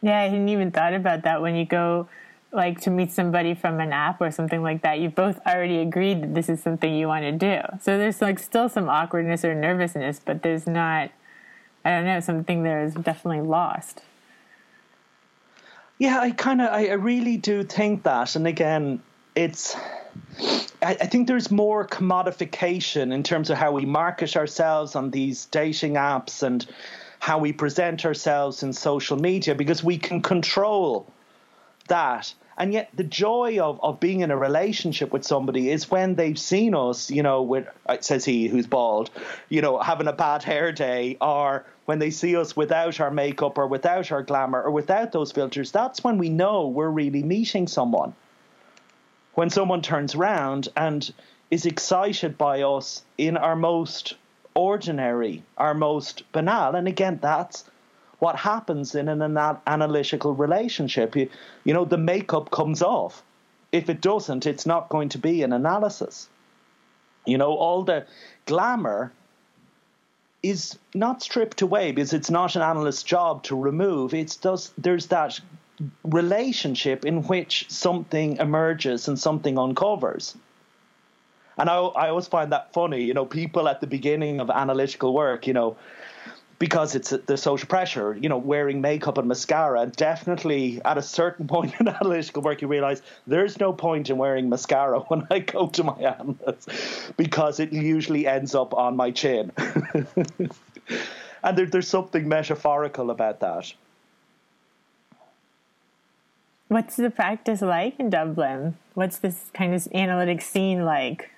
Yeah, 0.00 0.18
I 0.18 0.22
hadn't 0.22 0.48
even 0.48 0.70
thought 0.70 0.94
about 0.94 1.24
that 1.24 1.42
when 1.42 1.56
you 1.56 1.66
go 1.66 2.08
like 2.52 2.80
to 2.80 2.90
meet 2.90 3.12
somebody 3.12 3.54
from 3.54 3.80
an 3.80 3.92
app 3.92 4.20
or 4.20 4.30
something 4.30 4.62
like 4.62 4.82
that, 4.82 4.98
you've 4.98 5.14
both 5.14 5.38
already 5.46 5.78
agreed 5.78 6.22
that 6.22 6.34
this 6.34 6.48
is 6.48 6.62
something 6.62 6.94
you 6.94 7.06
want 7.06 7.22
to 7.22 7.32
do. 7.32 7.60
So 7.80 7.96
there's 7.96 8.20
like 8.20 8.38
still 8.38 8.68
some 8.68 8.88
awkwardness 8.88 9.44
or 9.44 9.54
nervousness, 9.54 10.20
but 10.24 10.42
there's 10.42 10.66
not, 10.66 11.10
I 11.84 11.90
don't 11.90 12.04
know, 12.04 12.20
something 12.20 12.62
there 12.62 12.82
is 12.84 12.94
definitely 12.94 13.42
lost. 13.42 14.02
Yeah, 15.98 16.18
I 16.18 16.30
kind 16.30 16.60
of, 16.60 16.70
I, 16.70 16.88
I 16.88 16.94
really 16.94 17.36
do 17.36 17.62
think 17.62 18.02
that. 18.04 18.34
And 18.34 18.46
again, 18.46 19.00
it's, 19.34 19.76
I, 20.82 20.96
I 21.00 21.06
think 21.06 21.28
there's 21.28 21.50
more 21.50 21.86
commodification 21.86 23.12
in 23.12 23.22
terms 23.22 23.50
of 23.50 23.58
how 23.58 23.72
we 23.72 23.84
market 23.84 24.36
ourselves 24.36 24.96
on 24.96 25.10
these 25.10 25.46
dating 25.46 25.94
apps 25.94 26.42
and 26.42 26.66
how 27.20 27.38
we 27.38 27.52
present 27.52 28.06
ourselves 28.06 28.62
in 28.62 28.72
social 28.72 29.18
media 29.18 29.54
because 29.54 29.84
we 29.84 29.98
can 29.98 30.22
control 30.22 31.12
that. 31.88 32.32
And 32.60 32.74
yet, 32.74 32.90
the 32.92 33.04
joy 33.04 33.58
of, 33.58 33.80
of 33.82 34.00
being 34.00 34.20
in 34.20 34.30
a 34.30 34.36
relationship 34.36 35.14
with 35.14 35.24
somebody 35.24 35.70
is 35.70 35.90
when 35.90 36.14
they've 36.14 36.38
seen 36.38 36.74
us, 36.74 37.10
you 37.10 37.22
know, 37.22 37.40
with, 37.40 37.66
uh, 37.86 37.96
says 38.00 38.22
he 38.22 38.48
who's 38.48 38.66
bald, 38.66 39.10
you 39.48 39.62
know, 39.62 39.78
having 39.78 40.06
a 40.06 40.12
bad 40.12 40.42
hair 40.42 40.70
day, 40.70 41.16
or 41.22 41.64
when 41.86 42.00
they 42.00 42.10
see 42.10 42.36
us 42.36 42.54
without 42.54 43.00
our 43.00 43.10
makeup 43.10 43.56
or 43.56 43.66
without 43.66 44.12
our 44.12 44.22
glamour 44.22 44.60
or 44.60 44.70
without 44.72 45.10
those 45.10 45.32
filters. 45.32 45.72
That's 45.72 46.04
when 46.04 46.18
we 46.18 46.28
know 46.28 46.68
we're 46.68 46.90
really 46.90 47.22
meeting 47.22 47.66
someone. 47.66 48.14
When 49.32 49.48
someone 49.48 49.80
turns 49.80 50.14
around 50.14 50.68
and 50.76 51.10
is 51.50 51.64
excited 51.64 52.36
by 52.36 52.60
us 52.60 53.02
in 53.16 53.38
our 53.38 53.56
most 53.56 54.16
ordinary, 54.52 55.42
our 55.56 55.72
most 55.72 56.30
banal. 56.32 56.74
And 56.74 56.86
again, 56.86 57.20
that's 57.22 57.64
what 58.20 58.36
happens 58.36 58.94
in 58.94 59.08
an 59.08 59.36
analytical 59.66 60.34
relationship. 60.34 61.16
You, 61.16 61.28
you 61.64 61.74
know, 61.74 61.84
the 61.84 61.98
makeup 61.98 62.50
comes 62.50 62.82
off. 62.82 63.22
If 63.72 63.88
it 63.88 64.00
doesn't, 64.00 64.46
it's 64.46 64.66
not 64.66 64.88
going 64.88 65.08
to 65.10 65.18
be 65.18 65.42
an 65.42 65.52
analysis. 65.52 66.28
You 67.26 67.38
know, 67.38 67.54
all 67.54 67.82
the 67.82 68.06
glamour 68.46 69.12
is 70.42 70.78
not 70.94 71.22
stripped 71.22 71.62
away 71.62 71.92
because 71.92 72.12
it's 72.12 72.30
not 72.30 72.56
an 72.56 72.62
analyst's 72.62 73.02
job 73.02 73.42
to 73.44 73.56
remove. 73.56 74.14
It's 74.14 74.36
does 74.36 74.72
there's 74.78 75.06
that 75.06 75.40
relationship 76.04 77.04
in 77.04 77.22
which 77.22 77.70
something 77.70 78.36
emerges 78.36 79.08
and 79.08 79.18
something 79.18 79.58
uncovers. 79.58 80.36
And 81.58 81.68
I, 81.68 81.76
I 81.76 82.08
always 82.08 82.26
find 82.26 82.52
that 82.52 82.72
funny, 82.72 83.02
you 83.02 83.14
know, 83.14 83.26
people 83.26 83.68
at 83.68 83.80
the 83.80 83.86
beginning 83.86 84.40
of 84.40 84.50
analytical 84.50 85.12
work, 85.12 85.46
you 85.46 85.52
know, 85.52 85.76
because 86.60 86.94
it's 86.94 87.08
the 87.10 87.38
social 87.38 87.66
pressure, 87.66 88.14
you 88.20 88.28
know, 88.28 88.36
wearing 88.36 88.82
makeup 88.82 89.16
and 89.16 89.26
mascara. 89.26 89.80
And 89.80 89.92
definitely 89.96 90.80
at 90.84 90.98
a 90.98 91.02
certain 91.02 91.48
point 91.54 91.74
in 91.80 91.88
analytical 91.88 92.42
work, 92.42 92.62
you 92.62 92.68
realize 92.68 93.02
there's 93.26 93.58
no 93.58 93.72
point 93.72 94.10
in 94.10 94.18
wearing 94.18 94.48
mascara 94.48 95.00
when 95.08 95.26
I 95.30 95.40
go 95.40 95.66
to 95.66 95.82
my 95.82 95.94
analyst 95.94 96.70
because 97.16 97.58
it 97.58 97.72
usually 97.72 98.28
ends 98.28 98.54
up 98.54 98.74
on 98.74 98.94
my 98.94 99.10
chin. 99.10 99.50
and 101.42 101.58
there, 101.58 101.66
there's 101.66 101.88
something 101.88 102.28
metaphorical 102.28 103.10
about 103.10 103.40
that. 103.40 103.72
What's 106.68 106.94
the 106.94 107.10
practice 107.10 107.62
like 107.62 107.98
in 107.98 108.10
Dublin? 108.10 108.76
What's 108.94 109.18
this 109.18 109.46
kind 109.54 109.74
of 109.74 109.88
analytic 109.92 110.42
scene 110.42 110.84
like? 110.84 111.30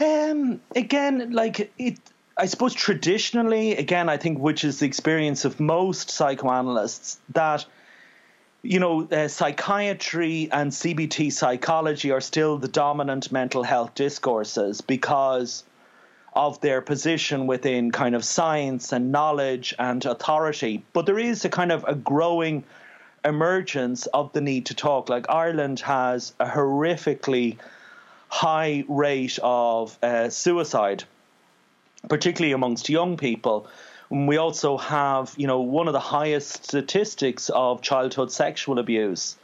Um, 0.00 0.60
again, 0.76 1.32
like 1.32 1.72
it 1.76 1.98
I 2.40 2.46
suppose 2.46 2.72
traditionally, 2.72 3.76
again, 3.76 4.08
I 4.08 4.16
think 4.16 4.38
which 4.38 4.62
is 4.62 4.78
the 4.78 4.86
experience 4.86 5.44
of 5.44 5.58
most 5.58 6.08
psychoanalysts 6.08 7.18
that 7.30 7.66
you 8.62 8.80
know, 8.80 9.08
uh, 9.10 9.28
psychiatry 9.28 10.48
and 10.50 10.70
CBT 10.70 11.32
psychology 11.32 12.10
are 12.10 12.20
still 12.20 12.58
the 12.58 12.68
dominant 12.68 13.30
mental 13.30 13.62
health 13.62 13.94
discourses 13.94 14.80
because 14.80 15.64
of 16.32 16.60
their 16.60 16.80
position 16.80 17.46
within 17.46 17.90
kind 17.90 18.14
of 18.14 18.24
science 18.24 18.92
and 18.92 19.10
knowledge 19.12 19.74
and 19.78 20.04
authority. 20.04 20.84
But 20.92 21.06
there 21.06 21.18
is 21.18 21.44
a 21.44 21.48
kind 21.48 21.72
of 21.72 21.84
a 21.88 21.94
growing 21.94 22.64
emergence 23.24 24.06
of 24.06 24.32
the 24.32 24.40
need 24.40 24.66
to 24.66 24.74
talk. 24.74 25.08
Like 25.08 25.28
Ireland 25.28 25.80
has 25.80 26.34
a 26.38 26.46
horrifically 26.46 27.58
high 28.28 28.84
rate 28.88 29.38
of 29.42 29.98
uh, 30.02 30.30
suicide 30.30 31.04
particularly 32.08 32.52
amongst 32.52 32.88
young 32.88 33.16
people. 33.16 33.66
We 34.10 34.38
also 34.38 34.78
have, 34.78 35.34
you 35.36 35.46
know, 35.46 35.60
one 35.60 35.86
of 35.86 35.92
the 35.92 36.00
highest 36.00 36.64
statistics 36.64 37.50
of 37.50 37.82
childhood 37.82 38.32
sexual 38.32 38.78
abuse. 38.78 39.36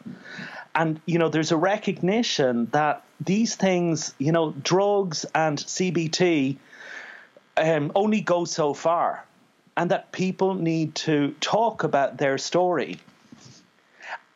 And, 0.74 1.00
you 1.06 1.18
know, 1.18 1.28
there's 1.28 1.52
a 1.52 1.56
recognition 1.56 2.68
that 2.72 3.04
these 3.20 3.54
things, 3.54 4.14
you 4.18 4.32
know, 4.32 4.52
drugs 4.52 5.26
and 5.34 5.58
CBT 5.58 6.56
um, 7.56 7.92
only 7.94 8.20
go 8.20 8.44
so 8.44 8.74
far, 8.74 9.24
and 9.76 9.90
that 9.90 10.12
people 10.12 10.54
need 10.54 10.94
to 10.94 11.34
talk 11.40 11.84
about 11.84 12.16
their 12.16 12.38
story 12.38 12.98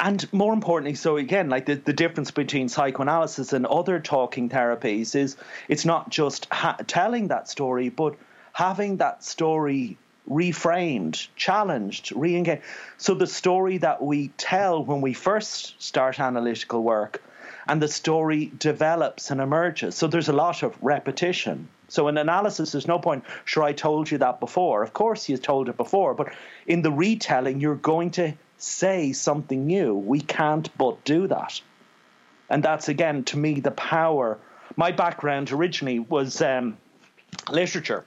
and 0.00 0.32
more 0.32 0.52
importantly, 0.52 0.94
so 0.94 1.16
again, 1.16 1.48
like 1.48 1.66
the, 1.66 1.74
the 1.74 1.92
difference 1.92 2.30
between 2.30 2.68
psychoanalysis 2.68 3.52
and 3.52 3.66
other 3.66 3.98
talking 3.98 4.48
therapies 4.48 5.16
is 5.16 5.36
it's 5.66 5.84
not 5.84 6.08
just 6.08 6.46
ha- 6.52 6.76
telling 6.86 7.28
that 7.28 7.48
story, 7.48 7.88
but 7.88 8.14
having 8.52 8.98
that 8.98 9.24
story 9.24 9.98
reframed, 10.30 11.26
challenged, 11.34 12.12
re 12.14 12.36
engaged. 12.36 12.62
So 12.96 13.14
the 13.14 13.26
story 13.26 13.78
that 13.78 14.00
we 14.00 14.28
tell 14.36 14.84
when 14.84 15.00
we 15.00 15.14
first 15.14 15.80
start 15.82 16.20
analytical 16.20 16.82
work 16.82 17.22
and 17.66 17.82
the 17.82 17.88
story 17.88 18.52
develops 18.58 19.30
and 19.32 19.40
emerges. 19.40 19.96
So 19.96 20.06
there's 20.06 20.28
a 20.28 20.32
lot 20.32 20.62
of 20.62 20.76
repetition. 20.80 21.68
So 21.88 22.06
in 22.08 22.18
analysis, 22.18 22.72
there's 22.72 22.86
no 22.86 22.98
point, 22.98 23.24
sure, 23.44 23.64
I 23.64 23.72
told 23.72 24.10
you 24.10 24.18
that 24.18 24.38
before. 24.38 24.82
Of 24.82 24.92
course, 24.92 25.28
you 25.28 25.38
told 25.38 25.68
it 25.68 25.76
before, 25.76 26.14
but 26.14 26.32
in 26.66 26.82
the 26.82 26.92
retelling, 26.92 27.60
you're 27.60 27.74
going 27.74 28.10
to 28.12 28.34
say 28.58 29.12
something 29.12 29.66
new. 29.66 29.94
We 29.94 30.20
can't 30.20 30.68
but 30.76 31.04
do 31.04 31.26
that. 31.28 31.60
And 32.50 32.62
that's, 32.62 32.88
again, 32.88 33.24
to 33.24 33.38
me, 33.38 33.60
the 33.60 33.70
power. 33.70 34.38
My 34.76 34.92
background 34.92 35.52
originally 35.52 35.98
was 35.98 36.40
um, 36.42 36.76
literature. 37.50 38.04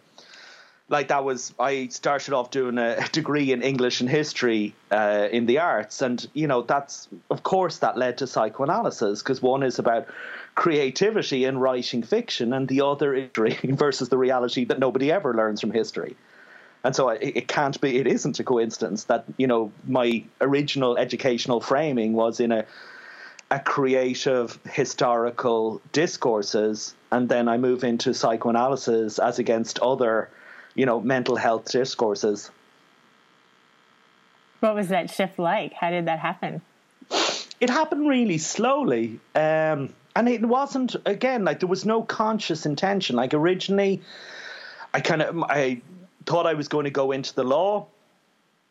Like 0.90 1.08
that 1.08 1.24
was, 1.24 1.54
I 1.58 1.88
started 1.88 2.34
off 2.34 2.52
doing 2.52 2.78
a 2.78 3.08
degree 3.12 3.54
in 3.54 3.62
English 3.62 4.02
and 4.02 4.10
history 4.10 4.76
uh, 4.92 5.30
in 5.32 5.46
the 5.46 5.60
arts, 5.60 6.02
and 6.02 6.28
you 6.34 6.48
know 6.48 6.64
that's, 6.64 7.08
of 7.30 7.44
course, 7.44 7.78
that 7.78 7.98
led 7.98 8.18
to 8.18 8.28
psychoanalysis 8.28 9.24
because 9.24 9.42
one 9.42 9.64
is 9.64 9.80
about 9.80 10.08
creativity 10.56 11.46
in 11.46 11.60
writing 11.60 12.04
fiction, 12.04 12.52
and 12.52 12.68
the 12.68 12.82
other 12.82 13.14
is 13.14 13.30
versus 13.64 14.10
the 14.10 14.18
reality 14.18 14.66
that 14.66 14.80
nobody 14.80 15.12
ever 15.12 15.34
learns 15.34 15.62
from 15.62 15.72
history. 15.72 16.18
And 16.84 16.96
so 16.96 17.10
it, 17.10 17.22
it 17.36 17.48
can't 17.48 17.80
be, 17.80 17.98
it 17.98 18.08
isn't 18.08 18.40
a 18.40 18.44
coincidence 18.44 19.06
that, 19.06 19.26
you 19.38 19.48
know, 19.48 19.72
my 19.88 20.24
original 20.40 20.98
educational 20.98 21.62
framing 21.62 22.14
was 22.14 22.40
in 22.40 22.52
a, 22.52 22.66
a 23.52 23.60
creative 23.60 24.58
historical 24.66 25.82
discourses 25.92 26.96
and 27.12 27.28
then 27.28 27.48
I 27.48 27.58
move 27.58 27.84
into 27.84 28.14
psychoanalysis 28.14 29.20
as 29.20 29.38
against 29.38 29.80
other, 29.80 30.30
you 30.74 30.86
know, 30.86 31.02
mental 31.02 31.36
health 31.36 31.66
discourses. 31.66 32.50
What 34.62 34.76
was 34.76 34.88
that 34.88 35.10
shift 35.10 35.38
like? 35.38 35.74
How 35.74 35.90
did 35.90 36.06
that 36.06 36.20
happen? 36.20 36.62
It 37.60 37.70
happened 37.70 38.08
really 38.08 38.38
slowly. 38.38 39.20
Um, 39.36 39.94
and 40.16 40.28
it 40.28 40.46
wasn't 40.46 40.96
again 41.06 41.44
like 41.46 41.60
there 41.60 41.70
was 41.70 41.86
no 41.86 42.04
conscious 42.04 42.66
intention. 42.66 43.16
Like 43.16 43.34
originally 43.34 44.02
I 44.94 45.02
kind 45.02 45.22
of 45.22 45.44
I 45.44 45.82
thought 46.32 46.48
I 46.48 46.54
was 46.54 46.70
going 46.70 46.86
to 46.86 46.92
go 46.92 47.12
into 47.12 47.36
the 47.36 47.44
law 47.44 47.88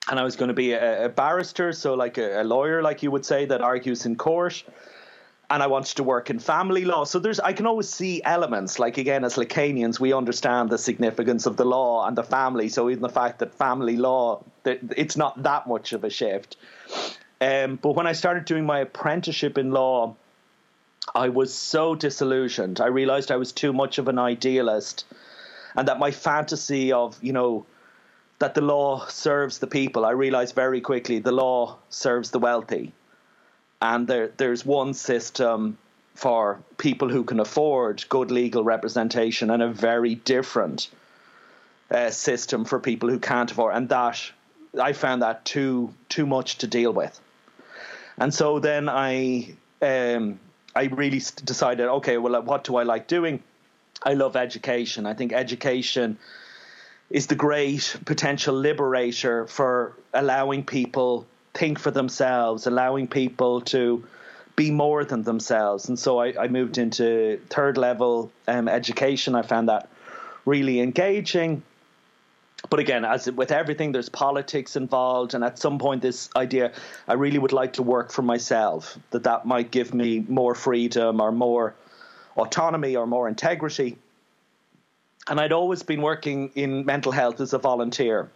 and 0.09 0.19
I 0.19 0.25
was 0.25 0.35
going 0.35 0.49
to 0.49 0.55
be 0.55 0.73
a, 0.73 1.05
a 1.05 1.09
barrister, 1.11 1.75
so 1.75 1.93
like 1.93 2.17
a, 2.17 2.41
a, 2.41 2.45
lawyer, 2.45 2.81
like 2.83 3.03
you 3.03 3.11
would 3.11 3.27
say, 3.27 3.45
that 3.45 3.61
argues 3.61 4.07
in 4.07 4.17
court. 4.17 4.65
And 5.51 5.63
I 5.63 5.67
wanted 5.67 5.97
to 5.97 6.05
work 6.05 6.31
in 6.31 6.39
family 6.39 6.87
law. 6.87 7.05
So 7.05 7.19
there's, 7.19 7.39
I 7.39 7.53
can 7.53 7.67
always 7.67 7.89
see 7.89 8.23
elements. 8.23 8.79
Like 8.79 8.97
again, 8.97 9.25
as 9.25 9.35
Lacanians, 9.35 10.01
we 10.01 10.15
understand 10.15 10.71
the 10.71 10.79
significance 10.79 11.45
of 11.45 11.59
the 11.59 11.67
law 11.67 12.07
and 12.07 12.17
the 12.17 12.23
family. 12.23 12.69
So 12.69 12.89
even 12.89 13.03
the 13.03 13.11
fact 13.11 13.41
that 13.41 13.53
family 13.55 13.97
law, 13.97 14.43
it's 14.65 15.19
not 15.19 15.43
that 15.43 15.67
much 15.67 15.93
of 15.93 16.03
a 16.05 16.11
shift. 16.11 16.57
Um, 17.43 17.77
but 17.77 17.95
when 17.95 18.07
I 18.07 18.13
started 18.13 18.47
doing 18.47 18.65
my 18.65 18.79
apprenticeship 18.79 19.59
in 19.59 19.71
law, 19.71 20.15
I 21.15 21.29
was 21.29 21.53
so 21.53 21.95
disillusioned. 21.95 22.81
I 22.81 22.87
realized 22.87 23.31
I 23.31 23.37
was 23.37 23.53
too 23.53 23.73
much 23.75 23.99
of 23.99 24.09
an 24.09 24.19
idealist 24.19 25.05
and 25.77 25.89
that 25.89 25.99
my 25.99 26.11
fantasy 26.11 26.93
of 26.93 27.19
you 27.23 27.33
know 27.33 27.67
that 28.39 28.55
the 28.55 28.61
law 28.61 29.07
serves 29.07 29.59
the 29.59 29.67
people. 29.67 30.05
I 30.05 30.13
realized 30.13 30.55
very 30.55 30.81
quickly 30.81 31.19
the 31.19 31.33
law 31.33 31.77
serves 31.89 32.31
the 32.31 32.39
wealthy, 32.39 32.93
and 33.81 34.07
there 34.07 34.31
there's 34.37 34.65
one 34.65 34.95
system 34.95 35.79
for 36.15 36.61
people 36.77 37.09
who 37.09 37.25
can 37.25 37.41
afford 37.41 38.05
good 38.09 38.31
legal 38.31 38.65
representation 38.65 39.51
and 39.51 39.63
a 39.63 39.69
very 39.69 40.15
different 40.17 40.89
uh, 41.91 42.11
system 42.11 42.65
for 42.65 42.79
people 42.79 43.09
who 43.09 43.19
can't 43.19 43.51
afford 43.51 43.75
and 43.75 43.89
that 43.89 44.33
I 44.79 44.93
found 44.93 45.23
that 45.23 45.45
too 45.45 45.95
too 46.09 46.27
much 46.27 46.59
to 46.59 46.67
deal 46.67 46.93
with 46.93 47.19
And 48.21 48.35
so 48.35 48.59
then 48.61 48.89
I 48.89 49.55
um, 49.83 50.39
I 50.77 50.85
really 50.85 51.23
decided, 51.45 51.89
okay, 51.89 52.19
well, 52.19 52.41
what 52.43 52.65
do 52.65 52.77
I 52.77 52.85
like 52.85 53.09
doing? 53.09 53.43
I 54.03 54.15
love 54.15 54.37
education. 54.37 55.07
I 55.07 55.15
think 55.15 55.33
education 55.33 56.19
is 57.11 57.27
the 57.27 57.35
great 57.35 57.97
potential 58.07 58.55
liberator 58.55 59.47
for 59.47 59.97
allowing 60.15 60.65
people 60.65 61.27
think 61.55 61.79
for 61.79 61.91
themselves, 61.91 62.67
allowing 62.67 63.09
people 63.09 63.61
to 63.61 64.05
be 64.57 64.71
more 64.71 65.05
than 65.05 65.23
themselves. 65.23 65.89
And 65.89 65.99
so 65.99 66.19
I, 66.21 66.45
I 66.45 66.49
moved 66.49 66.79
into 66.79 67.41
third 67.49 67.77
level 67.77 68.31
um, 68.47 68.69
education. 68.69 69.35
I 69.35 69.43
found 69.43 69.69
that 69.69 69.89
really 70.45 70.81
engaging. 70.81 71.63
But 72.69 72.79
again, 72.79 73.05
as 73.05 73.31
with 73.31 73.53
everything, 73.53 73.93
there's 73.93 74.11
politics 74.11 74.77
involved, 74.77 75.33
and 75.33 75.43
at 75.43 75.59
some 75.59 75.79
point, 75.79 76.03
this 76.03 76.29
idea, 76.37 76.73
I 77.09 77.15
really 77.15 77.39
would 77.39 77.55
like 77.55 77.75
to 77.75 77.83
work 77.83 78.13
for 78.13 78.21
myself. 78.21 78.99
That 79.13 79.23
that 79.23 79.47
might 79.47 79.71
give 79.71 79.95
me 79.95 80.25
more 80.29 80.55
freedom 80.55 81.21
or 81.23 81.33
more 81.33 81.75
autonomy 82.37 82.97
or 82.97 83.07
more 83.07 83.29
integrity. 83.29 83.99
And 85.29 85.39
I'd 85.39 85.53
always 85.53 85.83
been 85.83 86.03
working 86.03 86.51
in 86.55 86.85
mental 86.85 87.13
health 87.13 87.41
as 87.41 87.53
a 87.53 87.59
volunteer 87.59 88.31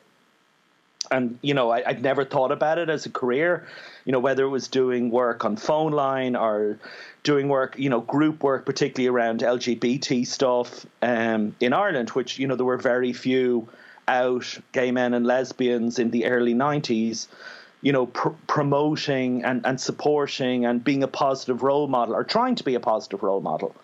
and 1.11 1.39
you 1.43 1.55
know 1.55 1.71
I, 1.71 1.83
would 1.87 2.03
never 2.03 2.25
thought 2.25 2.53
about 2.53 2.79
it 2.79 2.89
as 2.89 3.07
a 3.07 3.11
career 3.11 3.67
you 4.05 4.13
know 4.13 4.19
whether 4.19 4.45
it 4.45 4.49
was 4.49 4.69
doing 4.69 5.11
work 5.11 5.45
on 5.45 5.57
phone 5.57 5.93
line 5.93 6.37
or 6.37 6.79
doing 7.23 7.49
work 7.49 7.79
you 7.79 7.91
know 7.91 8.01
group 8.01 8.43
work 8.43 8.67
particularly 8.67 9.09
around 9.09 9.41
lgbt 9.41 10.27
stuff 10.27 10.87
um, 11.03 11.55
in 11.61 11.73
ireland 11.73 12.11
which 12.11 12.39
you 12.39 12.47
know 12.47 12.57
there 12.57 12.67
were 12.67 12.77
very 12.79 13.13
few 13.13 13.69
out 14.09 14.59
gay 14.73 14.91
men 14.91 15.15
and 15.15 15.27
lesbians 15.27 15.99
in 15.99 16.11
the 16.11 16.27
early 16.27 16.55
90s 16.55 17.27
you 17.81 17.93
know 17.93 18.07
pr- 18.07 18.31
promoting 18.47 19.45
and, 19.45 19.65
and 19.67 19.81
supporting 19.81 20.65
and 20.65 20.85
being 20.85 21.03
a 21.03 21.09
positive 21.09 21.63
role 21.63 21.87
model 21.87 22.15
or 22.15 22.25
trying 22.25 22.55
to 22.55 22.65
be 22.65 22.75
a 22.75 22.81
positive 22.81 23.23
role 23.23 23.41
model 23.41 23.75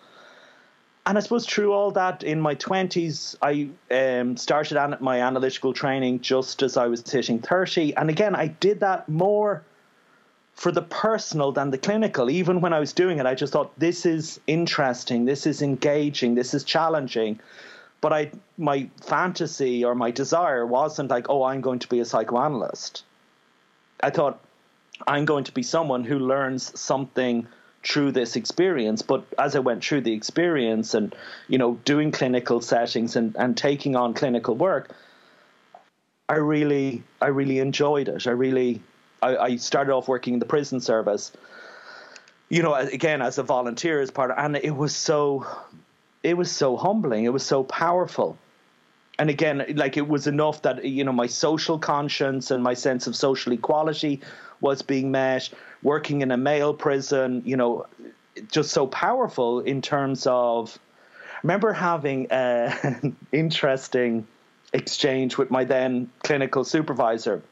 and 1.06 1.16
I 1.18 1.20
suppose 1.20 1.46
through 1.46 1.72
all 1.72 1.90
that, 1.92 2.22
in 2.22 2.40
my 2.40 2.54
twenties, 2.54 3.36
I 3.42 3.68
um, 3.90 4.36
started 4.36 4.76
an- 4.76 4.98
my 5.00 5.20
analytical 5.20 5.72
training 5.72 6.20
just 6.20 6.62
as 6.62 6.76
I 6.76 6.86
was 6.86 7.08
hitting 7.10 7.38
thirty, 7.40 7.94
and 7.96 8.10
again, 8.10 8.34
I 8.34 8.48
did 8.48 8.80
that 8.80 9.08
more 9.08 9.62
for 10.54 10.72
the 10.72 10.82
personal 10.82 11.52
than 11.52 11.70
the 11.70 11.78
clinical. 11.78 12.28
Even 12.28 12.60
when 12.60 12.72
I 12.72 12.80
was 12.80 12.92
doing 12.92 13.18
it, 13.18 13.26
I 13.26 13.34
just 13.34 13.52
thought 13.52 13.78
this 13.78 14.04
is 14.04 14.40
interesting, 14.46 15.24
this 15.24 15.46
is 15.46 15.62
engaging, 15.62 16.34
this 16.34 16.52
is 16.52 16.64
challenging. 16.64 17.40
But 18.02 18.12
I, 18.12 18.30
my 18.56 18.88
fantasy 19.02 19.84
or 19.84 19.94
my 19.94 20.10
desire 20.10 20.66
wasn't 20.66 21.10
like, 21.10 21.28
oh, 21.28 21.44
I'm 21.44 21.60
going 21.60 21.78
to 21.80 21.88
be 21.88 22.00
a 22.00 22.04
psychoanalyst. 22.04 23.04
I 24.02 24.10
thought 24.10 24.40
I'm 25.06 25.24
going 25.24 25.44
to 25.44 25.52
be 25.52 25.62
someone 25.62 26.04
who 26.04 26.18
learns 26.18 26.78
something 26.78 27.46
through 27.82 28.12
this 28.12 28.36
experience. 28.36 29.02
But 29.02 29.24
as 29.38 29.56
I 29.56 29.60
went 29.60 29.84
through 29.84 30.02
the 30.02 30.12
experience 30.12 30.94
and, 30.94 31.14
you 31.48 31.58
know, 31.58 31.78
doing 31.84 32.12
clinical 32.12 32.60
settings 32.60 33.16
and, 33.16 33.34
and 33.36 33.56
taking 33.56 33.96
on 33.96 34.14
clinical 34.14 34.54
work, 34.54 34.94
I 36.28 36.34
really, 36.34 37.02
I 37.20 37.28
really 37.28 37.58
enjoyed 37.58 38.08
it. 38.08 38.26
I 38.26 38.30
really, 38.32 38.82
I, 39.22 39.36
I 39.36 39.56
started 39.56 39.92
off 39.92 40.08
working 40.08 40.34
in 40.34 40.40
the 40.40 40.46
prison 40.46 40.80
service, 40.80 41.32
you 42.48 42.62
know, 42.62 42.74
again, 42.74 43.22
as 43.22 43.38
a 43.38 43.42
volunteer 43.42 44.00
as 44.00 44.10
part 44.10 44.30
of, 44.30 44.38
and 44.38 44.56
it 44.56 44.76
was 44.76 44.94
so, 44.94 45.46
it 46.22 46.36
was 46.36 46.50
so 46.50 46.76
humbling. 46.76 47.24
It 47.24 47.32
was 47.32 47.44
so 47.44 47.64
powerful. 47.64 48.36
And 49.20 49.28
again, 49.28 49.62
like 49.74 49.98
it 49.98 50.08
was 50.08 50.26
enough 50.26 50.62
that, 50.62 50.82
you 50.82 51.04
know, 51.04 51.12
my 51.12 51.26
social 51.26 51.78
conscience 51.78 52.50
and 52.50 52.64
my 52.64 52.72
sense 52.72 53.06
of 53.06 53.14
social 53.14 53.52
equality 53.52 54.22
was 54.62 54.80
being 54.80 55.10
met 55.10 55.50
working 55.82 56.22
in 56.22 56.30
a 56.30 56.38
male 56.38 56.72
prison, 56.72 57.42
you 57.44 57.54
know, 57.54 57.84
just 58.50 58.70
so 58.70 58.86
powerful 58.86 59.60
in 59.60 59.82
terms 59.82 60.26
of. 60.26 60.78
I 61.34 61.40
remember 61.42 61.74
having 61.74 62.32
uh, 62.32 62.74
an 62.82 63.14
interesting 63.32 64.26
exchange 64.72 65.36
with 65.36 65.50
my 65.50 65.64
then 65.64 66.10
clinical 66.22 66.64
supervisor, 66.64 67.42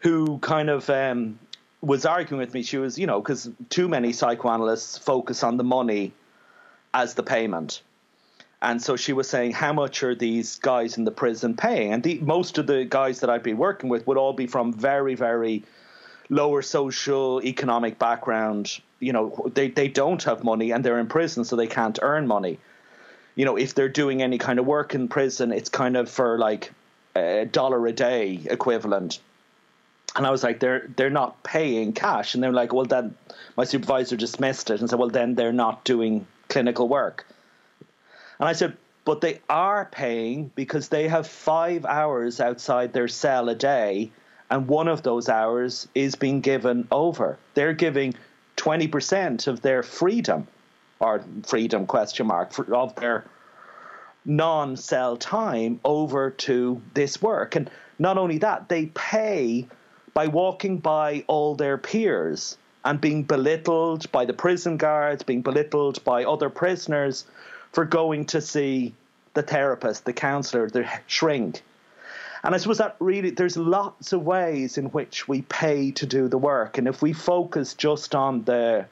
who 0.00 0.38
kind 0.38 0.70
of 0.70 0.90
um, 0.90 1.38
was 1.82 2.04
arguing 2.04 2.40
with 2.40 2.52
me. 2.52 2.64
She 2.64 2.78
was, 2.78 2.98
you 2.98 3.06
know, 3.06 3.20
because 3.20 3.48
too 3.68 3.86
many 3.86 4.12
psychoanalysts 4.12 4.98
focus 4.98 5.44
on 5.44 5.56
the 5.56 5.64
money 5.64 6.12
as 6.92 7.14
the 7.14 7.22
payment. 7.22 7.80
And 8.66 8.82
so 8.82 8.96
she 8.96 9.12
was 9.12 9.28
saying, 9.28 9.52
how 9.52 9.72
much 9.72 10.02
are 10.02 10.16
these 10.16 10.58
guys 10.58 10.98
in 10.98 11.04
the 11.04 11.12
prison 11.12 11.54
paying? 11.54 11.92
And 11.92 12.02
the, 12.02 12.18
most 12.18 12.58
of 12.58 12.66
the 12.66 12.84
guys 12.84 13.20
that 13.20 13.30
I'd 13.30 13.44
be 13.44 13.54
working 13.54 13.88
with 13.88 14.04
would 14.08 14.16
all 14.16 14.32
be 14.32 14.48
from 14.48 14.72
very, 14.72 15.14
very 15.14 15.62
lower 16.30 16.62
social 16.62 17.40
economic 17.44 17.96
background, 18.00 18.80
you 18.98 19.12
know, 19.12 19.48
they, 19.54 19.68
they 19.68 19.86
don't 19.86 20.20
have 20.24 20.42
money 20.42 20.72
and 20.72 20.84
they're 20.84 20.98
in 20.98 21.06
prison, 21.06 21.44
so 21.44 21.54
they 21.54 21.68
can't 21.68 22.00
earn 22.02 22.26
money. 22.26 22.58
You 23.36 23.44
know, 23.44 23.56
if 23.56 23.76
they're 23.76 23.88
doing 23.88 24.20
any 24.20 24.36
kind 24.36 24.58
of 24.58 24.66
work 24.66 24.96
in 24.96 25.06
prison, 25.06 25.52
it's 25.52 25.68
kind 25.68 25.96
of 25.96 26.10
for 26.10 26.36
like 26.36 26.72
a 27.14 27.44
dollar 27.44 27.86
a 27.86 27.92
day 27.92 28.40
equivalent. 28.50 29.20
And 30.16 30.26
I 30.26 30.30
was 30.32 30.42
like, 30.42 30.58
they're 30.58 30.88
they're 30.96 31.08
not 31.08 31.40
paying 31.44 31.92
cash, 31.92 32.34
and 32.34 32.42
they're 32.42 32.52
like, 32.52 32.72
well, 32.72 32.86
then 32.86 33.14
my 33.56 33.62
supervisor 33.62 34.16
dismissed 34.16 34.70
it 34.70 34.80
and 34.80 34.90
said, 34.90 34.98
well, 34.98 35.10
then 35.10 35.36
they're 35.36 35.52
not 35.52 35.84
doing 35.84 36.26
clinical 36.48 36.88
work. 36.88 37.26
And 38.38 38.48
I 38.48 38.52
said, 38.52 38.76
but 39.04 39.20
they 39.20 39.40
are 39.48 39.84
paying 39.84 40.50
because 40.54 40.88
they 40.88 41.08
have 41.08 41.26
five 41.26 41.84
hours 41.84 42.40
outside 42.40 42.92
their 42.92 43.08
cell 43.08 43.48
a 43.48 43.54
day 43.54 44.10
and 44.50 44.68
one 44.68 44.88
of 44.88 45.02
those 45.02 45.28
hours 45.28 45.88
is 45.94 46.14
being 46.14 46.40
given 46.40 46.86
over. 46.90 47.38
They're 47.54 47.72
giving 47.72 48.14
20% 48.56 49.46
of 49.46 49.60
their 49.60 49.82
freedom, 49.82 50.46
or 51.00 51.24
freedom 51.44 51.86
question 51.86 52.26
mark, 52.26 52.56
of 52.58 52.94
their 52.94 53.24
non 54.24 54.76
cell 54.76 55.16
time 55.16 55.80
over 55.84 56.30
to 56.30 56.80
this 56.94 57.20
work. 57.20 57.56
And 57.56 57.70
not 57.98 58.18
only 58.18 58.38
that, 58.38 58.68
they 58.68 58.86
pay 58.86 59.66
by 60.14 60.28
walking 60.28 60.78
by 60.78 61.24
all 61.26 61.54
their 61.54 61.76
peers 61.76 62.56
and 62.84 63.00
being 63.00 63.24
belittled 63.24 64.10
by 64.12 64.24
the 64.24 64.32
prison 64.32 64.76
guards, 64.76 65.22
being 65.24 65.42
belittled 65.42 66.02
by 66.04 66.24
other 66.24 66.48
prisoners 66.48 67.26
for 67.76 67.84
going 67.84 68.24
to 68.24 68.40
see 68.40 68.94
the 69.34 69.42
therapist, 69.42 70.06
the 70.06 70.12
counselor, 70.14 70.70
the 70.70 70.88
shrink. 71.06 71.60
And 72.42 72.54
I 72.54 72.58
suppose 72.58 72.78
that 72.78 72.96
really, 73.00 73.28
there's 73.28 73.58
lots 73.58 74.14
of 74.14 74.22
ways 74.22 74.78
in 74.78 74.86
which 74.86 75.28
we 75.28 75.42
pay 75.42 75.90
to 75.90 76.06
do 76.06 76.26
the 76.26 76.38
work. 76.38 76.78
And 76.78 76.88
if 76.88 77.02
we 77.02 77.12
focus 77.12 77.74
just 77.74 78.14
on 78.14 78.44
the 78.44 78.86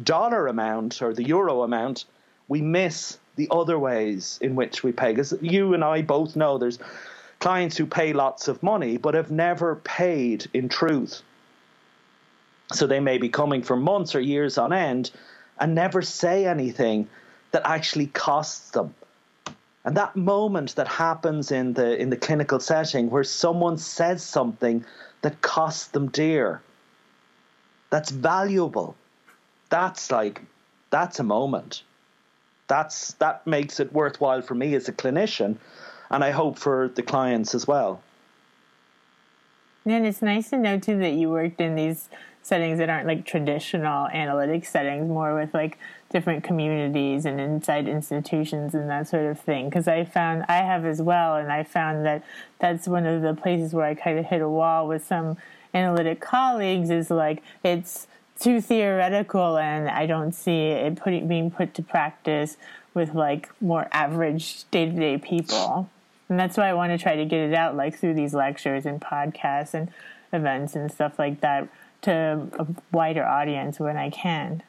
dollar 0.00 0.46
amount 0.46 1.02
or 1.02 1.14
the 1.14 1.24
euro 1.24 1.62
amount, 1.62 2.04
we 2.46 2.62
miss 2.62 3.18
the 3.34 3.48
other 3.50 3.76
ways 3.76 4.38
in 4.40 4.54
which 4.54 4.84
we 4.84 4.92
pay. 4.92 5.10
Because 5.10 5.34
you 5.40 5.74
and 5.74 5.82
I 5.82 6.02
both 6.02 6.36
know 6.36 6.58
there's 6.58 6.78
clients 7.40 7.76
who 7.76 7.86
pay 7.86 8.12
lots 8.12 8.46
of 8.46 8.62
money 8.62 8.98
but 8.98 9.14
have 9.14 9.32
never 9.32 9.74
paid 9.74 10.46
in 10.54 10.68
truth. 10.68 11.22
So 12.72 12.86
they 12.86 13.00
may 13.00 13.18
be 13.18 13.30
coming 13.30 13.64
for 13.64 13.74
months 13.74 14.14
or 14.14 14.20
years 14.20 14.58
on 14.58 14.72
end 14.72 15.10
and 15.58 15.74
never 15.74 16.02
say 16.02 16.46
anything 16.46 17.08
that 17.50 17.62
actually 17.64 18.06
costs 18.06 18.70
them. 18.70 18.94
And 19.84 19.96
that 19.96 20.16
moment 20.16 20.76
that 20.76 20.88
happens 20.88 21.50
in 21.50 21.72
the 21.72 21.96
in 21.96 22.10
the 22.10 22.16
clinical 22.16 22.60
setting 22.60 23.10
where 23.10 23.24
someone 23.24 23.78
says 23.78 24.22
something 24.22 24.84
that 25.22 25.40
costs 25.40 25.86
them 25.88 26.08
dear, 26.08 26.60
that's 27.90 28.10
valuable. 28.10 28.96
That's 29.70 30.10
like 30.10 30.42
that's 30.90 31.20
a 31.20 31.24
moment. 31.24 31.82
That's 32.66 33.14
that 33.14 33.46
makes 33.46 33.80
it 33.80 33.92
worthwhile 33.92 34.42
for 34.42 34.54
me 34.54 34.74
as 34.74 34.88
a 34.88 34.92
clinician, 34.92 35.56
and 36.10 36.22
I 36.22 36.32
hope 36.32 36.58
for 36.58 36.88
the 36.94 37.02
clients 37.02 37.54
as 37.54 37.66
well. 37.66 38.02
And 39.86 40.06
it's 40.06 40.20
nice 40.20 40.50
to 40.50 40.58
know 40.58 40.78
too 40.78 40.98
that 40.98 41.14
you 41.14 41.30
worked 41.30 41.62
in 41.62 41.74
these 41.76 42.10
settings 42.42 42.78
that 42.78 42.90
aren't 42.90 43.06
like 43.06 43.24
traditional 43.24 44.06
analytic 44.08 44.66
settings, 44.66 45.08
more 45.08 45.34
with 45.34 45.54
like 45.54 45.78
different 46.10 46.42
communities 46.42 47.24
and 47.26 47.40
inside 47.40 47.86
institutions 47.86 48.74
and 48.74 48.88
that 48.88 49.08
sort 49.08 49.26
of 49.26 49.38
thing. 49.38 49.68
Because 49.68 49.86
I 49.86 50.04
found 50.04 50.44
I 50.48 50.56
have 50.56 50.84
as 50.84 51.02
well, 51.02 51.36
and 51.36 51.52
I 51.52 51.64
found 51.64 52.06
that 52.06 52.22
that's 52.58 52.88
one 52.88 53.06
of 53.06 53.22
the 53.22 53.34
places 53.34 53.74
where 53.74 53.84
I 53.84 53.94
kind 53.94 54.18
of 54.18 54.26
hit 54.26 54.40
a 54.40 54.48
wall 54.48 54.88
with 54.88 55.06
some 55.06 55.36
analytic 55.74 56.20
colleagues 56.20 56.90
is 56.90 57.10
like 57.10 57.42
it's 57.62 58.06
too 58.40 58.60
theoretical, 58.60 59.58
and 59.58 59.88
I 59.88 60.06
don't 60.06 60.32
see 60.32 60.68
it 60.68 60.96
putting 60.96 61.28
being 61.28 61.50
put 61.50 61.74
to 61.74 61.82
practice 61.82 62.56
with 62.94 63.14
like 63.14 63.50
more 63.60 63.88
average 63.92 64.64
day 64.70 64.86
to 64.86 64.92
day 64.92 65.18
people. 65.18 65.90
And 66.28 66.38
that's 66.38 66.56
why 66.56 66.68
I 66.68 66.74
want 66.74 66.92
to 66.92 66.98
try 66.98 67.16
to 67.16 67.24
get 67.24 67.40
it 67.40 67.54
out 67.54 67.76
like 67.76 67.98
through 67.98 68.14
these 68.14 68.34
lectures 68.34 68.84
and 68.84 69.00
podcasts 69.00 69.74
and 69.74 69.90
events 70.32 70.74
and 70.74 70.90
stuff 70.92 71.18
like 71.18 71.40
that 71.40 71.68
to 72.02 72.48
a 72.58 72.66
wider 72.92 73.24
audience 73.24 73.80
when 73.80 73.96
I 73.96 74.10
can. 74.10 74.62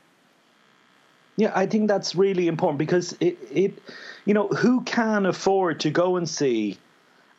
Yeah, 1.39 1.53
I 1.55 1.67
think 1.67 1.87
that's 1.87 2.15
really 2.15 2.49
important 2.49 2.79
because 2.79 3.15
it, 3.21 3.37
it, 3.49 3.81
you 4.25 4.33
know, 4.33 4.49
who 4.49 4.81
can 4.81 5.25
afford 5.25 5.79
to 5.79 5.89
go 5.89 6.17
and 6.17 6.27
see 6.27 6.77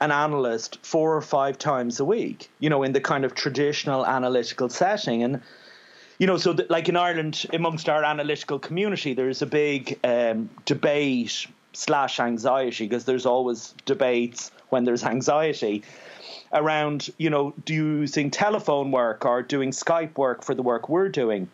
an 0.01 0.11
analyst 0.11 0.79
four 0.81 1.15
or 1.15 1.21
five 1.21 1.59
times 1.59 2.01
a 2.01 2.05
week, 2.07 2.49
you 2.61 2.71
know, 2.71 2.83
in 2.83 2.95
the 2.95 3.01
kind 3.03 3.27
of 3.27 3.35
traditional 3.35 4.07
analytical 4.07 4.71
setting. 4.71 5.23
And, 5.23 5.43
you 6.19 6.27
know, 6.27 6.39
so 6.39 6.57
like 6.71 6.89
in 6.89 6.97
Ireland, 6.97 7.45
amongst 7.53 7.91
our 7.91 8.03
analytical 8.03 8.59
community, 8.59 9.13
there's 9.13 9.43
a 9.43 9.47
big 9.47 9.99
um, 10.03 10.49
debate 10.65 11.47
slash 11.75 12.19
anxiety 12.21 12.87
because 12.89 13.05
there's 13.05 13.27
always 13.27 13.75
debates 13.85 14.51
when 14.71 14.85
there's 14.85 15.05
anxiety 15.05 15.83
around, 16.55 17.11
you 17.19 17.29
know, 17.29 17.53
using 17.67 18.31
telephone 18.31 18.93
work 18.93 19.27
or 19.27 19.43
doing 19.43 19.73
Skype 19.73 20.17
work 20.17 20.43
for 20.43 20.55
the 20.55 20.63
work 20.63 20.89
we're 20.89 21.11
doing. 21.11 21.51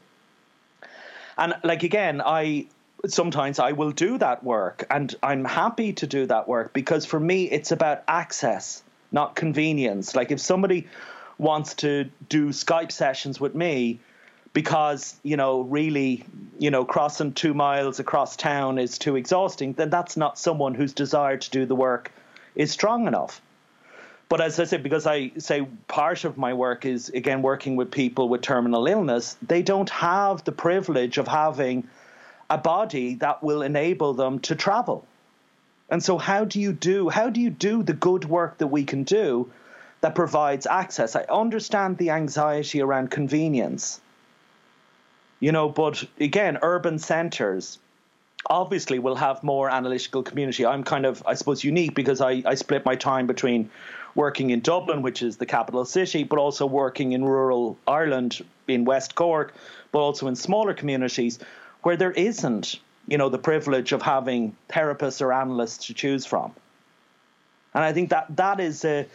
And 1.38 1.55
like 1.62 1.83
again, 1.83 2.22
I 2.25 2.66
sometimes 3.07 3.59
I 3.59 3.72
will 3.72 3.92
do 3.92 4.18
that 4.18 4.42
work 4.42 4.87
and 4.90 5.14
I'm 5.22 5.44
happy 5.44 5.92
to 5.94 6.07
do 6.07 6.27
that 6.27 6.49
work 6.49 6.72
because 6.72 7.05
for 7.05 7.20
me 7.20 7.44
it's 7.44 7.70
about 7.72 8.03
access, 8.09 8.83
not 9.12 9.37
convenience. 9.37 10.16
Like 10.16 10.31
if 10.31 10.40
somebody 10.40 10.88
wants 11.38 11.75
to 11.75 12.11
do 12.29 12.49
Skype 12.49 12.90
sessions 12.90 13.38
with 13.38 13.55
me 13.55 14.01
because, 14.55 15.20
you 15.22 15.37
know, 15.37 15.61
really, 15.61 16.25
you 16.59 16.70
know, 16.70 16.87
crossing 16.87 17.33
2 17.35 17.53
miles 17.53 18.01
across 18.01 18.37
town 18.37 18.79
is 18.79 18.96
too 18.99 19.16
exhausting, 19.16 19.75
then 19.75 19.90
that's 19.90 20.16
not 20.16 20.38
someone 20.38 20.75
whose 20.75 20.94
desire 20.94 21.37
to 21.37 21.51
do 21.51 21.66
the 21.66 21.77
work 21.77 22.11
is 22.55 22.72
strong 22.72 23.07
enough. 23.07 23.42
But 24.29 24.41
as 24.41 24.59
I 24.59 24.65
said, 24.65 24.83
because 24.83 25.07
I 25.07 25.31
say 25.39 25.67
part 25.87 26.25
of 26.25 26.37
my 26.37 26.53
work 26.53 26.85
is 26.85 27.11
again 27.11 27.43
working 27.43 27.77
with 27.77 27.91
people 27.91 28.29
with 28.29 28.43
terminal 28.43 28.87
illness, 28.87 29.37
they 29.41 29.62
don't 29.62 29.91
have 29.91 30.43
the 30.45 30.53
privilege 30.53 31.19
of 31.19 31.29
having 31.29 31.87
a 32.51 32.59
body 32.59 33.15
that 33.17 33.43
will 33.43 33.62
enable 33.62 34.15
them 34.15 34.41
to 34.41 34.57
travel. 34.57 35.07
And 35.89 36.03
so 36.03 36.19
how 36.19 36.45
do 36.45 36.61
you 36.61 36.73
do 36.73 37.09
how 37.09 37.31
do 37.31 37.41
you 37.41 37.51
do 37.51 37.83
the 37.83 37.93
good 37.93 38.25
work 38.25 38.59
that 38.59 38.67
we 38.67 38.85
can 38.85 39.05
do 39.05 39.51
that 40.01 40.17
provides 40.17 40.67
access? 40.67 41.15
I 41.15 41.23
understand 41.31 41.99
the 41.99 42.11
anxiety 42.11 42.83
around 42.83 43.11
convenience. 43.11 44.01
You 45.39 45.53
know, 45.53 45.69
but 45.69 46.03
again, 46.19 46.59
urban 46.62 46.99
centers 46.99 47.79
obviously 48.49 48.99
will 48.99 49.17
have 49.17 49.43
more 49.43 49.69
analytical 49.71 50.23
community. 50.23 50.65
I'm 50.65 50.83
kind 50.83 51.05
of, 51.05 51.23
I 51.27 51.35
suppose, 51.35 51.62
unique 51.62 51.95
because 51.95 52.21
I, 52.21 52.43
I 52.47 52.55
split 52.55 52.85
my 52.85 52.97
time 52.97 53.27
between 53.27 53.71
working 54.17 54.51
in 54.51 54.61
Dublin, 54.61 55.03
which 55.03 55.23
is 55.23 55.37
the 55.37 55.47
capital 55.47 55.85
city, 55.85 56.25
but 56.25 56.39
also 56.39 56.67
working 56.67 57.13
in 57.13 57.25
rural 57.25 57.79
Ireland 57.87 58.45
in 58.67 58.85
West 58.85 59.15
Cork, 59.15 59.55
but 59.93 60.01
also 60.01 60.27
in 60.27 60.35
smaller 60.35 60.75
communities 60.75 61.39
where 61.83 61.97
there 61.97 62.11
isn't, 62.11 62.81
you 63.07 63.19
know, 63.19 63.29
the 63.29 63.39
privilege 63.39 63.93
of 63.93 64.03
having 64.03 64.57
therapists 64.69 65.21
or 65.21 65.33
analysts 65.33 65.87
to 65.87 65.95
choose 65.95 66.27
from. 66.27 66.53
And 67.75 67.85
I 67.85 67.93
think 67.93 68.11
that 68.11 68.35
that 68.37 68.59
is 68.59 68.85
a, 68.85 69.07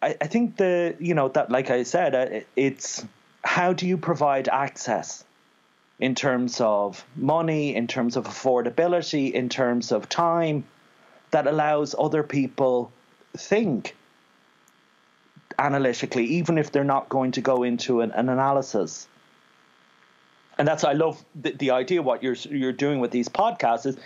I, 0.00 0.16
I 0.20 0.26
think 0.28 0.56
the, 0.56 0.96
you 1.00 1.14
know, 1.14 1.28
that, 1.28 1.50
like 1.50 1.70
I 1.70 1.82
said, 1.82 2.14
uh, 2.14 2.40
it's 2.54 3.04
how 3.44 3.72
do 3.72 3.86
you 3.86 3.98
provide 3.98 4.48
access 4.48 5.24
in 5.98 6.14
terms 6.14 6.60
of 6.60 7.04
money, 7.16 7.74
in 7.74 7.86
terms 7.86 8.16
of 8.16 8.26
affordability, 8.26 9.32
in 9.32 9.48
terms 9.48 9.92
of 9.92 10.08
time 10.08 10.64
that 11.32 11.46
allows 11.46 11.94
other 11.98 12.22
people 12.22 12.92
think 13.36 13.96
analytically, 15.58 16.24
even 16.24 16.58
if 16.58 16.72
they're 16.72 16.84
not 16.84 17.08
going 17.08 17.32
to 17.32 17.40
go 17.40 17.62
into 17.62 18.00
an, 18.00 18.10
an 18.12 18.28
analysis. 18.28 19.06
And 20.58 20.66
that's 20.66 20.84
I 20.84 20.92
love 20.92 21.22
the, 21.34 21.52
the 21.52 21.70
idea 21.72 22.02
what 22.02 22.22
you're 22.22 22.36
you're 22.50 22.72
doing 22.72 23.00
with 23.00 23.10
these 23.10 23.28
podcasts 23.28 23.86
is, 23.86 23.96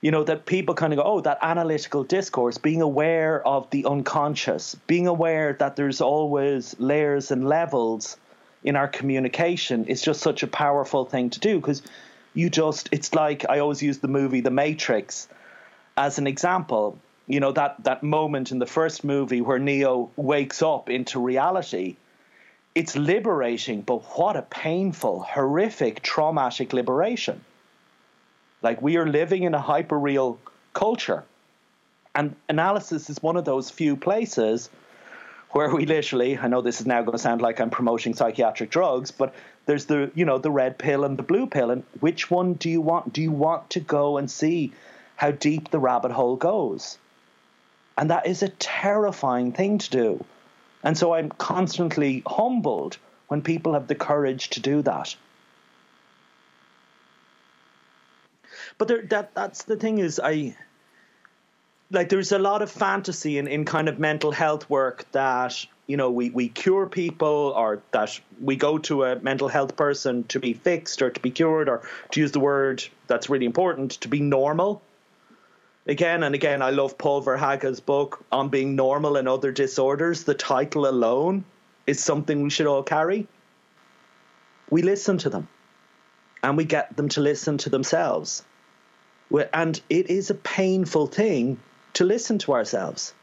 you 0.00 0.10
know, 0.10 0.24
that 0.24 0.46
people 0.46 0.74
kind 0.74 0.92
of 0.92 0.98
go, 0.98 1.02
oh, 1.04 1.20
that 1.20 1.38
analytical 1.42 2.04
discourse, 2.04 2.58
being 2.58 2.82
aware 2.82 3.46
of 3.46 3.70
the 3.70 3.84
unconscious, 3.84 4.74
being 4.86 5.06
aware 5.06 5.52
that 5.54 5.76
there's 5.76 6.00
always 6.00 6.78
layers 6.78 7.30
and 7.30 7.48
levels 7.48 8.16
in 8.64 8.74
our 8.76 8.88
communication 8.88 9.84
is 9.86 10.02
just 10.02 10.20
such 10.20 10.42
a 10.42 10.46
powerful 10.46 11.04
thing 11.04 11.30
to 11.30 11.40
do 11.40 11.60
because 11.60 11.82
you 12.34 12.50
just 12.50 12.88
it's 12.92 13.14
like 13.14 13.48
I 13.48 13.60
always 13.60 13.82
use 13.82 13.98
the 13.98 14.08
movie 14.08 14.40
The 14.40 14.50
Matrix 14.50 15.28
as 15.96 16.18
an 16.18 16.26
example 16.26 16.98
you 17.28 17.40
know 17.40 17.52
that 17.52 17.84
that 17.84 18.02
moment 18.02 18.50
in 18.50 18.58
the 18.58 18.66
first 18.66 19.04
movie 19.04 19.40
where 19.40 19.58
Neo 19.58 20.10
wakes 20.16 20.62
up 20.62 20.90
into 20.90 21.20
reality 21.20 21.96
it's 22.78 22.94
liberating 22.94 23.80
but 23.80 24.04
what 24.16 24.36
a 24.36 24.42
painful 24.42 25.20
horrific 25.20 26.00
traumatic 26.00 26.72
liberation. 26.72 27.44
Like 28.62 28.80
we 28.80 28.96
are 28.98 29.06
living 29.06 29.42
in 29.42 29.52
a 29.52 29.60
hyperreal 29.60 30.38
culture. 30.74 31.24
And 32.14 32.36
analysis 32.48 33.10
is 33.10 33.20
one 33.20 33.36
of 33.36 33.44
those 33.44 33.68
few 33.68 33.96
places 33.96 34.70
where 35.50 35.74
we 35.74 35.86
literally 35.86 36.38
I 36.38 36.46
know 36.46 36.60
this 36.60 36.80
is 36.80 36.86
now 36.86 37.00
going 37.02 37.18
to 37.18 37.18
sound 37.18 37.42
like 37.42 37.60
I'm 37.60 37.70
promoting 37.70 38.14
psychiatric 38.14 38.70
drugs 38.70 39.10
but 39.10 39.34
there's 39.66 39.86
the 39.86 40.12
you 40.14 40.24
know 40.24 40.38
the 40.38 40.52
red 40.52 40.78
pill 40.78 41.02
and 41.02 41.18
the 41.18 41.24
blue 41.24 41.48
pill 41.48 41.72
and 41.72 41.82
which 41.98 42.30
one 42.30 42.52
do 42.52 42.70
you 42.70 42.80
want? 42.80 43.12
Do 43.12 43.22
you 43.22 43.32
want 43.32 43.70
to 43.70 43.80
go 43.80 44.18
and 44.18 44.30
see 44.30 44.72
how 45.16 45.32
deep 45.32 45.72
the 45.72 45.80
rabbit 45.80 46.12
hole 46.12 46.36
goes 46.36 46.96
and 47.98 48.10
that 48.10 48.26
is 48.26 48.42
a 48.42 48.48
terrifying 48.48 49.52
thing 49.52 49.78
to 49.78 49.90
do. 49.90 50.24
And 50.84 50.96
so 50.96 51.12
I'm 51.12 51.30
constantly 51.30 52.22
humbled 52.26 52.96
when 53.26 53.42
people 53.42 53.74
have 53.74 53.88
the 53.88 53.96
courage 53.96 54.50
to 54.50 54.60
do 54.60 54.82
that. 54.82 55.16
But 58.78 58.86
there, 58.86 59.02
that 59.06 59.34
that's 59.34 59.64
the 59.64 59.76
thing 59.76 59.98
is 59.98 60.20
I 60.22 60.56
like 61.90 62.08
there's 62.08 62.30
a 62.30 62.38
lot 62.38 62.62
of 62.62 62.70
fantasy 62.70 63.36
in, 63.38 63.48
in 63.48 63.64
kind 63.64 63.88
of 63.88 63.98
mental 63.98 64.30
health 64.30 64.70
work 64.70 65.10
that 65.10 65.66
you 65.88 65.96
know 65.96 66.12
we, 66.12 66.30
we 66.30 66.48
cure 66.48 66.86
people 66.86 67.52
or 67.56 67.82
that 67.90 68.20
we 68.40 68.54
go 68.54 68.78
to 68.78 69.02
a 69.04 69.16
mental 69.16 69.48
health 69.48 69.74
person 69.76 70.22
to 70.24 70.38
be 70.38 70.52
fixed 70.52 71.02
or 71.02 71.10
to 71.10 71.20
be 71.20 71.32
cured 71.32 71.68
or 71.68 71.82
to 72.12 72.20
use 72.20 72.30
the 72.30 72.40
word 72.40 72.84
that's 73.08 73.28
really 73.28 73.46
important 73.46 73.92
to 73.92 74.08
be 74.08 74.20
normal 74.20 74.80
again 75.88 76.22
and 76.22 76.34
again, 76.34 76.62
I 76.62 76.70
love 76.70 76.98
Paul 76.98 77.22
Verhaeghe's 77.22 77.80
book 77.80 78.24
on 78.30 78.50
being 78.50 78.76
normal 78.76 79.16
and 79.16 79.26
other 79.26 79.50
disorders. 79.50 80.24
The 80.24 80.34
title 80.34 80.86
alone 80.86 81.44
is 81.86 82.02
something 82.02 82.42
we 82.42 82.50
should 82.50 82.66
all 82.66 82.82
carry. 82.82 83.26
We 84.70 84.82
listen 84.82 85.16
to 85.18 85.30
them 85.30 85.48
and 86.42 86.56
we 86.56 86.64
get 86.64 86.96
them 86.96 87.08
to 87.10 87.20
listen 87.20 87.58
to 87.58 87.70
themselves. 87.70 88.44
And 89.52 89.80
it 89.88 90.10
is 90.10 90.30
a 90.30 90.34
painful 90.34 91.06
thing 91.06 91.58
to 91.94 92.04
listen 92.04 92.38
to 92.40 92.52
ourselves. 92.52 93.14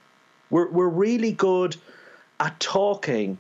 We're, 0.49 0.69
we're 0.69 0.89
really 0.89 1.32
good 1.32 1.78
at 2.39 2.60
talking, 2.60 3.38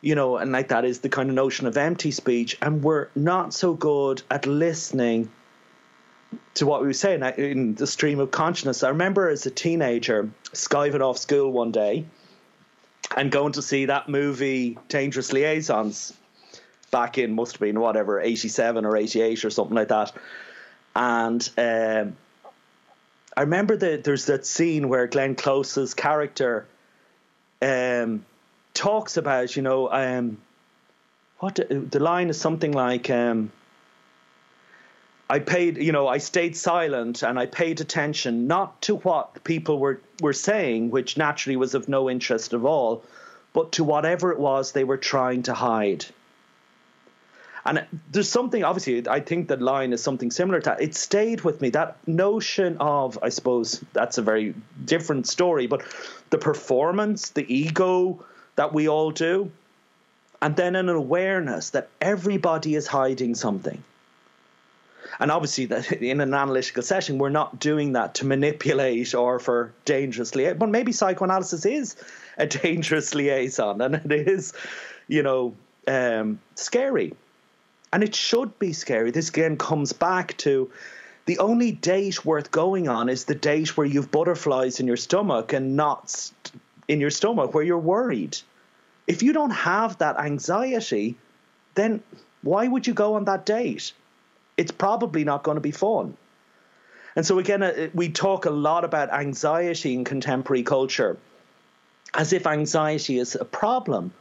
you 0.00 0.14
know, 0.14 0.36
and 0.36 0.52
like 0.52 0.68
that 0.68 0.84
is 0.84 1.00
the 1.00 1.08
kind 1.08 1.28
of 1.28 1.34
notion 1.34 1.66
of 1.66 1.76
empty 1.76 2.10
speech, 2.10 2.56
and 2.62 2.82
we're 2.82 3.08
not 3.14 3.52
so 3.52 3.74
good 3.74 4.22
at 4.30 4.46
listening 4.46 5.30
to 6.54 6.66
what 6.66 6.80
we 6.80 6.86
were 6.86 6.92
saying 6.92 7.22
in 7.36 7.74
the 7.74 7.86
stream 7.86 8.20
of 8.20 8.30
consciousness. 8.30 8.82
I 8.82 8.90
remember 8.90 9.28
as 9.28 9.46
a 9.46 9.50
teenager 9.50 10.30
skiving 10.52 11.00
off 11.00 11.18
school 11.18 11.50
one 11.50 11.72
day 11.72 12.04
and 13.16 13.30
going 13.30 13.52
to 13.52 13.62
see 13.62 13.86
that 13.86 14.08
movie 14.08 14.78
Dangerous 14.88 15.32
Liaisons 15.32 16.14
back 16.90 17.18
in 17.18 17.34
must 17.34 17.52
have 17.52 17.60
been 17.60 17.80
whatever 17.80 18.20
87 18.20 18.84
or 18.84 18.96
88 18.96 19.44
or 19.44 19.50
something 19.50 19.74
like 19.74 19.88
that. 19.88 20.12
And 20.94 21.50
um, 21.58 22.16
I 23.36 23.40
remember 23.40 23.76
that 23.76 24.04
there's 24.04 24.26
that 24.26 24.46
scene 24.46 24.88
where 24.88 25.06
Glenn 25.06 25.34
Close's 25.34 25.94
character 25.94 26.66
um, 27.60 28.24
talks 28.74 29.16
about, 29.16 29.56
you 29.56 29.62
know, 29.62 29.90
um, 29.90 30.38
what 31.40 31.56
the 31.56 32.00
line 32.00 32.30
is 32.30 32.40
something 32.40 32.72
like. 32.72 33.10
Um, 33.10 33.50
I 35.28 35.38
paid, 35.38 35.78
you 35.78 35.92
know, 35.92 36.06
I 36.06 36.18
stayed 36.18 36.56
silent 36.56 37.22
and 37.22 37.38
I 37.38 37.46
paid 37.46 37.80
attention 37.80 38.46
not 38.46 38.82
to 38.82 38.96
what 38.96 39.42
people 39.42 39.78
were, 39.78 40.00
were 40.20 40.34
saying, 40.34 40.90
which 40.90 41.16
naturally 41.16 41.56
was 41.56 41.74
of 41.74 41.88
no 41.88 42.10
interest 42.10 42.52
at 42.52 42.60
all, 42.60 43.02
but 43.54 43.72
to 43.72 43.84
whatever 43.84 44.32
it 44.32 44.38
was 44.38 44.72
they 44.72 44.84
were 44.84 44.98
trying 44.98 45.42
to 45.44 45.54
hide. 45.54 46.04
And 47.64 47.86
there's 48.12 48.28
something, 48.28 48.62
obviously, 48.62 49.08
I 49.08 49.20
think 49.20 49.48
that 49.48 49.62
line 49.62 49.94
is 49.94 50.02
something 50.02 50.30
similar 50.30 50.60
to 50.60 50.70
that. 50.70 50.82
It 50.82 50.94
stayed 50.94 51.40
with 51.40 51.62
me. 51.62 51.70
That 51.70 51.96
notion 52.06 52.76
of, 52.78 53.18
I 53.22 53.30
suppose, 53.30 53.82
that's 53.94 54.18
a 54.18 54.22
very 54.22 54.54
different 54.84 55.26
story, 55.26 55.66
but 55.66 55.82
the 56.28 56.36
performance, 56.36 57.30
the 57.30 57.50
ego 57.52 58.22
that 58.56 58.74
we 58.74 58.86
all 58.86 59.10
do, 59.10 59.50
and 60.42 60.54
then 60.56 60.76
an 60.76 60.90
awareness 60.90 61.70
that 61.70 61.88
everybody 62.02 62.74
is 62.74 62.86
hiding 62.86 63.34
something 63.34 63.82
and 65.20 65.30
obviously, 65.30 65.66
that 65.66 65.92
in 66.02 66.20
an 66.20 66.34
analytical 66.34 66.82
session, 66.82 67.18
we're 67.18 67.30
not 67.30 67.58
doing 67.58 67.92
that 67.92 68.14
to 68.16 68.26
manipulate 68.26 69.14
or 69.14 69.38
for 69.38 69.72
dangerously. 69.84 70.52
But 70.54 70.68
maybe 70.68 70.92
psychoanalysis 70.92 71.66
is 71.66 71.96
a 72.38 72.46
dangerous 72.62 73.14
liaison, 73.14 73.80
and 73.80 73.94
it 73.96 74.28
is, 74.28 74.52
you 75.08 75.22
know, 75.22 75.54
um, 75.86 76.40
scary, 76.54 77.14
and 77.92 78.02
it 78.02 78.14
should 78.14 78.58
be 78.58 78.72
scary. 78.72 79.10
This 79.10 79.28
again 79.28 79.56
comes 79.56 79.92
back 79.92 80.36
to 80.38 80.70
the 81.26 81.38
only 81.38 81.72
date 81.72 82.24
worth 82.24 82.50
going 82.50 82.88
on 82.88 83.08
is 83.08 83.24
the 83.24 83.34
date 83.34 83.76
where 83.76 83.86
you've 83.86 84.10
butterflies 84.10 84.78
in 84.78 84.86
your 84.86 84.96
stomach 84.96 85.52
and 85.52 85.74
knots 85.74 86.34
in 86.86 87.00
your 87.00 87.10
stomach 87.10 87.54
where 87.54 87.64
you're 87.64 87.78
worried. 87.78 88.36
If 89.06 89.22
you 89.22 89.32
don't 89.32 89.50
have 89.50 89.98
that 89.98 90.18
anxiety, 90.18 91.16
then 91.74 92.02
why 92.42 92.68
would 92.68 92.86
you 92.86 92.92
go 92.92 93.14
on 93.14 93.24
that 93.24 93.46
date? 93.46 93.92
It's 94.56 94.70
probably 94.70 95.24
not 95.24 95.42
going 95.42 95.56
to 95.56 95.60
be 95.60 95.70
fun. 95.70 96.16
And 97.16 97.24
so, 97.24 97.38
again, 97.38 97.62
uh, 97.62 97.88
we 97.94 98.08
talk 98.08 98.44
a 98.44 98.50
lot 98.50 98.84
about 98.84 99.12
anxiety 99.12 99.94
in 99.94 100.04
contemporary 100.04 100.62
culture 100.62 101.16
as 102.12 102.32
if 102.32 102.46
anxiety 102.46 103.18
is 103.18 103.34
a 103.34 103.44
problem. 103.44 104.12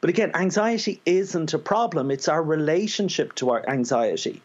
But 0.00 0.10
again, 0.10 0.32
anxiety 0.34 1.00
isn't 1.04 1.52
a 1.52 1.58
problem, 1.58 2.10
it's 2.10 2.28
our 2.28 2.42
relationship 2.42 3.34
to 3.36 3.50
our 3.50 3.68
anxiety. 3.68 4.40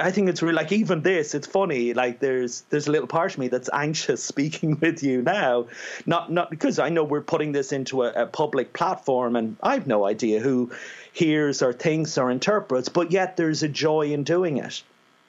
I 0.00 0.10
think 0.10 0.28
it's 0.28 0.42
really 0.42 0.54
like 0.54 0.72
even 0.72 1.02
this. 1.02 1.34
It's 1.34 1.46
funny. 1.46 1.94
Like 1.94 2.20
there's 2.20 2.62
there's 2.70 2.86
a 2.86 2.90
little 2.90 3.06
part 3.06 3.32
of 3.32 3.38
me 3.38 3.48
that's 3.48 3.70
anxious 3.72 4.22
speaking 4.32 4.78
with 4.80 5.02
you 5.02 5.22
now, 5.22 5.66
not 6.06 6.32
not 6.32 6.50
because 6.50 6.78
I 6.78 6.88
know 6.88 7.04
we're 7.04 7.20
putting 7.20 7.52
this 7.52 7.72
into 7.72 8.02
a, 8.02 8.24
a 8.24 8.26
public 8.26 8.72
platform, 8.72 9.36
and 9.36 9.56
I've 9.62 9.86
no 9.86 10.06
idea 10.06 10.40
who 10.40 10.70
hears 11.12 11.62
or 11.62 11.72
thinks 11.72 12.18
or 12.18 12.30
interprets. 12.30 12.88
But 12.88 13.12
yet 13.12 13.36
there's 13.36 13.62
a 13.62 13.68
joy 13.68 14.12
in 14.12 14.24
doing 14.24 14.58
it. 14.58 14.82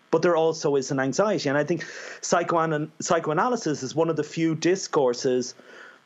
But 0.10 0.22
there 0.22 0.36
also 0.36 0.76
is 0.76 0.92
an 0.92 1.00
anxiety, 1.00 1.48
and 1.48 1.58
I 1.58 1.64
think 1.64 1.86
psychoanal- 2.22 2.90
psychoanalysis 3.00 3.82
is 3.82 3.96
one 3.96 4.10
of 4.10 4.18
the 4.18 4.24
few 4.24 4.56
discourses 4.56 5.56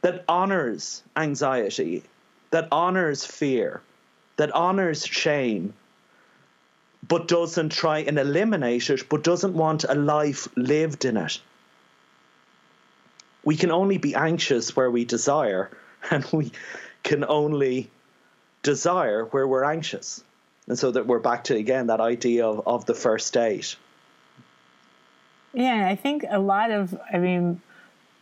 that 0.01 0.23
honors 0.29 1.01
anxiety, 1.17 2.03
that 2.51 2.67
honors 2.71 3.25
fear, 3.25 3.81
that 4.37 4.51
honors 4.51 5.03
shame 5.07 5.73
but 7.07 7.27
doesn't 7.27 7.69
try 7.69 7.99
and 7.99 8.17
eliminate 8.17 8.89
it, 8.89 9.09
but 9.09 9.23
doesn't 9.23 9.53
want 9.53 9.83
a 9.83 9.95
life 9.95 10.47
lived 10.55 11.05
in 11.05 11.17
it. 11.17 11.39
We 13.43 13.55
can 13.57 13.71
only 13.71 13.97
be 13.97 14.15
anxious 14.15 14.75
where 14.75 14.89
we 14.89 15.05
desire, 15.05 15.69
and 16.09 16.25
we 16.31 16.51
can 17.03 17.23
only 17.25 17.89
desire 18.63 19.25
where 19.25 19.47
we're 19.47 19.63
anxious. 19.63 20.23
And 20.67 20.79
so 20.79 20.89
that 20.91 21.05
we're 21.05 21.19
back 21.19 21.43
to 21.45 21.55
again 21.55 21.87
that 21.87 22.01
idea 22.01 22.47
of, 22.47 22.67
of 22.67 22.85
the 22.85 22.95
first 22.95 23.31
date. 23.33 23.75
Yeah, 25.53 25.87
I 25.87 25.95
think 25.95 26.25
a 26.27 26.39
lot 26.39 26.71
of, 26.71 26.99
I 27.13 27.19
mean, 27.19 27.61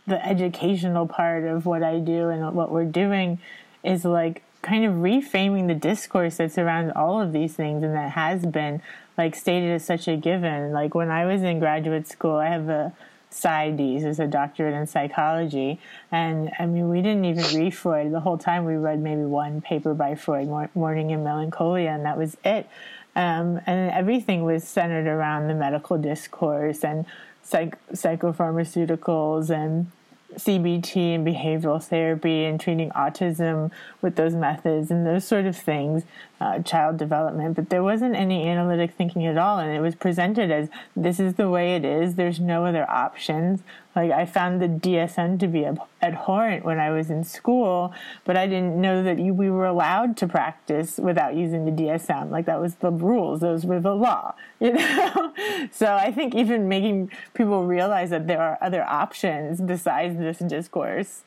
the 0.08 0.24
educational 0.24 1.08
part 1.08 1.46
of 1.46 1.66
what 1.66 1.84
I 1.84 2.00
do 2.00 2.28
and 2.30 2.54
what 2.54 2.70
we're 2.70 2.84
doing 2.84 3.40
is 3.84 4.04
like 4.04 4.44
kind 4.64 4.86
of 4.86 4.94
reframing 4.96 5.68
the 5.68 5.76
discourse 5.76 6.38
that's 6.38 6.58
around 6.58 6.92
all 6.94 7.22
of 7.22 7.34
these 7.34 7.54
things 7.54 7.84
and 7.84 7.94
that 7.94 8.12
has 8.12 8.46
been 8.46 8.82
like 9.18 9.36
stated 9.36 9.72
as 9.72 9.86
such 9.86 10.08
a 10.08 10.18
given. 10.18 10.72
Like 10.72 10.96
when 10.96 11.12
I 11.12 11.26
was 11.26 11.44
in 11.44 11.60
graduate 11.60 12.08
school, 12.08 12.38
I 12.38 12.48
have 12.48 12.70
a 12.70 12.94
PsyDs 13.32 14.04
as 14.04 14.20
a 14.20 14.28
doctorate 14.28 14.74
in 14.74 14.88
psychology. 14.88 15.80
And 16.12 16.52
I 16.60 16.66
mean, 16.66 16.90
we 16.90 17.02
didn't 17.02 17.26
even 17.26 17.44
read 17.56 17.76
Freud. 17.76 18.12
The 18.12 18.20
whole 18.20 18.38
time 18.38 18.66
we 18.66 18.76
read 18.76 19.00
maybe 19.00 19.24
one 19.24 19.62
paper 19.62 19.94
by 19.94 20.16
Freud, 20.16 20.48
Mourning 20.76 21.12
and 21.12 21.24
Melancholia, 21.24 21.90
and 21.90 22.06
that 22.06 22.18
was 22.18 22.38
it. 22.44 22.68
Um, 23.16 23.62
and 23.66 23.92
everything 23.92 24.44
was 24.44 24.64
centered 24.64 25.08
around 25.08 25.48
the 25.48 25.54
medical 25.54 25.98
discourse 25.98 26.84
and 26.84 27.06
psych- 27.44 27.78
psychopharmaceuticals 27.92 29.50
and 29.50 29.92
CBT 30.36 31.16
and 31.16 31.26
behavioral 31.26 31.84
therapy 31.84 32.46
and 32.46 32.60
treating 32.60 32.90
autism 32.92 33.72
with 34.02 34.16
those 34.16 34.34
methods 34.36 34.92
and 34.92 35.06
those 35.06 35.26
sort 35.26 35.46
of 35.46 35.56
things, 35.56 36.04
uh, 36.42 36.60
child 36.60 36.98
development. 36.98 37.56
But 37.56 37.70
there 37.70 37.84
wasn't 37.84 38.16
any 38.16 38.48
analytic 38.48 38.92
thinking 38.92 39.26
at 39.26 39.38
all, 39.38 39.60
and 39.60 39.72
it 39.72 39.80
was 39.80 39.96
presented 39.96 40.52
as 40.52 40.70
this 40.96 41.20
is 41.20 41.36
the 41.36 41.50
way 41.50 41.76
it 41.76 41.86
is. 41.86 42.16
There's 42.16 42.40
no 42.40 42.66
other 42.66 42.90
options. 42.90 43.62
Like 43.96 44.12
I 44.12 44.26
found 44.26 44.62
the 44.62 44.68
DSM 44.68 45.40
to 45.40 45.48
be 45.48 45.68
abhorrent 46.02 46.66
when 46.66 46.80
I 46.80 46.90
was 46.90 47.12
in 47.12 47.24
school, 47.24 47.94
but 48.26 48.36
I 48.36 48.48
didn't 48.48 48.80
know 48.80 49.04
that 49.04 49.18
we 49.18 49.50
were 49.50 49.66
allowed 49.66 50.18
to 50.18 50.28
practice 50.28 50.98
without 50.98 51.36
using 51.36 51.66
the 51.66 51.72
DSM. 51.72 52.32
Like 52.32 52.46
that 52.48 52.60
was 52.60 52.76
the 52.76 52.92
rules; 52.92 53.42
those 53.42 53.66
were 53.66 53.80
the 53.80 53.96
law. 53.96 54.34
You 54.64 54.74
know. 54.74 55.34
so 55.72 55.94
I 55.94 56.12
think 56.12 56.36
even 56.36 56.70
making 56.70 57.12
people 57.34 57.66
realize 57.66 58.12
that 58.12 58.28
there 58.28 58.42
are 58.42 58.58
other 58.62 58.84
options 58.84 59.60
besides 59.60 60.18
this 60.18 60.40
discourse, 60.40 61.24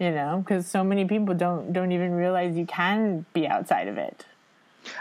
you 0.00 0.10
know, 0.10 0.42
because 0.44 0.66
so 0.66 0.82
many 0.82 1.04
people 1.04 1.34
don't 1.34 1.72
don't 1.72 1.92
even 1.92 2.12
realize 2.12 2.56
you 2.56 2.66
can 2.66 3.26
be 3.32 3.46
outside 3.46 3.86
of 3.86 3.96
it. 3.96 4.26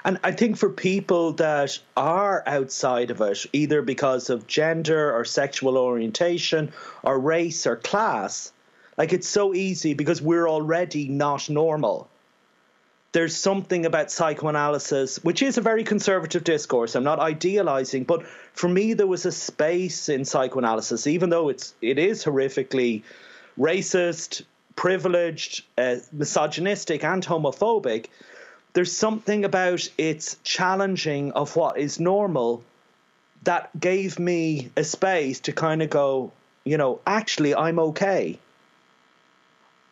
And 0.03 0.19
I 0.23 0.32
think 0.32 0.57
for 0.57 0.69
people 0.69 1.34
that 1.34 1.77
are 1.95 2.43
outside 2.45 3.11
of 3.11 3.21
it, 3.21 3.45
either 3.53 3.82
because 3.82 4.30
of 4.30 4.47
gender 4.47 5.13
or 5.13 5.25
sexual 5.25 5.77
orientation 5.77 6.71
or 7.03 7.19
race 7.19 7.65
or 7.65 7.75
class, 7.75 8.51
like 8.97 9.13
it's 9.13 9.27
so 9.27 9.53
easy 9.53 9.93
because 9.93 10.21
we're 10.21 10.47
already 10.47 11.07
not 11.07 11.49
normal. 11.49 12.09
There's 13.11 13.36
something 13.36 13.86
about 13.86 14.11
psychoanalysis, 14.11 15.23
which 15.23 15.41
is 15.41 15.57
a 15.57 15.61
very 15.61 15.84
conservative 15.84 16.43
discourse. 16.43 16.95
I'm 16.95 17.03
not 17.03 17.19
idealizing, 17.19 18.03
but 18.03 18.27
for 18.53 18.69
me, 18.69 18.93
there 18.93 19.07
was 19.07 19.25
a 19.25 19.32
space 19.32 20.09
in 20.09 20.25
psychoanalysis, 20.25 21.07
even 21.07 21.30
though 21.32 21.49
it's 21.49 21.73
it 21.82 21.97
is 21.97 22.23
horrifically 22.23 23.01
racist, 23.57 24.43
privileged, 24.75 25.65
uh, 25.77 25.95
misogynistic, 26.11 27.03
and 27.03 27.25
homophobic 27.25 28.07
there's 28.80 28.95
something 28.95 29.43
about 29.43 29.86
its 29.97 30.38
challenging 30.45 31.34
of 31.34 31.53
what 31.57 31.77
is 31.77 31.99
normal 31.99 32.63
that 33.43 33.77
gave 33.77 34.17
me 34.17 34.71
a 34.77 34.86
space 34.86 35.41
to 35.41 35.51
kind 35.51 35.82
of 35.82 35.89
go, 35.89 36.32
you 36.63 36.77
know, 36.77 37.01
actually 37.05 37.53
I'm 37.53 37.77
okay. 37.77 38.39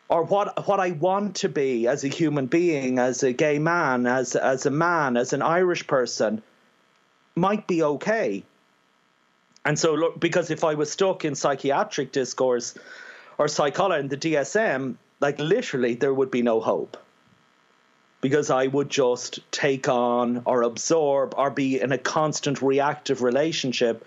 Or 0.08 0.22
what 0.22 0.66
what 0.66 0.80
I 0.80 0.92
want 0.92 1.36
to 1.42 1.50
be 1.50 1.86
as 1.86 2.02
a 2.02 2.08
human 2.08 2.46
being, 2.46 2.98
as 2.98 3.22
a 3.22 3.34
gay 3.34 3.58
man, 3.58 4.06
as 4.06 4.34
as 4.34 4.64
a 4.64 4.70
man, 4.70 5.18
as 5.18 5.34
an 5.34 5.42
Irish 5.42 5.86
person, 5.86 6.40
might 7.34 7.66
be 7.66 7.82
okay. 7.82 8.42
And 9.66 9.78
so, 9.78 9.92
look, 9.92 10.18
because 10.18 10.50
if 10.50 10.64
I 10.64 10.72
was 10.76 10.90
stuck 10.90 11.26
in 11.26 11.34
psychiatric 11.34 12.10
discourse 12.10 12.72
or 13.36 13.48
psychology 13.48 14.00
in 14.00 14.08
the 14.08 14.16
DSM, 14.16 14.94
like 15.20 15.38
literally, 15.38 15.94
there 15.94 16.14
would 16.14 16.30
be 16.30 16.40
no 16.40 16.58
hope 16.58 16.96
because 18.20 18.50
I 18.50 18.66
would 18.66 18.90
just 18.90 19.40
take 19.52 19.88
on 19.88 20.42
or 20.44 20.62
absorb 20.62 21.34
or 21.36 21.50
be 21.50 21.80
in 21.80 21.92
a 21.92 21.98
constant 21.98 22.60
reactive 22.62 23.22
relationship 23.22 24.06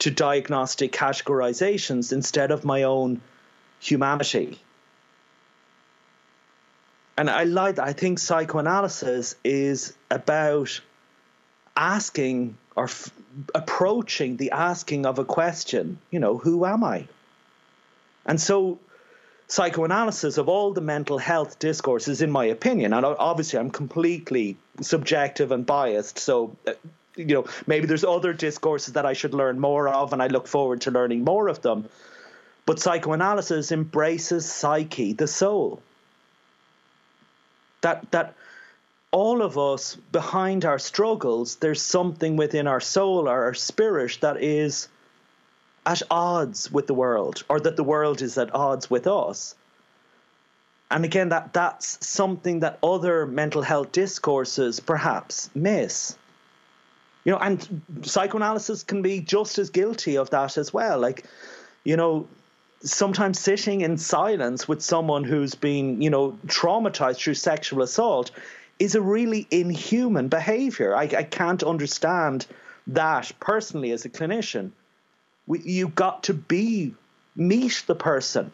to 0.00 0.10
diagnostic 0.10 0.92
categorizations 0.92 2.12
instead 2.12 2.50
of 2.50 2.64
my 2.64 2.82
own 2.82 3.20
humanity. 3.80 4.60
And 7.16 7.30
I 7.30 7.44
like 7.44 7.78
I 7.78 7.92
think 7.92 8.18
psychoanalysis 8.18 9.36
is 9.42 9.94
about 10.10 10.80
asking 11.76 12.58
or 12.74 12.84
f- 12.84 13.10
approaching 13.54 14.36
the 14.36 14.50
asking 14.50 15.06
of 15.06 15.18
a 15.18 15.24
question, 15.24 15.98
you 16.10 16.18
know, 16.18 16.36
who 16.36 16.66
am 16.66 16.84
I? 16.84 17.06
And 18.26 18.40
so 18.40 18.78
psychoanalysis 19.48 20.38
of 20.38 20.48
all 20.48 20.72
the 20.72 20.80
mental 20.80 21.18
health 21.18 21.58
discourses, 21.58 22.22
in 22.22 22.30
my 22.30 22.44
opinion, 22.46 22.92
and 22.92 23.04
obviously 23.04 23.58
I'm 23.58 23.70
completely 23.70 24.56
subjective 24.80 25.52
and 25.52 25.64
biased, 25.64 26.18
so. 26.18 26.56
Uh, 26.66 26.72
you 27.18 27.24
know, 27.24 27.46
maybe 27.66 27.86
there's 27.86 28.04
other 28.04 28.34
discourses 28.34 28.92
that 28.92 29.06
I 29.06 29.14
should 29.14 29.32
learn 29.32 29.58
more 29.58 29.88
of, 29.88 30.12
and 30.12 30.22
I 30.22 30.26
look 30.26 30.46
forward 30.46 30.82
to 30.82 30.90
learning 30.90 31.24
more 31.24 31.48
of 31.48 31.62
them. 31.62 31.88
But 32.66 32.78
psychoanalysis 32.78 33.72
embraces 33.72 34.44
psyche, 34.44 35.14
the 35.14 35.26
soul. 35.26 35.80
That 37.80 38.10
that 38.10 38.34
all 39.12 39.40
of 39.40 39.56
us 39.56 39.94
behind 40.12 40.64
our 40.64 40.78
struggles, 40.78 41.56
there's 41.56 41.80
something 41.80 42.36
within 42.36 42.66
our 42.66 42.80
soul 42.80 43.28
or 43.28 43.44
our 43.44 43.54
spirit 43.54 44.18
that 44.20 44.42
is 44.42 44.88
at 45.86 46.02
odds 46.10 46.70
with 46.70 46.88
the 46.88 46.94
world 46.94 47.44
or 47.48 47.60
that 47.60 47.76
the 47.76 47.84
world 47.84 48.20
is 48.20 48.36
at 48.36 48.54
odds 48.54 48.90
with 48.90 49.06
us. 49.06 49.54
And 50.90 51.04
again, 51.04 51.30
that, 51.30 51.52
that's 51.52 52.04
something 52.06 52.60
that 52.60 52.78
other 52.82 53.26
mental 53.26 53.62
health 53.62 53.92
discourses 53.92 54.80
perhaps 54.80 55.48
miss. 55.54 56.16
You 57.24 57.32
know, 57.32 57.38
and 57.38 57.82
psychoanalysis 58.02 58.84
can 58.84 59.02
be 59.02 59.20
just 59.20 59.58
as 59.58 59.70
guilty 59.70 60.16
of 60.16 60.30
that 60.30 60.58
as 60.58 60.72
well. 60.72 60.98
Like, 60.98 61.24
you 61.82 61.96
know, 61.96 62.28
sometimes 62.82 63.38
sitting 63.40 63.80
in 63.80 63.96
silence 63.96 64.68
with 64.68 64.82
someone 64.82 65.24
who's 65.24 65.54
been, 65.54 66.02
you 66.02 66.10
know, 66.10 66.38
traumatized 66.46 67.16
through 67.16 67.34
sexual 67.34 67.82
assault 67.82 68.30
is 68.78 68.94
a 68.94 69.00
really 69.00 69.46
inhuman 69.50 70.28
behavior. 70.28 70.94
I, 70.94 71.04
I 71.04 71.22
can't 71.24 71.62
understand 71.62 72.46
that 72.88 73.32
personally 73.40 73.90
as 73.90 74.04
a 74.04 74.08
clinician 74.08 74.70
we, 75.46 75.60
you 75.60 75.88
got 75.88 76.24
to 76.24 76.34
be 76.34 76.94
meet 77.34 77.84
the 77.86 77.94
person 77.94 78.50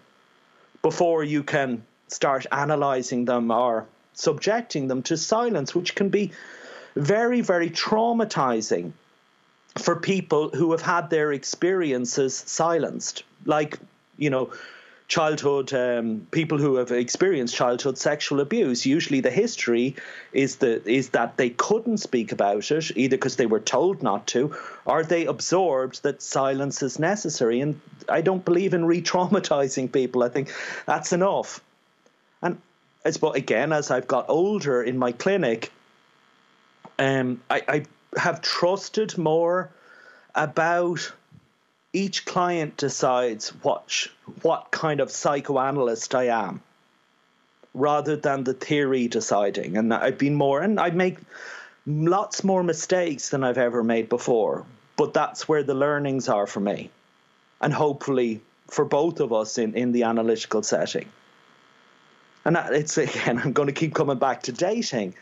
before 0.82 1.24
you 1.24 1.43
can 1.43 1.84
start 2.09 2.47
analyzing 2.53 3.24
them 3.24 3.51
or 3.51 3.86
subjecting 4.14 4.88
them 4.88 5.03
to 5.03 5.16
silence, 5.16 5.74
which 5.74 5.95
can 5.95 6.09
be 6.09 6.32
very, 6.97 7.40
very 7.40 7.70
traumatizing. 7.70 8.93
for 9.78 9.97
people 9.97 10.51
who 10.51 10.72
have 10.72 10.82
had 10.82 11.09
their 11.09 11.32
experiences 11.32 12.36
silenced, 12.36 13.24
like, 13.47 13.78
you 14.18 14.28
know, 14.28 14.53
childhood 15.12 15.74
um, 15.74 16.26
people 16.30 16.56
who 16.56 16.76
have 16.76 16.90
experienced 16.90 17.54
childhood 17.54 17.98
sexual 17.98 18.40
abuse. 18.40 18.86
Usually, 18.86 19.20
the 19.20 19.30
history 19.30 19.94
is 20.32 20.56
the 20.56 20.80
is 20.90 21.10
that 21.10 21.36
they 21.36 21.50
couldn't 21.50 21.98
speak 21.98 22.32
about 22.32 22.70
it 22.70 22.90
either 22.96 23.18
because 23.18 23.36
they 23.36 23.44
were 23.44 23.60
told 23.60 24.02
not 24.02 24.26
to, 24.28 24.56
or 24.86 25.04
they 25.04 25.26
absorbed 25.26 26.02
that 26.02 26.22
silence 26.22 26.82
is 26.82 26.98
necessary. 26.98 27.60
And 27.60 27.78
I 28.08 28.22
don't 28.22 28.42
believe 28.42 28.72
in 28.72 28.86
re-traumatizing 28.86 29.92
people. 29.92 30.22
I 30.22 30.30
think 30.30 30.50
that's 30.86 31.12
enough. 31.12 31.60
And 32.40 32.56
as 33.04 33.18
but 33.18 33.36
again, 33.36 33.70
as 33.74 33.90
I've 33.90 34.08
got 34.08 34.24
older 34.30 34.82
in 34.82 34.96
my 34.96 35.12
clinic, 35.12 35.70
um, 36.98 37.42
I, 37.50 37.62
I 37.68 37.84
have 38.16 38.40
trusted 38.40 39.18
more 39.18 39.68
about 40.34 41.12
each 41.93 42.24
client 42.24 42.76
decides 42.76 43.51
what 43.62 44.09
what 44.43 44.70
kind 44.70 45.01
of 45.01 45.11
psychoanalyst 45.11 46.14
I 46.14 46.24
am 46.28 46.62
rather 47.74 48.16
than 48.16 48.45
the 48.45 48.55
theory 48.55 49.09
deciding. 49.09 49.76
And 49.76 49.93
I've 49.93 50.18
been 50.18 50.34
more 50.34 50.61
and 50.61 50.78
I 50.78 50.90
make 50.90 51.18
lots 51.86 52.45
more 52.45 52.62
mistakes 52.62 53.30
than 53.30 53.43
I've 53.45 53.59
ever 53.59 53.82
made 53.82 54.09
before 54.09 54.66
but 54.97 55.14
that's 55.14 55.49
where 55.49 55.62
the 55.62 55.74
learnings 55.74 56.28
are 56.28 56.47
for 56.47 56.61
me. 56.61 56.90
And 57.61 57.72
hopefully 57.72 58.40
for 58.68 58.84
both 58.84 59.20
of 59.20 59.32
us 59.32 59.59
in, 59.59 59.74
in 59.74 59.93
the 59.93 60.05
analytical 60.05 60.62
setting. 60.62 61.09
And 62.45 62.57
it's 62.57 62.99
again 62.99 63.38
i'm 63.38 63.53
going 63.53 63.68
to 63.68 63.72
keep 63.72 63.95
coming 63.95 64.18
back 64.18 64.45
to 64.45 64.53
dating. 64.53 65.14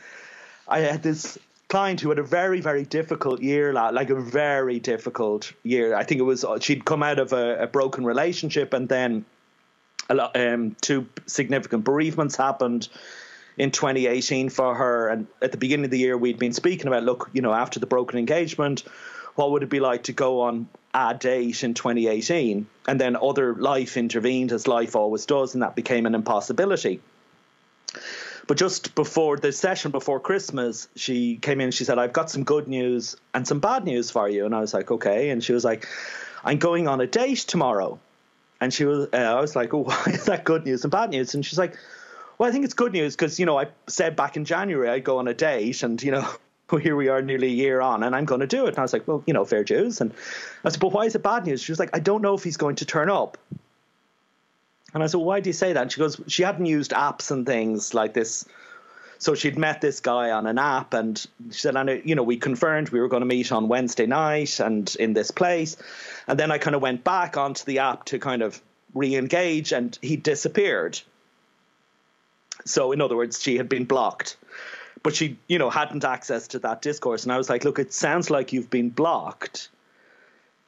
I 0.68 0.80
had 0.80 1.02
this 1.02 1.38
client 1.70 2.00
who 2.00 2.08
had 2.08 2.18
a 2.18 2.22
very 2.22 2.60
very 2.60 2.84
difficult 2.84 3.40
year 3.40 3.72
like 3.72 4.10
a 4.10 4.20
very 4.20 4.78
difficult 4.80 5.52
year. 5.62 5.94
I 5.94 6.02
think 6.02 6.18
it 6.20 6.24
was 6.24 6.44
she'd 6.60 6.84
come 6.84 7.02
out 7.02 7.18
of 7.18 7.32
a, 7.32 7.62
a 7.62 7.66
broken 7.66 8.04
relationship 8.04 8.74
and 8.74 8.88
then 8.88 9.24
a 10.10 10.14
lot, 10.16 10.36
um, 10.36 10.76
two 10.80 11.06
significant 11.26 11.84
bereavements 11.84 12.34
happened 12.34 12.88
in 13.56 13.70
2018 13.70 14.48
for 14.48 14.74
her. 14.74 15.08
And 15.08 15.28
at 15.40 15.52
the 15.52 15.58
beginning 15.58 15.84
of 15.84 15.92
the 15.92 15.98
year 15.98 16.18
we'd 16.18 16.40
been 16.40 16.52
speaking 16.52 16.88
about 16.88 17.04
look 17.04 17.30
you 17.32 17.40
know 17.40 17.54
after 17.54 17.78
the 17.78 17.86
broken 17.86 18.18
engagement 18.18 18.82
what 19.36 19.52
would 19.52 19.62
it 19.62 19.70
be 19.70 19.80
like 19.80 20.02
to 20.04 20.12
go 20.12 20.40
on 20.40 20.68
a 20.92 21.14
date 21.14 21.62
in 21.62 21.72
2018 21.72 22.66
and 22.88 23.00
then 23.00 23.16
other 23.16 23.54
life 23.54 23.96
intervened 23.96 24.50
as 24.50 24.66
life 24.66 24.96
always 24.96 25.24
does 25.24 25.54
and 25.54 25.62
that 25.62 25.76
became 25.76 26.04
an 26.04 26.16
impossibility 26.16 27.00
but 28.50 28.56
just 28.56 28.96
before 28.96 29.36
the 29.36 29.52
session 29.52 29.92
before 29.92 30.18
Christmas, 30.18 30.88
she 30.96 31.36
came 31.36 31.60
in 31.60 31.66
and 31.66 31.74
she 31.74 31.84
said, 31.84 32.00
I've 32.00 32.12
got 32.12 32.30
some 32.30 32.42
good 32.42 32.66
news 32.66 33.16
and 33.32 33.46
some 33.46 33.60
bad 33.60 33.84
news 33.84 34.10
for 34.10 34.28
you. 34.28 34.44
And 34.44 34.56
I 34.56 34.60
was 34.60 34.74
like, 34.74 34.90
okay. 34.90 35.30
And 35.30 35.40
she 35.40 35.52
was 35.52 35.64
like, 35.64 35.86
I'm 36.42 36.58
going 36.58 36.88
on 36.88 37.00
a 37.00 37.06
date 37.06 37.38
tomorrow. 37.38 38.00
And 38.60 38.74
she 38.74 38.84
was, 38.84 39.06
uh, 39.12 39.18
I 39.18 39.40
was 39.40 39.54
like, 39.54 39.72
oh, 39.72 39.82
why 39.84 40.02
is 40.08 40.24
that 40.24 40.42
good 40.42 40.66
news 40.66 40.82
and 40.82 40.90
bad 40.90 41.10
news? 41.10 41.32
And 41.32 41.46
she's 41.46 41.60
like, 41.60 41.76
well, 42.38 42.48
I 42.48 42.52
think 42.52 42.64
it's 42.64 42.74
good 42.74 42.90
news 42.90 43.14
because, 43.14 43.38
you 43.38 43.46
know, 43.46 43.56
I 43.56 43.68
said 43.86 44.16
back 44.16 44.36
in 44.36 44.44
January 44.44 44.88
I'd 44.88 45.04
go 45.04 45.18
on 45.18 45.28
a 45.28 45.34
date 45.34 45.84
and, 45.84 46.02
you 46.02 46.10
know, 46.10 46.28
here 46.82 46.96
we 46.96 47.06
are 47.06 47.22
nearly 47.22 47.46
a 47.46 47.50
year 47.54 47.80
on 47.80 48.02
and 48.02 48.16
I'm 48.16 48.24
going 48.24 48.40
to 48.40 48.48
do 48.48 48.66
it. 48.66 48.70
And 48.70 48.78
I 48.78 48.82
was 48.82 48.92
like, 48.92 49.06
well, 49.06 49.22
you 49.28 49.32
know, 49.32 49.44
fair 49.44 49.62
dues. 49.62 50.00
And 50.00 50.12
I 50.64 50.70
said, 50.70 50.80
but 50.80 50.92
why 50.92 51.04
is 51.04 51.14
it 51.14 51.22
bad 51.22 51.46
news? 51.46 51.62
She 51.62 51.70
was 51.70 51.78
like, 51.78 51.90
I 51.92 52.00
don't 52.00 52.20
know 52.20 52.34
if 52.34 52.42
he's 52.42 52.56
going 52.56 52.74
to 52.74 52.84
turn 52.84 53.10
up. 53.10 53.38
And 54.92 55.02
I 55.02 55.06
said, 55.06 55.18
well, 55.18 55.26
why 55.26 55.40
do 55.40 55.48
you 55.48 55.54
say 55.54 55.72
that? 55.72 55.82
And 55.82 55.92
she 55.92 55.98
goes, 55.98 56.20
she 56.26 56.42
hadn't 56.42 56.66
used 56.66 56.90
apps 56.92 57.30
and 57.30 57.46
things 57.46 57.94
like 57.94 58.14
this. 58.14 58.44
So 59.18 59.34
she'd 59.34 59.58
met 59.58 59.80
this 59.80 60.00
guy 60.00 60.30
on 60.30 60.46
an 60.46 60.58
app, 60.58 60.94
and 60.94 61.18
she 61.50 61.60
said, 61.60 61.76
and 61.76 62.02
you 62.04 62.14
know, 62.14 62.22
we 62.22 62.38
confirmed 62.38 62.88
we 62.88 63.00
were 63.00 63.08
going 63.08 63.20
to 63.20 63.26
meet 63.26 63.52
on 63.52 63.68
Wednesday 63.68 64.06
night 64.06 64.60
and 64.60 64.94
in 64.98 65.12
this 65.12 65.30
place. 65.30 65.76
And 66.26 66.40
then 66.40 66.50
I 66.50 66.56
kind 66.58 66.74
of 66.74 66.80
went 66.80 67.04
back 67.04 67.36
onto 67.36 67.64
the 67.64 67.80
app 67.80 68.06
to 68.06 68.18
kind 68.18 68.42
of 68.42 68.60
re-engage, 68.94 69.72
and 69.72 69.96
he 70.00 70.16
disappeared. 70.16 71.00
So, 72.64 72.92
in 72.92 73.00
other 73.00 73.16
words, 73.16 73.42
she 73.42 73.58
had 73.58 73.68
been 73.68 73.84
blocked, 73.84 74.36
but 75.02 75.14
she, 75.14 75.36
you 75.48 75.58
know, 75.58 75.70
hadn't 75.70 76.04
access 76.04 76.48
to 76.48 76.58
that 76.60 76.82
discourse. 76.82 77.24
And 77.24 77.32
I 77.32 77.36
was 77.36 77.50
like, 77.50 77.64
look, 77.64 77.78
it 77.78 77.92
sounds 77.92 78.30
like 78.30 78.52
you've 78.52 78.70
been 78.70 78.88
blocked 78.88 79.68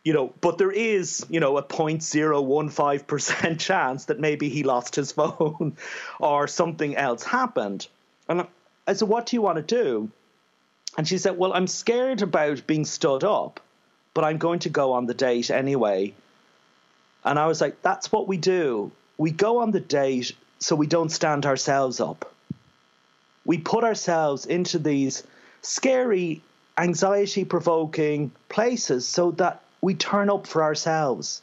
you 0.04 0.12
know, 0.12 0.32
but 0.40 0.58
there 0.58 0.72
is, 0.72 1.24
you 1.30 1.38
know, 1.40 1.56
a 1.58 1.62
0.015% 1.62 3.58
chance 3.60 4.06
that 4.06 4.18
maybe 4.18 4.48
he 4.48 4.64
lost 4.64 4.96
his 4.96 5.12
phone 5.18 5.76
or 6.18 6.48
something 6.48 6.96
else 6.96 7.22
happened. 7.22 7.86
And 8.28 8.46
I 8.86 8.94
said, 8.94 9.08
What 9.08 9.26
do 9.26 9.36
you 9.36 9.42
want 9.42 9.56
to 9.56 9.62
do? 9.62 10.10
And 10.98 11.06
she 11.06 11.18
said, 11.18 11.38
Well, 11.38 11.52
I'm 11.52 11.66
scared 11.66 12.22
about 12.22 12.66
being 12.66 12.84
stood 12.84 13.24
up, 13.24 13.60
but 14.14 14.24
I'm 14.24 14.38
going 14.38 14.60
to 14.60 14.68
go 14.68 14.92
on 14.92 15.06
the 15.06 15.14
date 15.14 15.50
anyway. 15.50 16.14
And 17.24 17.38
I 17.38 17.46
was 17.46 17.60
like, 17.60 17.80
That's 17.82 18.10
what 18.10 18.26
we 18.26 18.36
do. 18.36 18.90
We 19.18 19.30
go 19.30 19.58
on 19.58 19.70
the 19.70 19.80
date 19.80 20.32
so 20.58 20.74
we 20.74 20.86
don't 20.86 21.10
stand 21.10 21.46
ourselves 21.46 22.00
up. 22.00 22.32
We 23.44 23.58
put 23.58 23.84
ourselves 23.84 24.46
into 24.46 24.78
these 24.78 25.22
scary, 25.62 26.42
anxiety 26.78 27.44
provoking 27.44 28.32
places 28.48 29.06
so 29.06 29.32
that 29.32 29.62
we 29.82 29.94
turn 29.94 30.30
up 30.30 30.46
for 30.46 30.62
ourselves. 30.62 31.42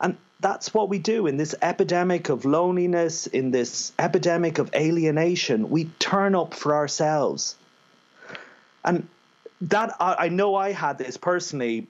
And 0.00 0.16
that's 0.38 0.72
what 0.72 0.88
we 0.88 0.98
do 0.98 1.26
in 1.26 1.36
this 1.36 1.54
epidemic 1.60 2.28
of 2.28 2.44
loneliness, 2.44 3.26
in 3.26 3.50
this 3.50 3.92
epidemic 3.98 4.58
of 4.58 4.72
alienation. 4.74 5.70
We 5.70 5.86
turn 5.98 6.34
up 6.34 6.54
for 6.54 6.74
ourselves. 6.74 7.56
And 8.84 9.08
that 9.62 9.96
I, 9.98 10.16
I 10.18 10.28
know 10.28 10.54
I 10.54 10.72
had 10.72 10.98
this 10.98 11.16
personally, 11.16 11.86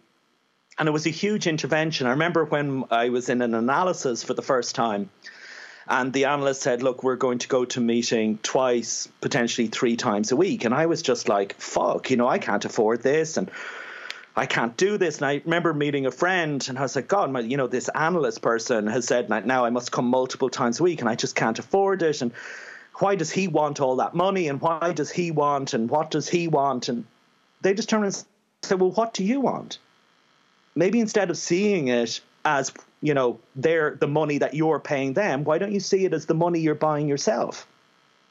and 0.79 0.89
it 0.89 0.93
was 0.93 1.07
a 1.07 1.11
huge 1.11 1.47
intervention. 1.47 2.07
I 2.07 2.11
remember 2.11 2.45
when 2.45 2.85
I 2.91 3.11
was 3.11 3.29
in 3.29 3.43
an 3.43 3.55
analysis 3.55 4.23
for 4.23 4.35
the 4.35 4.43
first 4.43 4.75
time, 4.75 5.11
and 5.89 6.13
the 6.13 6.27
analyst 6.27 6.63
said, 6.63 6.83
Look, 6.83 7.03
we're 7.03 7.17
going 7.17 7.39
to 7.39 7.49
go 7.49 7.65
to 7.65 7.81
meeting 7.81 8.39
twice, 8.43 9.09
potentially 9.21 9.67
three 9.67 9.97
times 9.97 10.31
a 10.31 10.37
week. 10.37 10.65
And 10.65 10.73
I 10.73 10.87
was 10.87 11.03
just 11.03 11.29
like, 11.29 11.55
Fuck, 11.55 12.11
you 12.11 12.17
know, 12.17 12.29
I 12.29 12.39
can't 12.39 12.65
afford 12.65 13.03
this. 13.03 13.37
And 13.37 13.51
I 14.37 14.47
can't 14.47 14.77
do 14.77 14.97
this. 14.97 15.19
And 15.19 15.27
I 15.27 15.43
remember 15.45 15.75
meeting 15.75 16.07
a 16.07 16.11
friend, 16.11 16.65
and 16.69 16.79
I 16.79 16.83
was 16.83 16.97
like, 16.97 17.09
God, 17.09 17.31
my, 17.31 17.41
you 17.41 17.57
know, 17.57 17.67
this 17.67 17.89
analyst 17.89 18.43
person 18.43 18.87
has 18.87 19.07
said 19.07 19.29
now 19.29 19.65
I 19.65 19.71
must 19.71 19.93
come 19.93 20.07
multiple 20.07 20.49
times 20.49 20.81
a 20.81 20.83
week, 20.83 21.01
and 21.01 21.09
I 21.09 21.15
just 21.15 21.35
can't 21.35 21.59
afford 21.59 22.03
it. 22.03 22.23
And 22.23 22.33
why 22.97 23.17
does 23.17 23.31
he 23.31 23.49
want 23.49 23.81
all 23.81 23.97
that 23.97 24.15
money? 24.15 24.49
And 24.49 24.61
why 24.61 24.93
does 24.93 25.11
he 25.11 25.31
want? 25.31 25.75
And 25.75 25.91
what 25.91 26.11
does 26.11 26.29
he 26.29 26.49
want? 26.49 26.89
And 26.89 27.05
they 27.61 27.75
just 27.75 27.89
turn 27.89 28.05
and 28.05 28.15
say, 28.63 28.75
Well, 28.75 28.93
what 28.93 29.15
do 29.15 29.25
you 29.25 29.41
want? 29.41 29.79
Maybe 30.75 31.01
instead 31.01 31.31
of 31.31 31.37
seeing 31.37 31.89
it 31.89 32.21
as 32.45 32.73
you 33.01 33.15
know, 33.15 33.41
they're 33.57 33.97
the 33.97 34.09
money 34.09 34.39
that 34.39 34.55
you're 34.55 34.79
paying 34.79 35.15
them, 35.15 35.45
why 35.45 35.59
don't 35.59 35.73
you 35.73 35.81
see 35.81 36.05
it 36.05 36.13
as 36.13 36.27
the 36.27 36.35
money 36.35 36.61
you're 36.61 36.75
buying 36.75 37.09
yourself? 37.09 37.67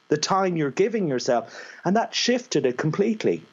The 0.09 0.17
time 0.17 0.57
you're 0.57 0.71
giving 0.71 1.07
yourself. 1.07 1.59
And 1.85 1.95
that 1.95 2.13
shifted 2.13 2.65
it 2.65 2.77
completely 2.77 3.43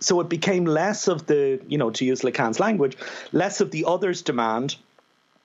so 0.00 0.20
it 0.20 0.28
became 0.28 0.64
less 0.64 1.08
of 1.08 1.26
the, 1.26 1.60
you 1.68 1.78
know, 1.78 1.90
to 1.90 2.04
use 2.04 2.22
Lacan's 2.22 2.60
language, 2.60 2.96
less 3.32 3.60
of 3.60 3.70
the 3.70 3.84
other's 3.86 4.22
demand 4.22 4.76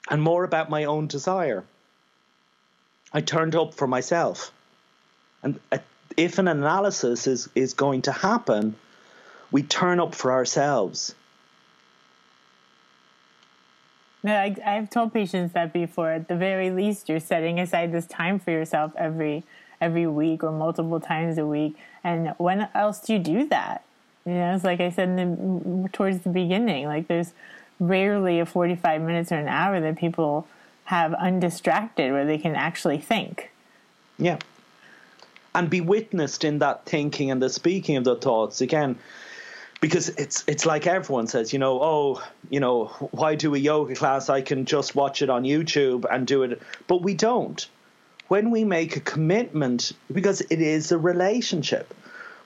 and 0.10 0.22
more 0.22 0.43
about 0.43 0.70
my 0.70 0.86
own 0.86 1.08
desire. 1.08 1.64
I 3.14 3.22
turned 3.22 3.56
up 3.56 3.74
for 3.74 3.88
myself. 3.88 4.52
And 5.43 5.60
if 6.18 6.38
an 6.38 6.47
analysis 6.47 7.28
is, 7.28 7.49
is 7.56 7.74
going 7.74 8.04
to 8.04 8.12
happen, 8.12 8.76
we 9.52 9.64
turn 9.64 9.99
up 9.99 10.16
for 10.16 10.32
ourselves. 10.32 11.16
No, 14.24 14.36
I, 14.36 14.56
I've 14.66 14.89
told 14.89 15.14
patients 15.14 15.54
that 15.54 15.74
before. 15.74 16.12
At 16.12 16.28
the 16.28 16.36
very 16.36 16.70
least, 16.70 17.10
you're 17.10 17.20
setting 17.20 17.60
aside 17.60 17.91
this 17.91 18.06
time 18.06 18.39
for 18.39 18.52
yourself 18.52 18.93
every 18.95 19.43
every 19.82 20.06
week 20.06 20.43
or 20.43 20.52
multiple 20.52 20.99
times 20.99 21.39
a 21.39 21.45
week. 21.45 21.76
And 22.04 22.36
when 22.38 22.70
else 22.76 22.99
do 22.99 23.14
you 23.14 23.20
do 23.20 23.47
that? 23.47 23.84
Know, 24.26 24.53
it's 24.53 24.63
like 24.63 24.80
I 24.80 24.91
said 24.91 25.17
the, 25.17 25.89
towards 25.91 26.19
the 26.19 26.30
beginning, 26.30 26.86
like 26.86 27.07
there's 27.07 27.34
rarely 27.80 28.39
a 28.39 28.45
45 28.45 29.01
minutes 29.01 29.32
or 29.32 29.36
an 29.36 29.47
hour 29.47 29.80
that 29.80 29.97
people 29.97 30.47
have 30.86 31.13
undistracted 31.13 32.11
where 32.11 32.26
they 32.26 32.38
can 32.38 32.55
actually 32.55 32.99
think. 32.99 33.51
Yeah. 34.19 34.38
And 35.55 35.69
be 35.69 35.82
witnessed 35.82 36.43
in 36.43 36.59
that 36.59 36.86
thinking 36.86 37.32
and 37.32 37.41
the 37.41 37.49
speaking 37.49 37.97
of 37.97 38.03
the 38.03 38.15
thoughts 38.15 38.61
again. 38.61 38.97
Because 39.82 40.09
it's 40.09 40.43
it's 40.47 40.67
like 40.67 40.86
everyone 40.86 41.26
says, 41.26 41.53
you 41.53 41.57
know, 41.57 41.82
oh, 41.82 42.24
you 42.51 42.59
know, 42.59 42.86
why 43.11 43.34
do 43.34 43.55
a 43.55 43.57
yoga 43.57 43.95
class? 43.95 44.30
I 44.30 44.41
can 44.41 44.65
just 44.65 44.93
watch 44.93 45.24
it 45.24 45.30
on 45.32 45.43
YouTube 45.43 46.05
and 46.09 46.28
do 46.28 46.43
it. 46.43 46.61
But 46.88 47.01
we 47.01 47.15
don't. 47.15 47.67
When 48.28 48.51
we 48.51 48.63
make 48.63 48.95
a 48.95 48.99
commitment, 48.99 49.93
because 50.11 50.41
it 50.41 50.61
is 50.61 50.91
a 50.91 50.99
relationship 50.99 51.93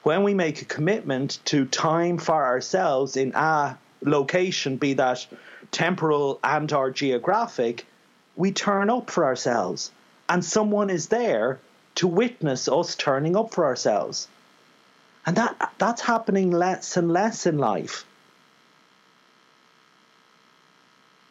when 0.06 0.22
we 0.22 0.36
make 0.36 0.62
a 0.62 0.66
commitment 0.66 1.40
to 1.46 1.66
time 1.66 2.20
for 2.20 2.46
ourselves 2.46 3.18
in 3.18 3.34
a 3.34 3.76
location, 4.04 4.78
be 4.78 4.94
that 4.94 5.26
temporal 5.72 6.40
and 6.44 6.72
or 6.72 6.92
geographic, 6.92 7.88
we 8.36 8.52
turn 8.52 8.92
up 8.92 9.10
for 9.10 9.26
ourselves. 9.26 9.92
And 10.30 10.46
someone 10.46 10.92
is 10.92 11.08
there 11.08 11.60
to 11.96 12.08
witness 12.08 12.68
us 12.68 12.94
turning 12.96 13.36
up 13.36 13.52
for 13.52 13.66
ourselves. 13.66 14.28
And 15.26 15.38
that 15.38 15.74
that's 15.80 16.02
happening 16.02 16.52
less 16.52 16.98
and 16.98 17.12
less 17.12 17.48
in 17.48 17.58
life. 17.58 18.06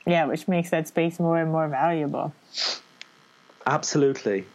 Yeah, 0.05 0.25
which 0.25 0.49
makes 0.49 0.71
that 0.71 0.89
space 0.89 1.21
more 1.21 1.39
and 1.39 1.53
more 1.53 1.69
valuable. 1.69 2.35
Absolutely. 3.65 4.47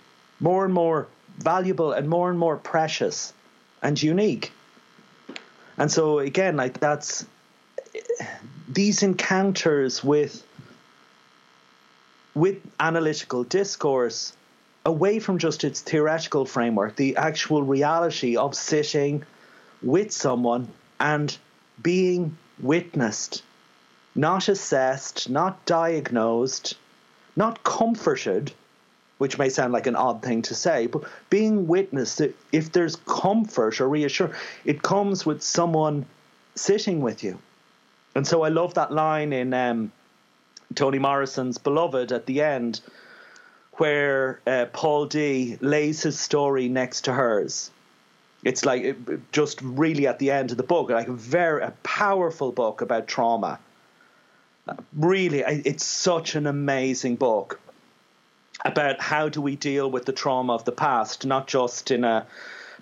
More 0.41 0.65
and 0.65 0.73
more 0.73 1.07
valuable 1.37 1.93
and 1.93 2.09
more 2.09 2.29
and 2.29 2.37
more 2.37 2.57
precious 2.57 3.31
and 3.81 4.01
unique. 4.01 4.51
And 5.77 5.91
so 5.91 6.19
again, 6.19 6.57
like 6.57 6.79
that's 6.79 7.25
these 8.67 9.01
encounters 9.03 10.03
with 10.03 10.45
with 12.35 12.57
analytical 12.79 13.43
discourse 13.43 14.33
away 14.85 15.19
from 15.19 15.37
just 15.37 15.63
its 15.63 15.81
theoretical 15.81 16.45
framework, 16.45 16.95
the 16.95 17.17
actual 17.17 17.63
reality 17.63 18.37
of 18.37 18.55
sitting 18.55 19.23
with 19.81 20.11
someone 20.11 20.67
and 20.99 21.37
being 21.81 22.37
witnessed, 22.59 23.43
not 24.15 24.47
assessed, 24.47 25.29
not 25.29 25.65
diagnosed, 25.65 26.75
not 27.35 27.63
comforted, 27.63 28.53
which 29.19 29.37
may 29.37 29.49
sound 29.49 29.73
like 29.73 29.85
an 29.85 29.97
odd 29.97 30.23
thing 30.23 30.41
to 30.41 30.55
say, 30.55 30.87
but 30.87 31.03
being 31.29 31.67
witnessed, 31.67 32.21
if 32.51 32.71
there's 32.71 32.95
comfort 32.95 33.79
or 33.81 33.87
reassurance, 33.87 34.35
it 34.63 34.81
comes 34.81 35.25
with 35.25 35.43
someone 35.43 36.05
sitting 36.55 37.01
with 37.01 37.21
you. 37.23 37.37
And 38.15 38.25
so 38.25 38.43
I 38.43 38.49
love 38.49 38.73
that 38.75 38.93
line 38.93 39.33
in 39.33 39.53
um, 39.53 39.91
Toni 40.73 40.99
Morrison's 40.99 41.57
Beloved 41.57 42.13
at 42.13 42.25
the 42.27 42.41
end, 42.41 42.79
where 43.73 44.39
uh, 44.47 44.67
Paul 44.71 45.05
D 45.05 45.57
lays 45.59 46.01
his 46.01 46.17
story 46.17 46.69
next 46.69 47.01
to 47.01 47.13
hers. 47.13 47.71
It's 48.45 48.63
like 48.63 48.97
just 49.33 49.61
really 49.61 50.07
at 50.07 50.19
the 50.19 50.31
end 50.31 50.51
of 50.51 50.57
the 50.57 50.63
book, 50.63 50.89
like 50.89 51.09
a 51.09 51.13
very 51.13 51.61
a 51.61 51.73
powerful 51.83 52.53
book 52.53 52.79
about 52.79 53.05
trauma. 53.07 53.59
Really, 54.95 55.39
it's 55.39 55.83
such 55.83 56.35
an 56.35 56.47
amazing 56.47 57.17
book 57.17 57.59
about 58.65 58.99
how 59.01 59.29
do 59.29 59.41
we 59.41 59.55
deal 59.55 59.89
with 59.89 60.05
the 60.05 60.11
trauma 60.11 60.53
of 60.53 60.65
the 60.65 60.71
past, 60.71 61.25
not 61.25 61.47
just 61.47 61.91
in 61.91 62.03
a 62.03 62.25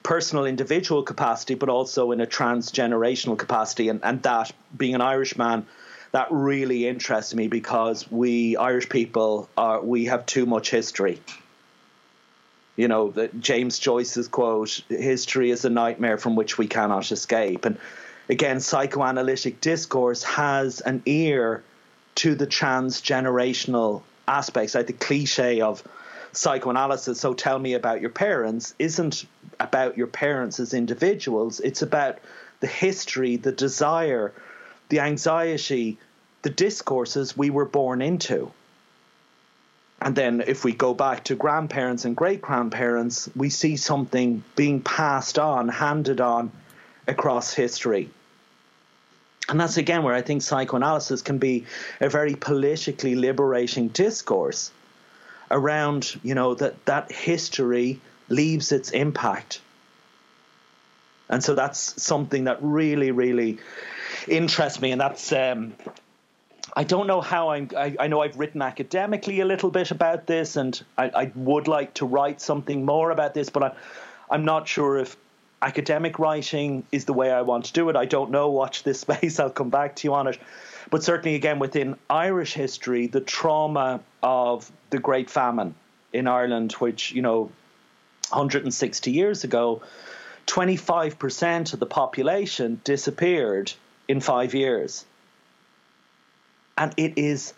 personal 0.04 0.46
individual 0.46 1.04
capacity, 1.04 1.56
but 1.56 1.70
also 1.70 2.12
in 2.12 2.22
a 2.22 2.28
transgenerational 2.28 3.38
capacity. 3.38 3.90
And, 3.90 4.00
and 4.04 4.22
that, 4.24 4.52
being 4.76 4.96
an 4.96 5.02
Irishman, 5.02 5.66
that 6.12 6.28
really 6.32 6.88
interests 6.88 7.36
me 7.36 7.48
because 7.48 8.10
we 8.10 8.56
Irish 8.56 8.90
people 8.90 9.50
are 9.58 9.82
we 9.82 10.06
have 10.06 10.26
too 10.26 10.46
much 10.46 10.70
history. 10.70 11.20
You 12.76 12.88
know, 12.88 13.12
that 13.12 13.40
James 13.40 13.80
Joyce's 13.80 14.28
quote, 14.28 14.82
history 14.88 15.52
is 15.52 15.66
a 15.66 15.70
nightmare 15.70 16.18
from 16.18 16.36
which 16.36 16.58
we 16.58 16.68
cannot 16.68 17.12
escape. 17.12 17.66
And 17.66 17.78
again, 18.30 18.60
psychoanalytic 18.60 19.62
discourse 19.62 20.24
has 20.24 20.80
an 20.82 21.02
ear 21.06 21.64
to 22.16 22.36
the 22.36 22.48
transgenerational 22.48 24.04
aspects, 24.28 24.76
like 24.76 24.88
the 24.88 24.94
cliche 24.94 25.62
of 25.62 25.84
psychoanalysis, 26.34 27.20
so 27.20 27.34
tell 27.34 27.58
me 27.58 27.74
about 27.74 28.02
your 28.02 28.10
parents, 28.10 28.76
isn't 28.78 29.26
about 29.60 29.98
your 29.98 30.08
parents 30.08 30.60
as 30.60 30.74
individuals. 30.74 31.60
It's 31.60 31.82
about 31.82 32.20
the 32.60 32.68
history, 32.68 33.38
the 33.38 33.52
desire, 33.52 34.34
the 34.90 35.00
anxiety, 35.00 35.98
the 36.42 36.50
discourses 36.50 37.36
we 37.36 37.50
were 37.50 37.66
born 37.66 38.02
into. 38.02 38.52
And 40.02 40.16
then 40.16 40.44
if 40.46 40.64
we 40.64 40.74
go 40.74 40.94
back 40.94 41.24
to 41.26 41.36
grandparents 41.36 42.06
and 42.06 42.16
great 42.16 42.42
grandparents, 42.42 43.30
we 43.36 43.50
see 43.50 43.78
something 43.78 44.44
being 44.56 44.82
passed 44.82 45.40
on, 45.40 45.70
handed 45.70 46.22
on 46.22 46.52
across 47.08 47.54
history. 47.54 48.10
And 49.50 49.60
that's 49.60 49.78
again 49.78 50.04
where 50.04 50.14
I 50.14 50.22
think 50.22 50.41
psychoanalysis 50.41 51.22
can 51.22 51.38
be 51.38 51.66
a 52.02 52.10
very 52.10 52.36
politically 52.36 53.16
liberating 53.16 53.88
discourse 53.88 54.72
around, 55.50 56.20
you 56.24 56.36
know, 56.36 56.54
that 56.56 56.86
that 56.86 57.12
history 57.12 58.02
leaves 58.28 58.72
its 58.72 58.91
impact. 58.91 59.62
And 61.30 61.43
so 61.43 61.56
that's 61.56 62.02
something 62.02 62.45
that 62.45 62.58
really, 62.62 63.12
really 63.12 63.58
interests 64.28 64.82
me. 64.82 64.91
And 64.91 65.00
that's, 65.00 65.32
um, 65.32 65.74
I 66.76 66.84
don't 66.84 67.08
know 67.08 67.22
how 67.22 67.50
I'm, 67.50 67.70
I, 67.76 67.95
I, 68.00 68.08
know 68.08 68.22
I've 68.22 68.38
written 68.38 68.62
academically 68.62 69.39
a 69.39 69.45
little 69.45 69.72
bit 69.72 69.91
about 69.91 70.28
this, 70.28 70.56
and 70.56 70.82
I, 70.98 71.10
I 71.10 71.32
would 71.36 71.68
like 71.68 71.95
to 71.95 72.06
write 72.06 72.39
something 72.39 72.86
more 72.86 73.12
about 73.12 73.34
this, 73.34 73.50
but 73.50 73.64
I, 73.64 73.72
I'm 74.30 74.45
not 74.45 74.68
sure 74.68 74.98
if 74.98 75.18
academic 75.62 76.20
writing 76.20 76.86
is 76.91 77.05
the 77.05 77.14
way 77.14 77.32
I 77.32 77.41
want 77.41 77.66
to 77.66 77.74
do 77.74 77.89
it. 77.89 77.95
I 77.95 78.05
don't 78.05 78.32
know. 78.32 78.49
Watch 78.49 78.84
this 78.84 78.99
space. 79.05 79.39
I'll 79.39 79.49
come 79.49 79.70
back 79.70 79.95
to 79.97 80.08
you 80.08 80.14
on 80.14 80.28
it. 80.28 80.39
But 80.89 81.03
certainly, 81.03 81.36
again, 81.36 81.60
within 81.60 81.97
Irish 82.10 82.53
history, 82.53 83.08
the 83.08 83.20
trauma 83.20 83.99
of 84.24 84.72
the 84.89 84.99
Great 84.99 85.30
Famine 85.30 85.76
in 86.14 86.28
Ireland, 86.28 86.74
which, 86.74 87.12
you 87.12 87.22
know, 87.22 87.51
160 88.30 89.12
years 89.12 89.43
ago, 89.43 89.82
25% 90.47 91.74
of 91.74 91.80
the 91.80 91.86
population 91.86 92.80
disappeared 92.84 93.74
in 94.08 94.22
five 94.22 94.53
years. 94.53 95.05
And 96.78 96.93
it 96.95 97.18
is, 97.18 97.53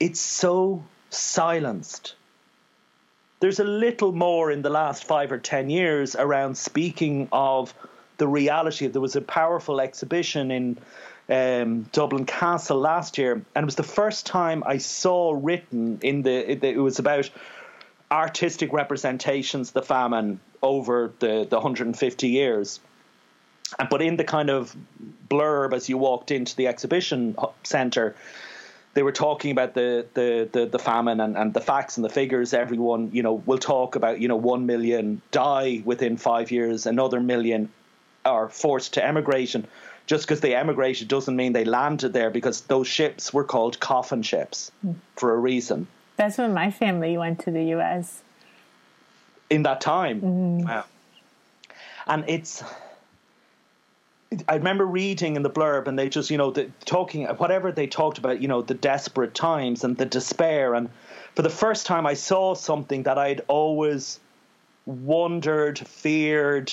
it's 0.00 0.20
so 0.20 0.84
silenced 1.10 2.14
there's 3.42 3.58
a 3.58 3.64
little 3.64 4.12
more 4.12 4.52
in 4.52 4.62
the 4.62 4.70
last 4.70 5.02
five 5.02 5.32
or 5.32 5.38
ten 5.38 5.68
years 5.68 6.14
around 6.14 6.56
speaking 6.56 7.28
of 7.32 7.74
the 8.18 8.28
reality. 8.28 8.86
There 8.86 9.00
was 9.00 9.16
a 9.16 9.20
powerful 9.20 9.80
exhibition 9.80 10.52
in 10.52 10.78
um, 11.28 11.82
Dublin 11.90 12.24
Castle 12.24 12.78
last 12.78 13.18
year, 13.18 13.32
and 13.32 13.62
it 13.62 13.64
was 13.64 13.74
the 13.74 13.82
first 13.82 14.26
time 14.26 14.62
I 14.64 14.78
saw 14.78 15.32
written 15.32 15.98
in 16.02 16.22
the. 16.22 16.52
It, 16.52 16.62
it 16.62 16.78
was 16.78 17.00
about 17.00 17.30
artistic 18.12 18.72
representations 18.72 19.72
the 19.72 19.82
famine 19.82 20.38
over 20.62 21.12
the, 21.18 21.44
the 21.50 21.56
150 21.56 22.28
years. 22.28 22.78
But 23.90 24.02
in 24.02 24.18
the 24.18 24.24
kind 24.24 24.50
of 24.50 24.76
blurb 25.28 25.72
as 25.72 25.88
you 25.88 25.98
walked 25.98 26.30
into 26.30 26.54
the 26.54 26.68
exhibition 26.68 27.34
centre, 27.64 28.14
they 28.94 29.02
were 29.02 29.12
talking 29.12 29.50
about 29.50 29.74
the 29.74 30.06
the 30.14 30.48
the, 30.52 30.66
the 30.66 30.78
famine 30.78 31.20
and, 31.20 31.36
and 31.36 31.54
the 31.54 31.60
facts 31.60 31.96
and 31.96 32.04
the 32.04 32.10
figures. 32.10 32.52
Everyone, 32.52 33.10
you 33.12 33.22
know, 33.22 33.34
will 33.34 33.58
talk 33.58 33.96
about 33.96 34.20
you 34.20 34.28
know 34.28 34.36
one 34.36 34.66
million 34.66 35.22
die 35.30 35.82
within 35.84 36.16
five 36.16 36.50
years, 36.50 36.86
another 36.86 37.20
million 37.20 37.70
are 38.24 38.48
forced 38.48 38.94
to 38.94 39.04
emigration. 39.04 39.66
Just 40.06 40.26
because 40.26 40.40
they 40.40 40.54
emigrated 40.54 41.08
doesn't 41.08 41.36
mean 41.36 41.52
they 41.52 41.64
landed 41.64 42.12
there 42.12 42.30
because 42.30 42.62
those 42.62 42.88
ships 42.88 43.32
were 43.32 43.44
called 43.44 43.78
coffin 43.78 44.22
ships 44.22 44.72
mm. 44.84 44.96
for 45.16 45.32
a 45.32 45.38
reason. 45.38 45.86
That's 46.16 46.38
when 46.38 46.52
my 46.52 46.70
family 46.70 47.16
went 47.16 47.38
to 47.40 47.50
the 47.50 47.64
U.S. 47.76 48.22
In 49.48 49.62
that 49.62 49.80
time, 49.80 50.20
mm. 50.20 50.64
wow. 50.64 50.84
And 52.06 52.24
it's 52.26 52.64
I 54.48 54.56
remember 54.56 54.86
reading 54.86 55.36
in 55.36 55.42
the 55.42 55.50
blurb, 55.50 55.86
and 55.86 55.98
they 55.98 56.08
just, 56.08 56.30
you 56.30 56.38
know, 56.38 56.50
the, 56.50 56.70
talking 56.84 57.26
whatever 57.26 57.72
they 57.72 57.86
talked 57.86 58.18
about, 58.18 58.40
you 58.40 58.48
know, 58.48 58.62
the 58.62 58.74
desperate 58.74 59.34
times 59.34 59.84
and 59.84 59.96
the 59.96 60.06
despair. 60.06 60.74
And 60.74 60.90
for 61.34 61.42
the 61.42 61.50
first 61.50 61.86
time, 61.86 62.06
I 62.06 62.14
saw 62.14 62.54
something 62.54 63.04
that 63.04 63.18
I'd 63.18 63.42
always 63.48 64.20
wondered, 64.86 65.78
feared, 65.78 66.72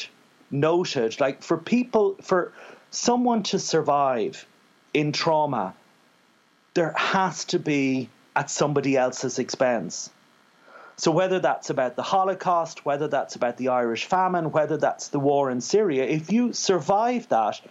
noted. 0.51 1.19
Like 1.19 1.43
for 1.43 1.57
people, 1.57 2.15
for 2.21 2.53
someone 2.91 3.43
to 3.43 3.59
survive 3.59 4.45
in 4.93 5.11
trauma, 5.11 5.73
there 6.73 6.93
has 6.93 7.45
to 7.45 7.59
be 7.59 8.09
at 8.35 8.49
somebody 8.49 8.95
else's 8.97 9.39
expense. 9.39 10.09
So, 10.99 11.11
whether 11.11 11.39
that's 11.39 11.69
about 11.69 11.95
the 11.95 12.03
Holocaust, 12.03 12.85
whether 12.85 13.07
that's 13.07 13.37
about 13.37 13.55
the 13.55 13.69
Irish 13.69 14.03
famine, 14.03 14.51
whether 14.51 14.75
that's 14.75 15.07
the 15.07 15.19
war 15.19 15.49
in 15.49 15.61
Syria, 15.61 16.03
if 16.03 16.29
you 16.29 16.51
survive 16.51 17.29
that, 17.29 17.61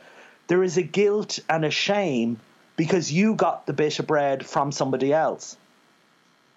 there 0.47 0.63
is 0.63 0.79
a 0.79 0.83
guilt 0.83 1.39
and 1.47 1.63
a 1.63 1.71
shame 1.71 2.41
because 2.77 3.13
you 3.13 3.35
got 3.35 3.67
the 3.67 3.75
bit 3.75 3.99
of 3.99 4.07
bread 4.07 4.47
from 4.47 4.73
somebody 4.73 5.13
else, 5.13 5.59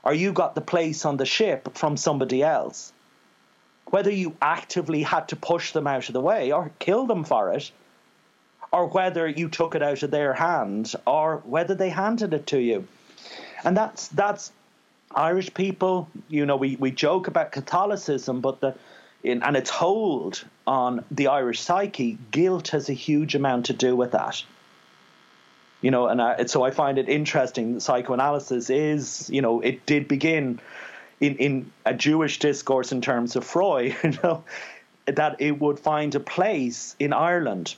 or 0.02 0.14
you 0.14 0.32
got 0.32 0.56
the 0.56 0.62
place 0.62 1.04
on 1.04 1.18
the 1.18 1.26
ship 1.26 1.78
from 1.78 1.98
somebody 1.98 2.42
else. 2.42 2.94
Whether 3.88 4.12
you 4.12 4.38
actively 4.42 5.04
had 5.04 5.28
to 5.28 5.36
push 5.36 5.74
them 5.74 5.88
out 5.88 6.08
of 6.08 6.14
the 6.14 6.22
way 6.22 6.54
or 6.54 6.72
kill 6.80 7.06
them 7.06 7.26
for 7.26 7.52
it, 7.52 7.70
or 8.72 8.88
whether 8.88 9.28
you 9.28 9.50
took 9.50 9.76
it 9.76 9.84
out 9.84 10.04
of 10.04 10.12
their 10.12 10.34
hand, 10.34 10.94
or 11.06 11.42
whether 11.44 11.76
they 11.76 11.90
handed 11.90 12.34
it 12.34 12.48
to 12.48 12.60
you. 12.60 12.88
And 13.66 13.76
that's 13.76 14.08
that's 14.08 14.54
Irish 15.16 15.54
people, 15.54 16.10
you 16.28 16.46
know, 16.46 16.56
we, 16.56 16.76
we 16.76 16.92
joke 16.92 17.28
about 17.28 17.52
Catholicism, 17.52 18.42
but 18.42 18.62
the 18.62 18.76
in, 19.24 19.44
and 19.44 19.56
its 19.56 19.70
hold 19.70 20.44
on 20.66 21.06
the 21.12 21.28
Irish 21.28 21.60
psyche, 21.62 22.18
guilt 22.32 22.70
has 22.70 22.90
a 22.90 22.94
huge 22.94 23.36
amount 23.36 23.68
to 23.68 23.74
do 23.74 23.96
with 23.96 24.12
that. 24.12 24.44
You 25.82 25.92
know, 25.92 26.08
and 26.08 26.22
I, 26.22 26.46
so 26.46 26.64
I 26.64 26.72
find 26.72 26.98
it 26.98 27.10
interesting. 27.10 27.76
That 27.76 27.82
psychoanalysis 27.82 28.70
is, 28.70 29.30
you 29.32 29.42
know, 29.42 29.62
it 29.62 29.86
did 29.86 30.08
begin 30.08 30.60
in, 31.20 31.36
in 31.38 31.72
a 31.86 31.94
Jewish 31.94 32.40
discourse 32.40 32.92
in 32.92 33.02
terms 33.02 33.36
of 33.36 33.44
Freud, 33.44 33.96
you 34.04 34.14
know, 34.24 34.44
that 35.06 35.38
it 35.40 35.60
would 35.60 35.80
find 35.80 36.14
a 36.16 36.20
place 36.20 36.96
in 37.00 37.14
Ireland. 37.14 37.76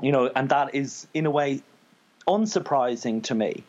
You 0.00 0.12
know, 0.12 0.30
and 0.34 0.48
that 0.50 0.74
is 0.74 1.06
in 1.14 1.26
a 1.26 1.30
way 1.30 1.62
unsurprising 2.28 3.22
to 3.24 3.34
me 3.34 3.64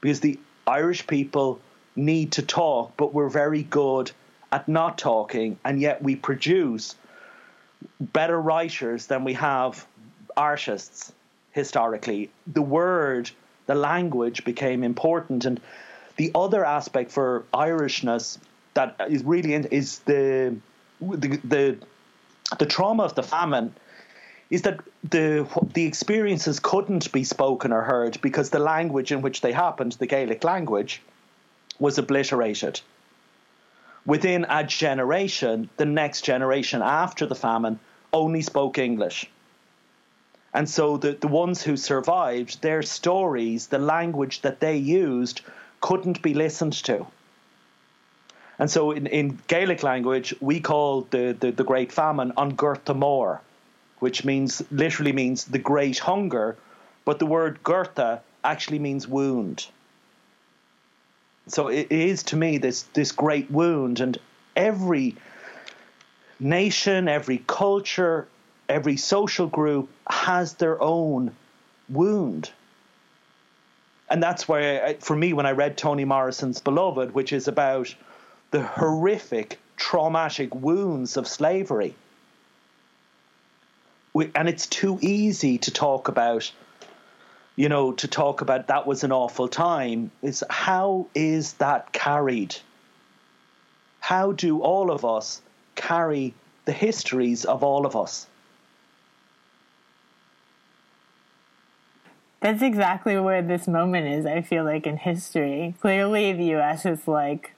because 0.00 0.20
the 0.20 0.38
Irish 0.66 1.06
people 1.06 1.60
need 1.96 2.32
to 2.32 2.42
talk, 2.42 2.92
but 2.96 3.12
we're 3.12 3.28
very 3.28 3.62
good 3.62 4.12
at 4.52 4.68
not 4.68 4.98
talking, 4.98 5.58
and 5.64 5.80
yet 5.80 6.02
we 6.02 6.16
produce 6.16 6.94
better 8.00 8.40
writers 8.40 9.06
than 9.06 9.24
we 9.24 9.32
have 9.34 9.86
artists 10.36 11.12
historically. 11.52 12.30
The 12.46 12.62
word, 12.62 13.30
the 13.66 13.74
language 13.74 14.44
became 14.44 14.84
important, 14.84 15.44
and 15.44 15.60
the 16.16 16.30
other 16.34 16.64
aspect 16.64 17.10
for 17.10 17.44
Irishness 17.52 18.38
that 18.74 18.96
is 19.08 19.24
really 19.24 19.54
is 19.54 20.00
the 20.00 20.56
the 21.00 21.28
the, 21.44 21.78
the 22.58 22.66
trauma 22.66 23.02
of 23.02 23.14
the 23.14 23.22
famine 23.22 23.74
is 24.50 24.62
that 24.62 24.80
the 25.02 25.46
the 25.74 25.86
experiences 25.86 26.60
couldn't 26.60 27.10
be 27.10 27.24
spoken 27.24 27.72
or 27.72 27.82
heard 27.82 28.20
because 28.20 28.50
the 28.50 28.58
language 28.58 29.10
in 29.10 29.22
which 29.22 29.40
they 29.40 29.52
happened, 29.52 29.92
the 29.92 30.06
Gaelic 30.06 30.44
language, 30.44 31.02
was 31.78 31.98
obliterated. 31.98 32.80
Within 34.04 34.46
a 34.48 34.62
generation, 34.64 35.68
the 35.76 35.84
next 35.84 36.22
generation 36.22 36.80
after 36.82 37.26
the 37.26 37.34
famine 37.34 37.78
only 38.12 38.42
spoke 38.42 38.78
English. 38.78 39.28
And 40.54 40.70
so 40.70 40.96
the, 40.96 41.12
the 41.12 41.28
ones 41.28 41.62
who 41.62 41.76
survived, 41.76 42.62
their 42.62 42.82
stories, 42.82 43.66
the 43.66 43.78
language 43.78 44.40
that 44.42 44.60
they 44.60 44.76
used, 44.76 45.42
couldn't 45.80 46.22
be 46.22 46.34
listened 46.34 46.72
to. 46.84 47.06
And 48.58 48.70
so 48.70 48.92
in, 48.92 49.06
in 49.06 49.38
Gaelic 49.48 49.82
language, 49.82 50.34
we 50.40 50.60
call 50.60 51.02
the, 51.10 51.36
the, 51.38 51.50
the 51.50 51.64
Great 51.64 51.92
Famine 51.92 52.32
An 52.38 52.54
Gorta 52.54 52.94
Mór, 52.94 53.40
which 53.98 54.24
means 54.24 54.62
literally 54.70 55.12
means 55.12 55.44
the 55.44 55.58
great 55.58 55.98
hunger, 55.98 56.56
but 57.04 57.18
the 57.18 57.26
word 57.26 57.62
Gorta 57.62 58.20
actually 58.42 58.78
means 58.78 59.06
wound. 59.06 59.66
So 61.48 61.68
it 61.68 61.92
is 61.92 62.24
to 62.24 62.36
me 62.36 62.58
this 62.58 62.82
this 62.94 63.12
great 63.12 63.50
wound, 63.50 64.00
and 64.00 64.18
every 64.54 65.16
nation, 66.40 67.08
every 67.08 67.38
culture, 67.46 68.26
every 68.68 68.96
social 68.96 69.46
group 69.46 69.88
has 70.08 70.54
their 70.54 70.80
own 70.82 71.34
wound. 71.88 72.50
And 74.08 74.22
that's 74.22 74.46
why, 74.46 74.96
for 75.00 75.16
me, 75.16 75.32
when 75.32 75.46
I 75.46 75.52
read 75.52 75.76
Toni 75.76 76.04
Morrison's 76.04 76.60
Beloved, 76.60 77.14
which 77.14 77.32
is 77.32 77.48
about 77.48 77.94
the 78.50 78.62
horrific, 78.62 79.58
traumatic 79.76 80.54
wounds 80.54 81.16
of 81.16 81.26
slavery, 81.26 81.94
and 84.14 84.48
it's 84.48 84.66
too 84.66 84.98
easy 85.02 85.58
to 85.58 85.70
talk 85.70 86.08
about, 86.08 86.50
you 87.56 87.70
know, 87.70 87.92
to 87.92 88.06
talk 88.06 88.42
about 88.42 88.68
that 88.68 88.86
was 88.86 89.02
an 89.02 89.12
awful 89.12 89.48
time, 89.48 90.10
is 90.22 90.44
how 90.50 91.06
is 91.14 91.54
that 91.54 91.92
carried? 91.92 92.54
How 94.00 94.32
do 94.32 94.60
all 94.60 94.90
of 94.90 95.04
us 95.04 95.40
carry 95.74 96.34
the 96.66 96.72
histories 96.72 97.46
of 97.46 97.64
all 97.64 97.86
of 97.86 97.96
us? 97.96 98.26
That's 102.40 102.62
exactly 102.62 103.18
where 103.18 103.42
this 103.42 103.66
moment 103.66 104.06
is, 104.06 104.26
I 104.26 104.42
feel 104.42 104.62
like, 104.62 104.86
in 104.86 104.98
history. 104.98 105.74
Clearly, 105.80 106.34
the 106.34 106.54
US 106.56 106.84
is 106.84 107.08
like 107.08 107.55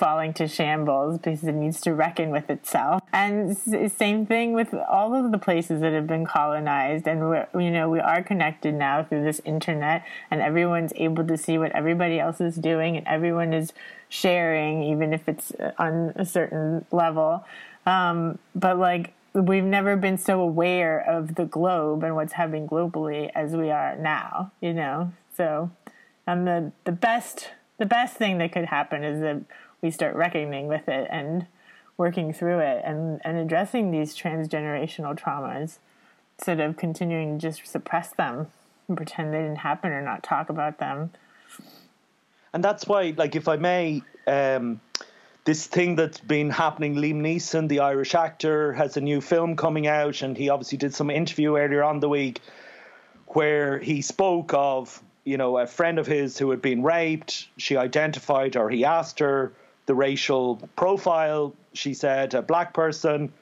falling 0.00 0.32
to 0.32 0.48
shambles 0.48 1.18
because 1.18 1.44
it 1.44 1.52
needs 1.52 1.78
to 1.82 1.94
reckon 1.94 2.30
with 2.30 2.48
itself. 2.48 3.02
And 3.12 3.54
same 3.56 4.24
thing 4.24 4.54
with 4.54 4.72
all 4.74 5.14
of 5.14 5.30
the 5.30 5.36
places 5.36 5.82
that 5.82 5.92
have 5.92 6.06
been 6.06 6.24
colonized. 6.24 7.06
And 7.06 7.20
we're, 7.20 7.46
you 7.54 7.70
know, 7.70 7.90
we 7.90 8.00
are 8.00 8.22
connected 8.22 8.74
now 8.74 9.04
through 9.04 9.24
this 9.24 9.42
internet 9.44 10.06
and 10.30 10.40
everyone's 10.40 10.94
able 10.96 11.26
to 11.26 11.36
see 11.36 11.58
what 11.58 11.72
everybody 11.72 12.18
else 12.18 12.40
is 12.40 12.56
doing 12.56 12.96
and 12.96 13.06
everyone 13.06 13.52
is 13.52 13.74
sharing, 14.08 14.82
even 14.84 15.12
if 15.12 15.28
it's 15.28 15.52
on 15.78 16.14
a 16.16 16.24
certain 16.24 16.86
level. 16.90 17.44
Um, 17.84 18.38
but 18.54 18.78
like, 18.78 19.12
we've 19.34 19.64
never 19.64 19.96
been 19.96 20.16
so 20.16 20.40
aware 20.40 20.98
of 20.98 21.34
the 21.34 21.44
globe 21.44 22.02
and 22.04 22.16
what's 22.16 22.32
happening 22.32 22.66
globally 22.66 23.30
as 23.34 23.54
we 23.54 23.70
are 23.70 23.96
now, 23.96 24.50
you 24.62 24.72
know? 24.72 25.12
So, 25.36 25.70
and 26.26 26.46
the, 26.46 26.72
the 26.84 26.92
best, 26.92 27.50
the 27.76 27.86
best 27.86 28.16
thing 28.16 28.38
that 28.38 28.50
could 28.52 28.64
happen 28.64 29.04
is 29.04 29.20
that 29.20 29.42
we 29.82 29.90
start 29.90 30.14
reckoning 30.14 30.66
with 30.66 30.88
it 30.88 31.08
and 31.10 31.46
working 31.96 32.32
through 32.32 32.58
it 32.60 32.82
and, 32.84 33.20
and 33.24 33.38
addressing 33.38 33.90
these 33.90 34.16
transgenerational 34.16 35.18
traumas 35.18 35.78
instead 36.38 36.60
of 36.60 36.76
continuing 36.76 37.38
to 37.38 37.48
just 37.48 37.66
suppress 37.66 38.10
them 38.12 38.46
and 38.88 38.96
pretend 38.96 39.32
they 39.32 39.38
didn't 39.38 39.56
happen 39.56 39.92
or 39.92 40.02
not 40.02 40.22
talk 40.22 40.48
about 40.48 40.78
them. 40.78 41.10
And 42.52 42.64
that's 42.64 42.86
why, 42.86 43.14
like, 43.16 43.36
if 43.36 43.46
I 43.46 43.56
may, 43.56 44.02
um, 44.26 44.80
this 45.44 45.66
thing 45.66 45.96
that's 45.96 46.18
been 46.18 46.50
happening. 46.50 46.96
Liam 46.96 47.20
Neeson, 47.20 47.68
the 47.68 47.80
Irish 47.80 48.14
actor, 48.14 48.72
has 48.72 48.96
a 48.96 49.00
new 49.00 49.20
film 49.20 49.56
coming 49.56 49.86
out, 49.86 50.22
and 50.22 50.36
he 50.36 50.48
obviously 50.48 50.78
did 50.78 50.94
some 50.94 51.10
interview 51.10 51.56
earlier 51.56 51.82
on 51.82 52.00
the 52.00 52.08
week 52.08 52.40
where 53.26 53.78
he 53.78 54.02
spoke 54.02 54.52
of 54.54 55.02
you 55.24 55.36
know 55.36 55.58
a 55.58 55.66
friend 55.66 55.98
of 55.98 56.06
his 56.06 56.36
who 56.38 56.50
had 56.50 56.60
been 56.60 56.82
raped. 56.82 57.48
She 57.56 57.76
identified, 57.76 58.56
or 58.56 58.70
he 58.70 58.84
asked 58.84 59.20
her 59.20 59.52
the 59.90 59.94
racial 59.96 60.54
profile. 60.76 61.52
She 61.72 61.94
said 61.94 62.34
a 62.34 62.42
black 62.42 62.72
person. 62.72 63.32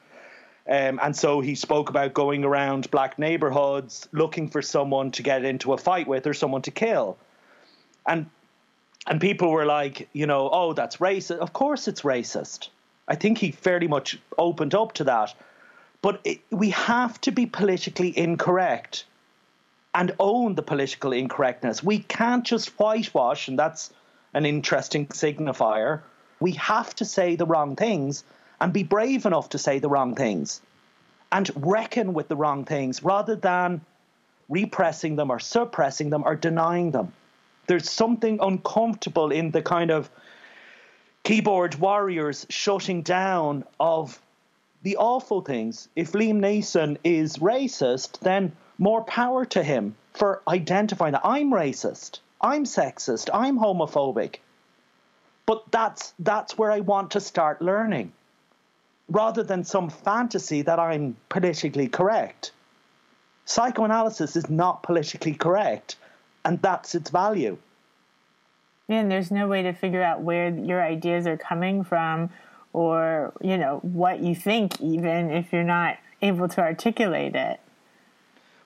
Um, 0.67 0.99
and 0.99 1.15
so 1.15 1.41
he 1.41 1.53
spoke 1.53 1.91
about 1.91 2.15
going 2.15 2.43
around 2.43 2.89
black 2.89 3.19
neighborhoods 3.19 4.09
looking 4.11 4.49
for 4.49 4.63
someone 4.63 5.11
to 5.11 5.21
get 5.21 5.45
into 5.45 5.73
a 5.73 5.77
fight 5.77 6.07
with 6.07 6.25
or 6.25 6.33
someone 6.33 6.63
to 6.63 6.71
kill. 6.71 7.17
And 8.07 8.31
and 9.05 9.21
people 9.21 9.51
were 9.51 9.65
like, 9.65 10.09
you 10.11 10.25
know, 10.25 10.49
oh, 10.51 10.73
that's 10.73 10.97
racist. 10.97 11.37
Of 11.37 11.53
course 11.53 11.87
it's 11.87 12.01
racist. 12.01 12.69
I 13.07 13.13
think 13.13 13.37
he 13.37 13.51
fairly 13.51 13.87
much 13.87 14.17
opened 14.35 14.73
up 14.73 14.93
to 14.93 15.03
that. 15.03 15.35
But 16.01 16.19
it, 16.23 16.39
we 16.49 16.71
have 16.71 17.21
to 17.21 17.31
be 17.31 17.45
politically 17.45 18.11
incorrect 18.17 19.05
and 19.93 20.15
own 20.19 20.55
the 20.55 20.63
political 20.63 21.13
incorrectness. 21.13 21.83
We 21.83 21.99
can't 21.99 22.43
just 22.43 22.69
whitewash, 22.79 23.47
and 23.47 23.59
that's 23.59 23.91
an 24.33 24.45
interesting 24.45 25.07
signifier. 25.07 26.01
We 26.39 26.53
have 26.53 26.95
to 26.95 27.05
say 27.05 27.35
the 27.35 27.45
wrong 27.45 27.75
things 27.75 28.23
and 28.61 28.73
be 28.73 28.83
brave 28.83 29.25
enough 29.25 29.49
to 29.49 29.57
say 29.57 29.79
the 29.79 29.89
wrong 29.89 30.15
things 30.15 30.61
and 31.31 31.49
reckon 31.55 32.13
with 32.13 32.27
the 32.27 32.35
wrong 32.35 32.65
things 32.65 33.03
rather 33.03 33.35
than 33.35 33.81
repressing 34.47 35.15
them 35.15 35.31
or 35.31 35.39
suppressing 35.39 36.09
them 36.09 36.23
or 36.25 36.35
denying 36.35 36.91
them 36.91 37.13
there's 37.69 37.87
something 37.87 38.39
uncomfortable 38.41 39.31
in 39.31 39.51
the 39.51 39.61
kind 39.61 39.91
of 39.91 40.09
keyboard 41.23 41.75
warriors 41.75 42.47
shutting 42.49 43.03
down 43.03 43.63
of 43.79 44.19
the 44.81 44.97
awful 44.97 45.41
things. 45.41 45.87
If 45.95 46.13
Liam 46.13 46.39
Neeson 46.39 46.97
is 47.03 47.37
racist, 47.37 48.21
then 48.21 48.53
more 48.79 49.03
power 49.03 49.45
to 49.45 49.61
him 49.61 49.95
for 50.15 50.41
identifying 50.47 51.11
that 51.11 51.21
I'm 51.23 51.51
racist, 51.51 52.21
I'm 52.41 52.63
sexist, 52.63 53.29
I'm 53.31 53.59
homophobic. 53.59 54.37
But 55.49 55.63
that's 55.71 56.13
that's 56.19 56.59
where 56.59 56.71
I 56.71 56.81
want 56.81 57.09
to 57.09 57.19
start 57.19 57.59
learning. 57.59 58.13
Rather 59.09 59.41
than 59.41 59.63
some 59.63 59.89
fantasy 59.89 60.61
that 60.61 60.77
I'm 60.77 61.17
politically 61.29 61.87
correct. 61.87 62.51
Psychoanalysis 63.45 64.35
is 64.35 64.47
not 64.47 64.83
politically 64.83 65.33
correct 65.33 65.95
and 66.45 66.61
that's 66.61 66.93
its 66.93 67.09
value. 67.09 67.57
Yeah, 68.87 68.99
and 68.99 69.09
there's 69.09 69.31
no 69.31 69.47
way 69.47 69.63
to 69.63 69.73
figure 69.73 70.03
out 70.03 70.21
where 70.21 70.49
your 70.49 70.83
ideas 70.83 71.25
are 71.25 71.37
coming 71.37 71.83
from 71.83 72.29
or, 72.71 73.33
you 73.41 73.57
know, 73.57 73.79
what 73.81 74.19
you 74.19 74.35
think, 74.35 74.79
even 74.79 75.31
if 75.31 75.51
you're 75.51 75.63
not 75.63 75.97
able 76.21 76.47
to 76.47 76.61
articulate 76.61 77.33
it. 77.33 77.59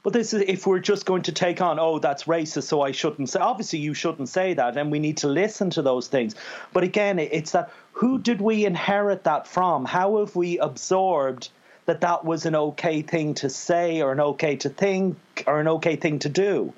But 0.04 0.12
this 0.12 0.34
is 0.34 0.44
if 0.48 0.68
we're 0.68 0.80
just 0.80 1.06
going 1.06 1.22
to 1.24 1.32
take 1.32 1.62
on, 1.62 1.80
oh, 1.80 1.98
that's 1.98 2.26
racist, 2.26 2.64
so 2.64 2.82
I 2.82 2.92
shouldn't 2.92 3.30
say. 3.30 3.40
Obviously, 3.40 3.80
you 3.80 3.94
shouldn't 3.94 4.28
say 4.28 4.54
that, 4.54 4.76
and 4.76 4.92
we 4.92 5.00
need 5.00 5.18
to 5.18 5.28
listen 5.28 5.70
to 5.72 5.82
those 5.82 6.10
things. 6.10 6.36
But 6.74 6.84
again, 6.84 7.20
it's 7.20 7.52
that 7.52 7.72
who 7.94 8.20
did 8.20 8.42
we 8.42 8.66
inherit 8.66 9.24
that 9.24 9.48
from? 9.48 9.86
How 9.86 10.20
have 10.20 10.36
we 10.36 10.60
absorbed 10.60 11.50
that 11.86 12.02
that 12.02 12.26
was 12.26 12.46
an 12.46 12.56
okay 12.56 13.02
thing 13.02 13.34
to 13.36 13.50
say, 13.50 14.02
or 14.02 14.12
an 14.12 14.20
okay 14.20 14.58
to 14.58 14.70
think, 14.70 15.18
or 15.48 15.62
an 15.62 15.70
okay 15.70 15.96
thing 15.96 16.20
to 16.20 16.30
do? 16.30 16.74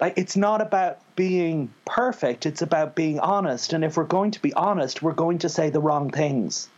like 0.00 0.14
it's 0.16 0.36
not 0.36 0.62
about 0.62 0.98
being 1.14 1.70
perfect 1.84 2.46
it's 2.46 2.62
about 2.62 2.94
being 2.94 3.20
honest 3.20 3.72
and 3.72 3.84
if 3.84 3.96
we're 3.96 4.04
going 4.04 4.30
to 4.30 4.40
be 4.40 4.52
honest 4.54 5.02
we're 5.02 5.12
going 5.12 5.38
to 5.38 5.48
say 5.48 5.68
the 5.68 5.80
wrong 5.80 6.10
things 6.10 6.68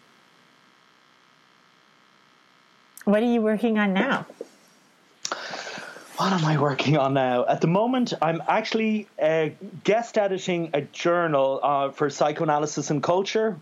what 3.05 3.22
are 3.22 3.32
you 3.32 3.40
working 3.40 3.78
on 3.78 3.92
now 3.92 4.26
what 6.16 6.32
am 6.32 6.44
I 6.44 6.57
working 6.57 6.96
on 6.98 7.14
now? 7.14 7.46
At 7.46 7.62
the 7.62 7.66
moment, 7.66 8.12
I'm 8.22 8.42
actually 8.46 9.09
uh, 9.20 9.48
guest 9.82 10.16
editing 10.18 10.70
a 10.72 10.82
journal 10.82 11.59
uh, 11.61 11.90
for 11.90 12.11
psychoanalysis 12.11 12.90
and 12.90 13.03
culture. 13.03 13.57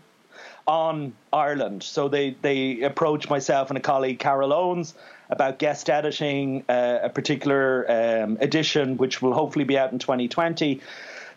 on 0.67 1.13
Ireland. 1.33 1.81
So 1.81 2.07
they, 2.07 2.35
they 2.41 2.81
approached 2.81 3.29
myself 3.29 3.69
and 3.69 3.77
a 3.77 3.81
colleague, 3.81 4.19
Carol 4.19 4.53
Owens, 4.53 4.93
about 5.29 5.57
guest 5.57 5.89
editing 5.89 6.63
uh, 6.69 6.99
a 7.03 7.09
particular 7.09 7.89
um, 7.89 8.37
edition, 8.39 8.97
which 8.97 9.21
will 9.21 9.33
hopefully 9.33 9.65
be 9.65 9.77
out 9.77 9.91
in 9.91 9.97
2020, 9.97 10.81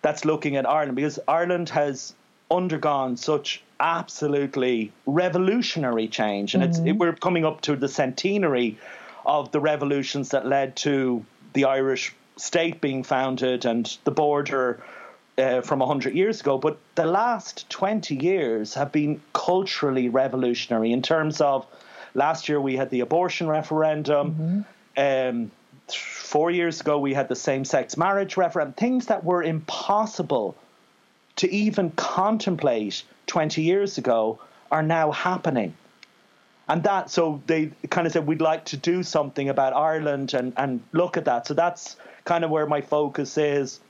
that's 0.02 0.24
looking 0.24 0.56
at 0.56 0.68
Ireland 0.68 0.96
because 0.96 1.18
Ireland 1.26 1.70
has 1.70 2.12
undergone 2.54 3.16
such 3.16 3.62
absolutely 3.80 4.92
revolutionary 5.06 6.08
change, 6.08 6.54
and 6.54 6.62
mm-hmm. 6.62 6.70
it's 6.70 6.78
it, 6.80 6.92
we're 6.92 7.12
coming 7.12 7.44
up 7.44 7.60
to 7.62 7.76
the 7.76 7.88
centenary 7.88 8.78
of 9.26 9.52
the 9.52 9.60
revolutions 9.60 10.30
that 10.30 10.46
led 10.46 10.76
to 10.76 11.24
the 11.54 11.64
Irish 11.64 12.14
state 12.36 12.80
being 12.80 13.02
founded 13.02 13.64
and 13.64 13.96
the 14.04 14.10
border 14.10 14.82
uh, 15.38 15.60
from 15.60 15.78
100 15.80 16.14
years 16.14 16.40
ago. 16.40 16.58
But 16.58 16.78
the 16.94 17.06
last 17.06 17.68
20 17.70 18.16
years 18.16 18.74
have 18.74 18.92
been 18.92 19.20
culturally 19.32 20.08
revolutionary 20.08 20.92
in 20.92 21.02
terms 21.02 21.40
of 21.40 21.66
last 22.14 22.48
year 22.48 22.60
we 22.60 22.76
had 22.76 22.90
the 22.90 23.00
abortion 23.00 23.48
referendum. 23.48 24.66
Mm-hmm. 24.96 25.34
Um, 25.36 25.50
four 25.88 26.50
years 26.50 26.80
ago 26.80 26.98
we 26.98 27.14
had 27.14 27.28
the 27.28 27.36
same 27.36 27.64
sex 27.64 27.96
marriage 27.96 28.36
referendum. 28.36 28.74
Things 28.74 29.06
that 29.06 29.24
were 29.24 29.42
impossible 29.42 30.56
to 31.36 31.50
even 31.50 31.90
contemplate 31.92 33.02
20 33.26 33.62
years 33.62 33.98
ago 33.98 34.38
are 34.70 34.82
now 34.82 35.10
happening. 35.10 35.74
And 36.68 36.82
that, 36.84 37.10
so 37.10 37.42
they 37.46 37.72
kind 37.90 38.06
of 38.06 38.12
said, 38.12 38.26
we'd 38.26 38.40
like 38.40 38.64
to 38.66 38.76
do 38.76 39.02
something 39.02 39.48
about 39.48 39.74
Ireland 39.74 40.32
and, 40.32 40.52
and 40.56 40.82
look 40.92 41.16
at 41.16 41.26
that. 41.26 41.46
So 41.46 41.54
that's 41.54 41.96
kind 42.24 42.42
of 42.42 42.50
where 42.50 42.66
my 42.66 42.80
focus 42.80 43.36
is. 43.36 43.80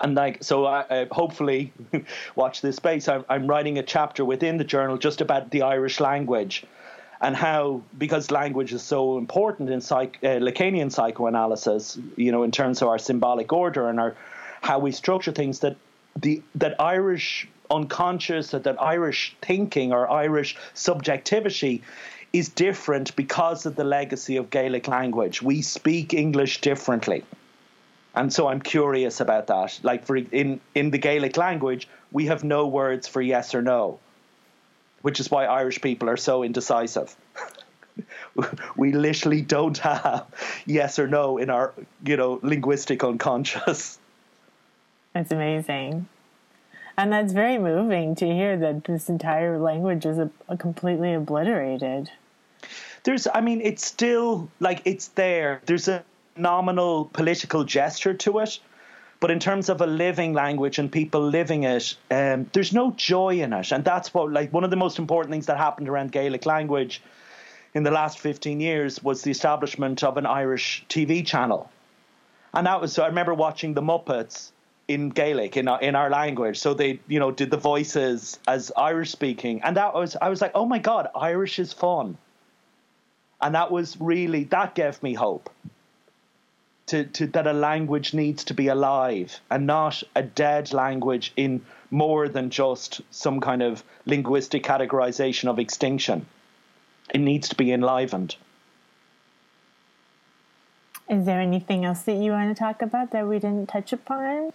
And 0.00 0.14
like, 0.14 0.44
so 0.44 0.66
I, 0.66 0.80
uh, 0.82 1.06
hopefully, 1.10 1.72
watch 2.36 2.60
this 2.60 2.76
space. 2.76 3.08
I'm, 3.08 3.24
I'm 3.28 3.46
writing 3.46 3.78
a 3.78 3.82
chapter 3.82 4.24
within 4.24 4.58
the 4.58 4.64
journal 4.64 4.98
just 4.98 5.20
about 5.20 5.50
the 5.50 5.62
Irish 5.62 5.98
language 5.98 6.64
and 7.20 7.34
how, 7.34 7.82
because 7.96 8.30
language 8.30 8.72
is 8.72 8.82
so 8.82 9.18
important 9.18 9.70
in 9.70 9.80
psych, 9.80 10.18
uh, 10.22 10.38
Lacanian 10.38 10.92
psychoanalysis, 10.92 11.98
you 12.16 12.30
know, 12.30 12.42
in 12.42 12.50
terms 12.50 12.82
of 12.82 12.88
our 12.88 12.98
symbolic 12.98 13.52
order 13.52 13.88
and 13.88 13.98
our 13.98 14.14
how 14.60 14.78
we 14.78 14.92
structure 14.92 15.32
things, 15.32 15.60
that 15.60 15.76
the 16.16 16.42
that 16.54 16.80
Irish 16.80 17.48
unconscious, 17.70 18.50
that, 18.50 18.64
that 18.64 18.80
Irish 18.80 19.36
thinking 19.42 19.92
or 19.92 20.10
Irish 20.10 20.56
subjectivity 20.74 21.82
is 22.32 22.48
different 22.48 23.14
because 23.16 23.66
of 23.66 23.76
the 23.76 23.84
legacy 23.84 24.36
of 24.36 24.50
Gaelic 24.50 24.88
language. 24.88 25.42
We 25.42 25.62
speak 25.62 26.14
English 26.14 26.60
differently. 26.60 27.24
And 28.14 28.32
so 28.32 28.48
I'm 28.48 28.60
curious 28.60 29.20
about 29.20 29.46
that. 29.48 29.78
Like 29.82 30.06
for 30.06 30.16
in 30.16 30.60
in 30.74 30.90
the 30.90 30.98
Gaelic 30.98 31.36
language, 31.36 31.88
we 32.12 32.26
have 32.26 32.44
no 32.44 32.66
words 32.66 33.06
for 33.06 33.20
yes 33.20 33.54
or 33.54 33.62
no, 33.62 33.98
which 35.02 35.20
is 35.20 35.30
why 35.30 35.44
Irish 35.44 35.80
people 35.82 36.08
are 36.08 36.16
so 36.16 36.42
indecisive. 36.42 37.14
we 38.76 38.92
literally 38.92 39.42
don't 39.42 39.78
have 39.78 40.26
yes 40.66 40.98
or 40.98 41.08
no 41.08 41.36
in 41.38 41.50
our, 41.50 41.72
you 42.04 42.16
know, 42.16 42.40
linguistic 42.42 43.04
unconscious. 43.04 43.98
It's 45.16 45.32
amazing. 45.32 46.08
And 46.98 47.12
that's 47.12 47.32
very 47.32 47.56
moving 47.56 48.14
to 48.16 48.26
hear 48.26 48.56
that 48.58 48.84
this 48.84 49.08
entire 49.08 49.58
language 49.58 50.04
is 50.04 50.18
a, 50.18 50.30
a 50.48 50.58
completely 50.58 51.14
obliterated. 51.14 52.10
There's, 53.04 53.26
I 53.32 53.40
mean, 53.40 53.62
it's 53.62 53.84
still 53.84 54.50
like 54.60 54.82
it's 54.84 55.08
there. 55.08 55.62
There's 55.64 55.88
a 55.88 56.04
nominal 56.36 57.06
political 57.06 57.64
gesture 57.64 58.12
to 58.14 58.40
it. 58.40 58.58
But 59.18 59.30
in 59.30 59.40
terms 59.40 59.70
of 59.70 59.80
a 59.80 59.86
living 59.86 60.34
language 60.34 60.78
and 60.78 60.92
people 60.92 61.26
living 61.26 61.64
it, 61.64 61.94
um, 62.10 62.50
there's 62.52 62.74
no 62.74 62.90
joy 62.90 63.40
in 63.40 63.54
it. 63.54 63.72
And 63.72 63.82
that's 63.82 64.12
what, 64.12 64.30
like, 64.30 64.52
one 64.52 64.64
of 64.64 64.70
the 64.70 64.76
most 64.76 64.98
important 64.98 65.32
things 65.32 65.46
that 65.46 65.56
happened 65.56 65.88
around 65.88 66.12
Gaelic 66.12 66.44
language 66.44 67.02
in 67.72 67.82
the 67.82 67.90
last 67.90 68.18
15 68.18 68.60
years 68.60 69.02
was 69.02 69.22
the 69.22 69.30
establishment 69.30 70.04
of 70.04 70.18
an 70.18 70.26
Irish 70.26 70.84
TV 70.90 71.26
channel. 71.26 71.70
And 72.52 72.66
that 72.66 72.82
was, 72.82 72.92
so 72.92 73.02
I 73.02 73.06
remember 73.06 73.32
watching 73.32 73.72
The 73.72 73.82
Muppets 73.82 74.52
in 74.88 75.10
Gaelic 75.10 75.56
in 75.56 75.68
our, 75.68 75.80
in 75.80 75.94
our 75.94 76.10
language. 76.10 76.58
So 76.58 76.74
they, 76.74 77.00
you 77.08 77.18
know, 77.18 77.30
did 77.30 77.50
the 77.50 77.56
voices 77.56 78.38
as 78.46 78.70
Irish 78.76 79.10
speaking. 79.10 79.62
And 79.62 79.76
that 79.76 79.94
was, 79.94 80.16
I 80.20 80.28
was 80.28 80.40
like, 80.40 80.52
oh 80.54 80.66
my 80.66 80.78
God, 80.78 81.08
Irish 81.14 81.58
is 81.58 81.72
fun. 81.72 82.16
And 83.40 83.54
that 83.54 83.70
was 83.70 84.00
really, 84.00 84.44
that 84.44 84.74
gave 84.74 85.02
me 85.02 85.14
hope 85.14 85.50
to, 86.86 87.04
to 87.04 87.26
that 87.28 87.46
a 87.46 87.52
language 87.52 88.14
needs 88.14 88.44
to 88.44 88.54
be 88.54 88.68
alive 88.68 89.40
and 89.50 89.66
not 89.66 90.02
a 90.14 90.22
dead 90.22 90.72
language 90.72 91.32
in 91.36 91.64
more 91.90 92.28
than 92.28 92.50
just 92.50 93.00
some 93.10 93.40
kind 93.40 93.62
of 93.62 93.82
linguistic 94.06 94.62
categorization 94.62 95.48
of 95.48 95.58
extinction. 95.58 96.26
It 97.12 97.18
needs 97.18 97.48
to 97.50 97.56
be 97.56 97.72
enlivened. 97.72 98.36
Is 101.08 101.24
there 101.24 101.40
anything 101.40 101.84
else 101.84 102.02
that 102.02 102.16
you 102.16 102.32
want 102.32 102.56
to 102.56 102.58
talk 102.58 102.82
about 102.82 103.12
that 103.12 103.28
we 103.28 103.38
didn't 103.38 103.68
touch 103.68 103.92
upon? 103.92 104.52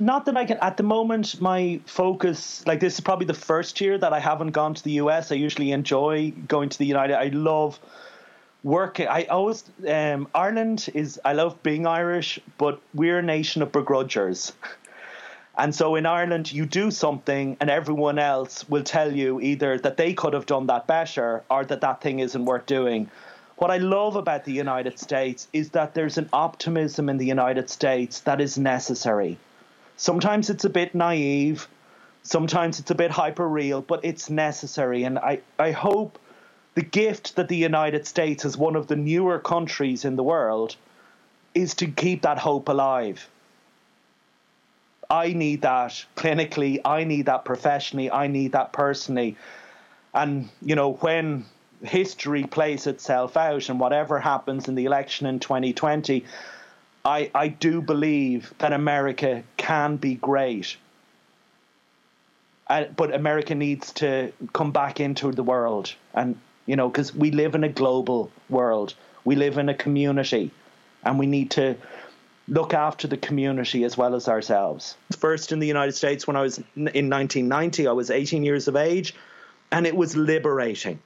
Not 0.00 0.24
that 0.24 0.36
I 0.36 0.46
can. 0.46 0.56
At 0.62 0.78
the 0.78 0.82
moment, 0.82 1.40
my 1.42 1.80
focus, 1.84 2.66
like 2.66 2.80
this, 2.80 2.94
is 2.94 3.00
probably 3.00 3.26
the 3.26 3.34
first 3.34 3.80
year 3.80 3.98
that 3.98 4.12
I 4.14 4.18
haven't 4.18 4.52
gone 4.52 4.72
to 4.74 4.82
the 4.82 4.92
US. 4.92 5.30
I 5.30 5.34
usually 5.34 5.72
enjoy 5.72 6.32
going 6.48 6.70
to 6.70 6.78
the 6.78 6.86
United. 6.86 7.18
I 7.18 7.28
love 7.28 7.78
working. 8.64 9.08
I 9.08 9.24
always 9.24 9.62
um, 9.86 10.26
Ireland 10.34 10.88
is. 10.94 11.20
I 11.22 11.34
love 11.34 11.62
being 11.62 11.86
Irish, 11.86 12.40
but 12.56 12.80
we're 12.94 13.18
a 13.18 13.22
nation 13.22 13.62
of 13.62 13.72
begrudgers. 13.72 14.52
And 15.58 15.74
so 15.74 15.94
in 15.96 16.06
Ireland, 16.06 16.50
you 16.50 16.64
do 16.64 16.90
something, 16.90 17.58
and 17.60 17.68
everyone 17.68 18.18
else 18.18 18.66
will 18.70 18.84
tell 18.84 19.12
you 19.14 19.40
either 19.42 19.78
that 19.78 19.98
they 19.98 20.14
could 20.14 20.32
have 20.32 20.46
done 20.46 20.68
that 20.68 20.86
better 20.86 21.42
or 21.50 21.66
that 21.66 21.82
that 21.82 22.00
thing 22.00 22.20
isn't 22.20 22.46
worth 22.46 22.64
doing. 22.64 23.10
What 23.56 23.70
I 23.70 23.76
love 23.76 24.16
about 24.16 24.46
the 24.46 24.52
United 24.52 24.98
States 24.98 25.48
is 25.52 25.70
that 25.70 25.92
there's 25.92 26.16
an 26.16 26.30
optimism 26.32 27.10
in 27.10 27.18
the 27.18 27.26
United 27.26 27.68
States 27.68 28.20
that 28.20 28.40
is 28.40 28.56
necessary. 28.56 29.38
Sometimes 30.00 30.48
it's 30.48 30.64
a 30.64 30.70
bit 30.70 30.94
naive, 30.94 31.68
sometimes 32.22 32.80
it's 32.80 32.90
a 32.90 32.94
bit 32.94 33.10
hyper 33.10 33.46
real, 33.46 33.82
but 33.82 34.02
it's 34.02 34.30
necessary. 34.30 35.04
And 35.04 35.18
I, 35.18 35.40
I 35.58 35.72
hope 35.72 36.18
the 36.74 36.80
gift 36.80 37.36
that 37.36 37.48
the 37.48 37.56
United 37.58 38.06
States, 38.06 38.46
as 38.46 38.56
one 38.56 38.76
of 38.76 38.86
the 38.86 38.96
newer 38.96 39.38
countries 39.38 40.06
in 40.06 40.16
the 40.16 40.22
world, 40.22 40.74
is 41.52 41.74
to 41.74 41.86
keep 41.86 42.22
that 42.22 42.38
hope 42.38 42.70
alive. 42.70 43.28
I 45.10 45.34
need 45.34 45.60
that 45.62 46.02
clinically, 46.16 46.80
I 46.82 47.04
need 47.04 47.26
that 47.26 47.44
professionally, 47.44 48.10
I 48.10 48.26
need 48.26 48.52
that 48.52 48.72
personally. 48.72 49.36
And, 50.14 50.48
you 50.62 50.76
know, 50.76 50.94
when 50.94 51.44
history 51.82 52.44
plays 52.44 52.86
itself 52.86 53.36
out 53.36 53.68
and 53.68 53.78
whatever 53.78 54.18
happens 54.18 54.66
in 54.66 54.76
the 54.76 54.86
election 54.86 55.26
in 55.26 55.40
2020, 55.40 56.24
I, 57.04 57.30
I 57.34 57.48
do 57.48 57.80
believe 57.80 58.52
that 58.58 58.72
America 58.72 59.42
can 59.56 59.96
be 59.96 60.14
great. 60.14 60.76
Uh, 62.68 62.84
but 62.96 63.14
America 63.14 63.54
needs 63.54 63.92
to 63.94 64.32
come 64.52 64.70
back 64.70 65.00
into 65.00 65.32
the 65.32 65.42
world. 65.42 65.94
And 66.14 66.38
you 66.66 66.76
know, 66.76 66.88
because 66.88 67.14
we 67.14 67.30
live 67.30 67.54
in 67.54 67.64
a 67.64 67.68
global 67.68 68.30
world, 68.48 68.94
we 69.24 69.34
live 69.34 69.58
in 69.58 69.68
a 69.68 69.74
community, 69.74 70.52
and 71.02 71.18
we 71.18 71.26
need 71.26 71.50
to 71.52 71.76
look 72.46 72.74
after 72.74 73.08
the 73.08 73.16
community 73.16 73.84
as 73.84 73.96
well 73.96 74.14
as 74.14 74.28
ourselves. 74.28 74.96
First 75.18 75.52
in 75.52 75.58
the 75.58 75.66
United 75.66 75.92
States, 75.92 76.26
when 76.26 76.36
I 76.36 76.42
was 76.42 76.58
in 76.58 76.84
1990, 76.84 77.86
I 77.86 77.92
was 77.92 78.10
18 78.10 78.44
years 78.44 78.68
of 78.68 78.76
age, 78.76 79.14
and 79.72 79.86
it 79.86 79.96
was 79.96 80.16
liberating. 80.16 81.00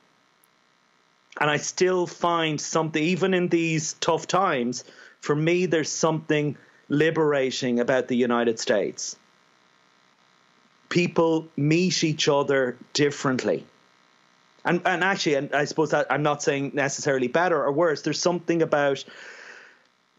And 1.40 1.50
I 1.50 1.56
still 1.56 2.06
find 2.06 2.60
something, 2.60 3.02
even 3.02 3.34
in 3.34 3.48
these 3.48 3.94
tough 3.94 4.26
times, 4.26 4.84
for 5.24 5.34
me, 5.34 5.66
there's 5.66 5.90
something 5.90 6.56
liberating 6.88 7.80
about 7.80 8.08
the 8.08 8.16
United 8.16 8.58
States. 8.58 9.16
People 10.88 11.48
meet 11.56 12.04
each 12.04 12.28
other 12.28 12.76
differently 12.92 13.66
and 14.64 14.80
and 14.84 15.04
actually, 15.04 15.34
and 15.34 15.54
I 15.54 15.64
suppose 15.66 15.92
I'm 15.92 16.22
not 16.22 16.42
saying 16.42 16.72
necessarily 16.74 17.28
better 17.28 17.62
or 17.62 17.70
worse. 17.72 18.02
There's 18.02 18.20
something 18.20 18.62
about 18.62 19.04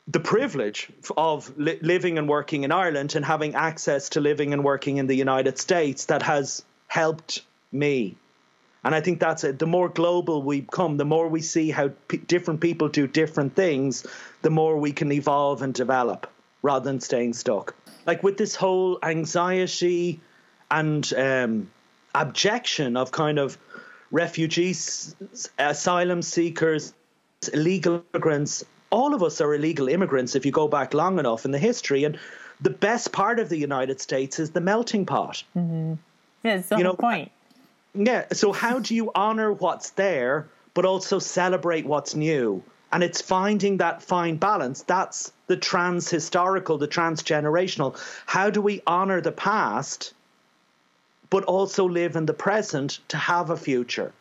the 0.08 0.20
privilege 0.20 0.90
of 1.18 1.52
li- 1.58 1.80
living 1.82 2.20
and 2.20 2.30
working 2.30 2.64
in 2.64 2.72
Ireland 2.72 3.16
and 3.16 3.26
having 3.26 3.56
access 3.56 4.10
to 4.10 4.22
living 4.22 4.54
and 4.54 4.64
working 4.64 4.98
in 4.98 5.08
the 5.08 5.16
United 5.16 5.58
States 5.58 6.06
that 6.06 6.22
has 6.22 6.64
helped 6.88 7.42
me. 7.72 8.16
And 8.86 8.94
I 8.94 9.02
think 9.02 9.20
that's 9.20 9.44
it. 9.44 9.58
The 9.58 9.66
more 9.66 9.90
global 9.90 10.44
we 10.44 10.62
become, 10.62 10.98
the 10.98 11.06
more 11.06 11.28
we 11.28 11.42
see 11.42 11.72
how 11.72 11.90
p- 12.08 12.18
different 12.18 12.62
people 12.62 12.88
do 12.88 13.08
different 13.08 13.56
things, 13.56 14.06
the 14.44 14.52
more 14.52 14.78
we 14.78 14.92
can 14.92 15.12
evolve 15.12 15.64
and 15.64 15.74
develop 15.74 16.32
rather 16.62 16.86
than 16.86 17.02
staying 17.02 17.34
stuck. 17.34 17.76
Like 18.06 18.22
with 18.22 18.38
this 18.38 18.54
whole 18.56 19.00
anxiety 19.02 20.20
and 20.70 21.12
um, 21.18 21.72
abjection 22.14 22.96
of 22.96 23.12
kind 23.12 23.40
of 23.40 23.58
refugees, 24.12 25.16
asylum 25.58 26.22
seekers, 26.22 26.94
illegal 27.54 28.04
immigrants. 28.14 28.64
All 28.92 29.16
of 29.16 29.24
us 29.24 29.42
are 29.42 29.54
illegal 29.56 29.90
immigrants 29.90 30.36
if 30.36 30.46
you 30.46 30.52
go 30.52 30.68
back 30.68 30.94
long 30.94 31.18
enough 31.18 31.44
in 31.44 31.50
the 31.50 31.60
history. 31.60 32.04
And 32.04 32.20
the 32.62 32.70
best 32.70 33.12
part 33.12 33.40
of 33.40 33.50
the 33.50 33.58
United 33.58 34.00
States 34.00 34.40
is 34.40 34.52
the 34.52 34.62
melting 34.62 35.08
pot. 35.08 35.44
Mm-hmm. 35.58 35.96
Yeah, 36.44 36.58
it's 36.58 36.70
the 36.70 36.78
you 36.78 36.84
know, 36.84 36.94
point. 36.94 37.32
Yeah. 37.96 38.26
So 38.34 38.52
how 38.52 38.80
do 38.80 38.96
you 38.96 39.12
honor 39.16 39.52
what's 39.52 39.92
there, 39.92 40.48
but 40.74 40.86
also 40.86 41.20
celebrate 41.20 41.86
what's 41.86 42.16
new? 42.16 42.64
And 42.92 43.04
it's 43.04 43.22
finding 43.22 43.78
that 43.78 44.04
fine 44.04 44.38
balance. 44.38 44.84
That's 44.84 45.32
the 45.48 45.58
trans 45.58 46.10
historical, 46.10 46.78
the 46.78 46.88
transgenerational. 46.88 48.00
How 48.26 48.50
do 48.50 48.62
we 48.62 48.82
honor 48.86 49.22
the 49.22 49.32
past, 49.32 50.14
but 51.30 51.44
also 51.46 51.88
live 51.88 52.16
in 52.16 52.26
the 52.26 52.34
present 52.34 53.00
to 53.10 53.18
have 53.18 53.50
a 53.50 53.58
future? 53.58 54.14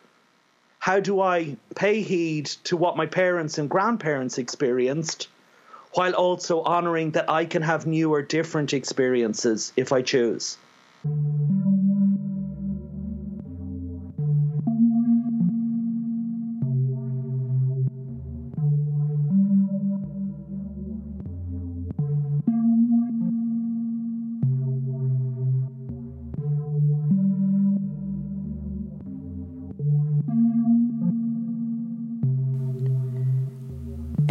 How 0.79 0.99
do 0.99 1.19
I 1.21 1.57
pay 1.75 2.01
heed 2.01 2.45
to 2.65 2.77
what 2.77 2.97
my 2.97 3.05
parents 3.05 3.57
and 3.57 3.69
grandparents 3.69 4.37
experienced 4.37 5.29
while 5.93 6.13
also 6.13 6.61
honoring 6.61 7.11
that 7.11 7.29
I 7.29 7.45
can 7.45 7.61
have 7.61 7.87
new 7.87 8.13
or 8.13 8.21
different 8.21 8.73
experiences 8.73 9.73
if 9.75 9.91
I 9.91 10.01
choose? 10.01 10.57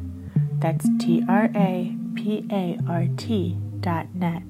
That's 0.60 0.88
T 1.00 1.24
R 1.28 1.50
A 1.56 1.96
P 2.16 2.46
A 2.52 2.78
R 2.88 3.08
T.net. 3.16 4.44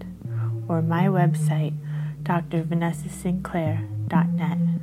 Or 0.68 0.82
my 0.82 1.06
website, 1.06 1.76
drvanessasinclair.net. 2.24 4.79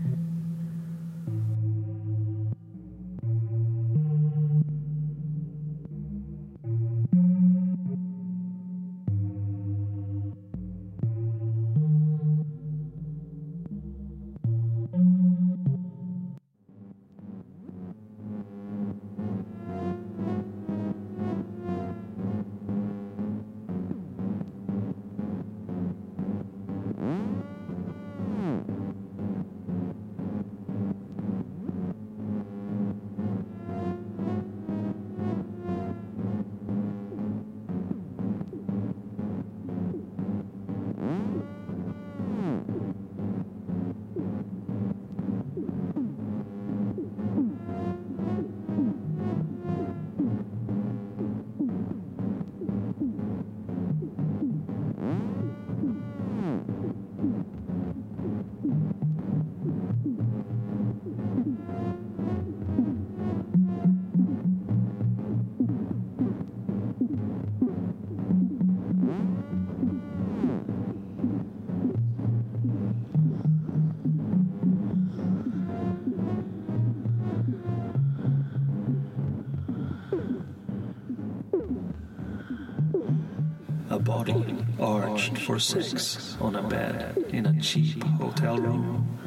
Arched 84.81 85.39
for 85.39 85.61
sex 85.61 86.37
on 86.41 86.57
a 86.57 86.63
bed 86.63 87.17
in 87.29 87.47
a 87.47 87.61
cheap 87.61 88.03
hotel 88.03 88.59
room. 88.59 89.19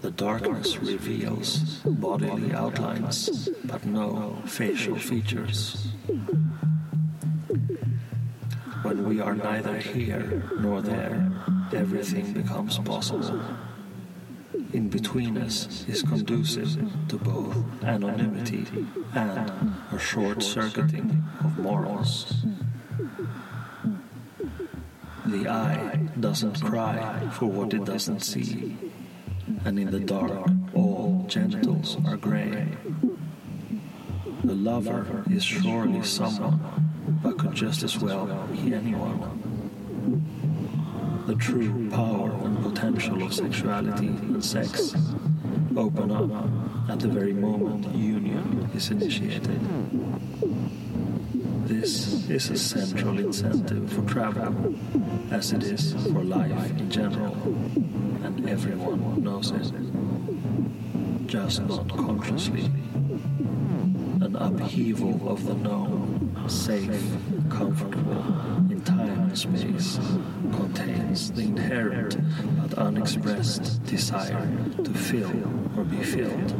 The 0.00 0.10
darkness 0.10 0.78
reveals 0.78 1.80
bodily 1.84 2.54
outlines, 2.54 3.50
but 3.64 3.84
no 3.84 4.38
facial 4.46 4.96
features. 4.96 5.88
When 8.82 9.06
we 9.06 9.20
are 9.20 9.34
neither 9.34 9.76
here 9.76 10.42
nor 10.58 10.80
there, 10.80 11.30
everything 11.74 12.32
becomes 12.32 12.78
possible. 12.78 13.42
In 14.72 14.88
between 14.88 15.36
us 15.36 15.84
is 15.86 16.02
conducive 16.02 16.74
to 17.08 17.16
both 17.18 17.56
anonymity 17.84 18.66
and 19.14 19.52
a 19.92 19.98
short 19.98 20.42
circuiting 20.42 21.22
of 21.44 21.58
morals. 21.58 22.41
The 25.32 25.48
eye 25.48 25.96
doesn't 26.20 26.60
cry 26.62 27.26
for 27.32 27.46
what 27.46 27.72
it 27.72 27.86
doesn't 27.86 28.20
see, 28.20 28.76
and 29.64 29.78
in 29.78 29.90
the 29.90 29.98
dark, 29.98 30.50
all 30.74 31.24
genitals 31.26 31.96
are 32.06 32.18
gray. 32.18 32.68
The 34.44 34.54
lover 34.54 35.24
is 35.30 35.42
surely 35.42 36.02
someone, 36.02 36.60
but 37.22 37.38
could 37.38 37.54
just 37.54 37.82
as 37.82 37.98
well 37.98 38.26
be 38.52 38.74
anyone. 38.74 39.22
The 41.26 41.36
true 41.36 41.88
power 41.88 42.30
and 42.44 42.62
potential 42.62 43.22
of 43.22 43.32
sexuality 43.32 44.08
and 44.08 44.44
sex 44.44 44.94
open 45.74 46.10
up 46.10 46.90
at 46.90 47.00
the 47.00 47.08
very 47.08 47.32
moment 47.32 47.86
union 47.94 48.68
is 48.74 48.90
initiated. 48.90 49.60
This 51.82 52.30
is 52.30 52.48
a 52.48 52.56
central 52.56 53.18
incentive 53.18 53.92
for 53.92 54.02
travel, 54.02 54.72
as 55.32 55.52
it 55.52 55.64
is 55.64 55.94
for 56.12 56.22
life 56.22 56.70
in 56.78 56.88
general, 56.88 57.34
and 58.22 58.48
everyone 58.48 59.20
knows 59.24 59.50
it. 59.50 61.26
Just 61.26 61.66
not 61.66 61.88
consciously. 61.88 62.70
An 64.20 64.36
upheaval 64.38 65.28
of 65.28 65.44
the 65.44 65.54
known, 65.54 66.32
safe, 66.48 67.02
comfortable, 67.50 68.22
in 68.70 68.80
time 68.82 69.18
and 69.22 69.36
space, 69.36 69.98
contains 70.52 71.32
the 71.32 71.42
inherent 71.42 72.16
but 72.60 72.78
unexpressed 72.78 73.84
desire 73.86 74.48
to 74.84 74.94
fill 74.94 75.32
or 75.76 75.82
be 75.82 76.00
filled. 76.04 76.54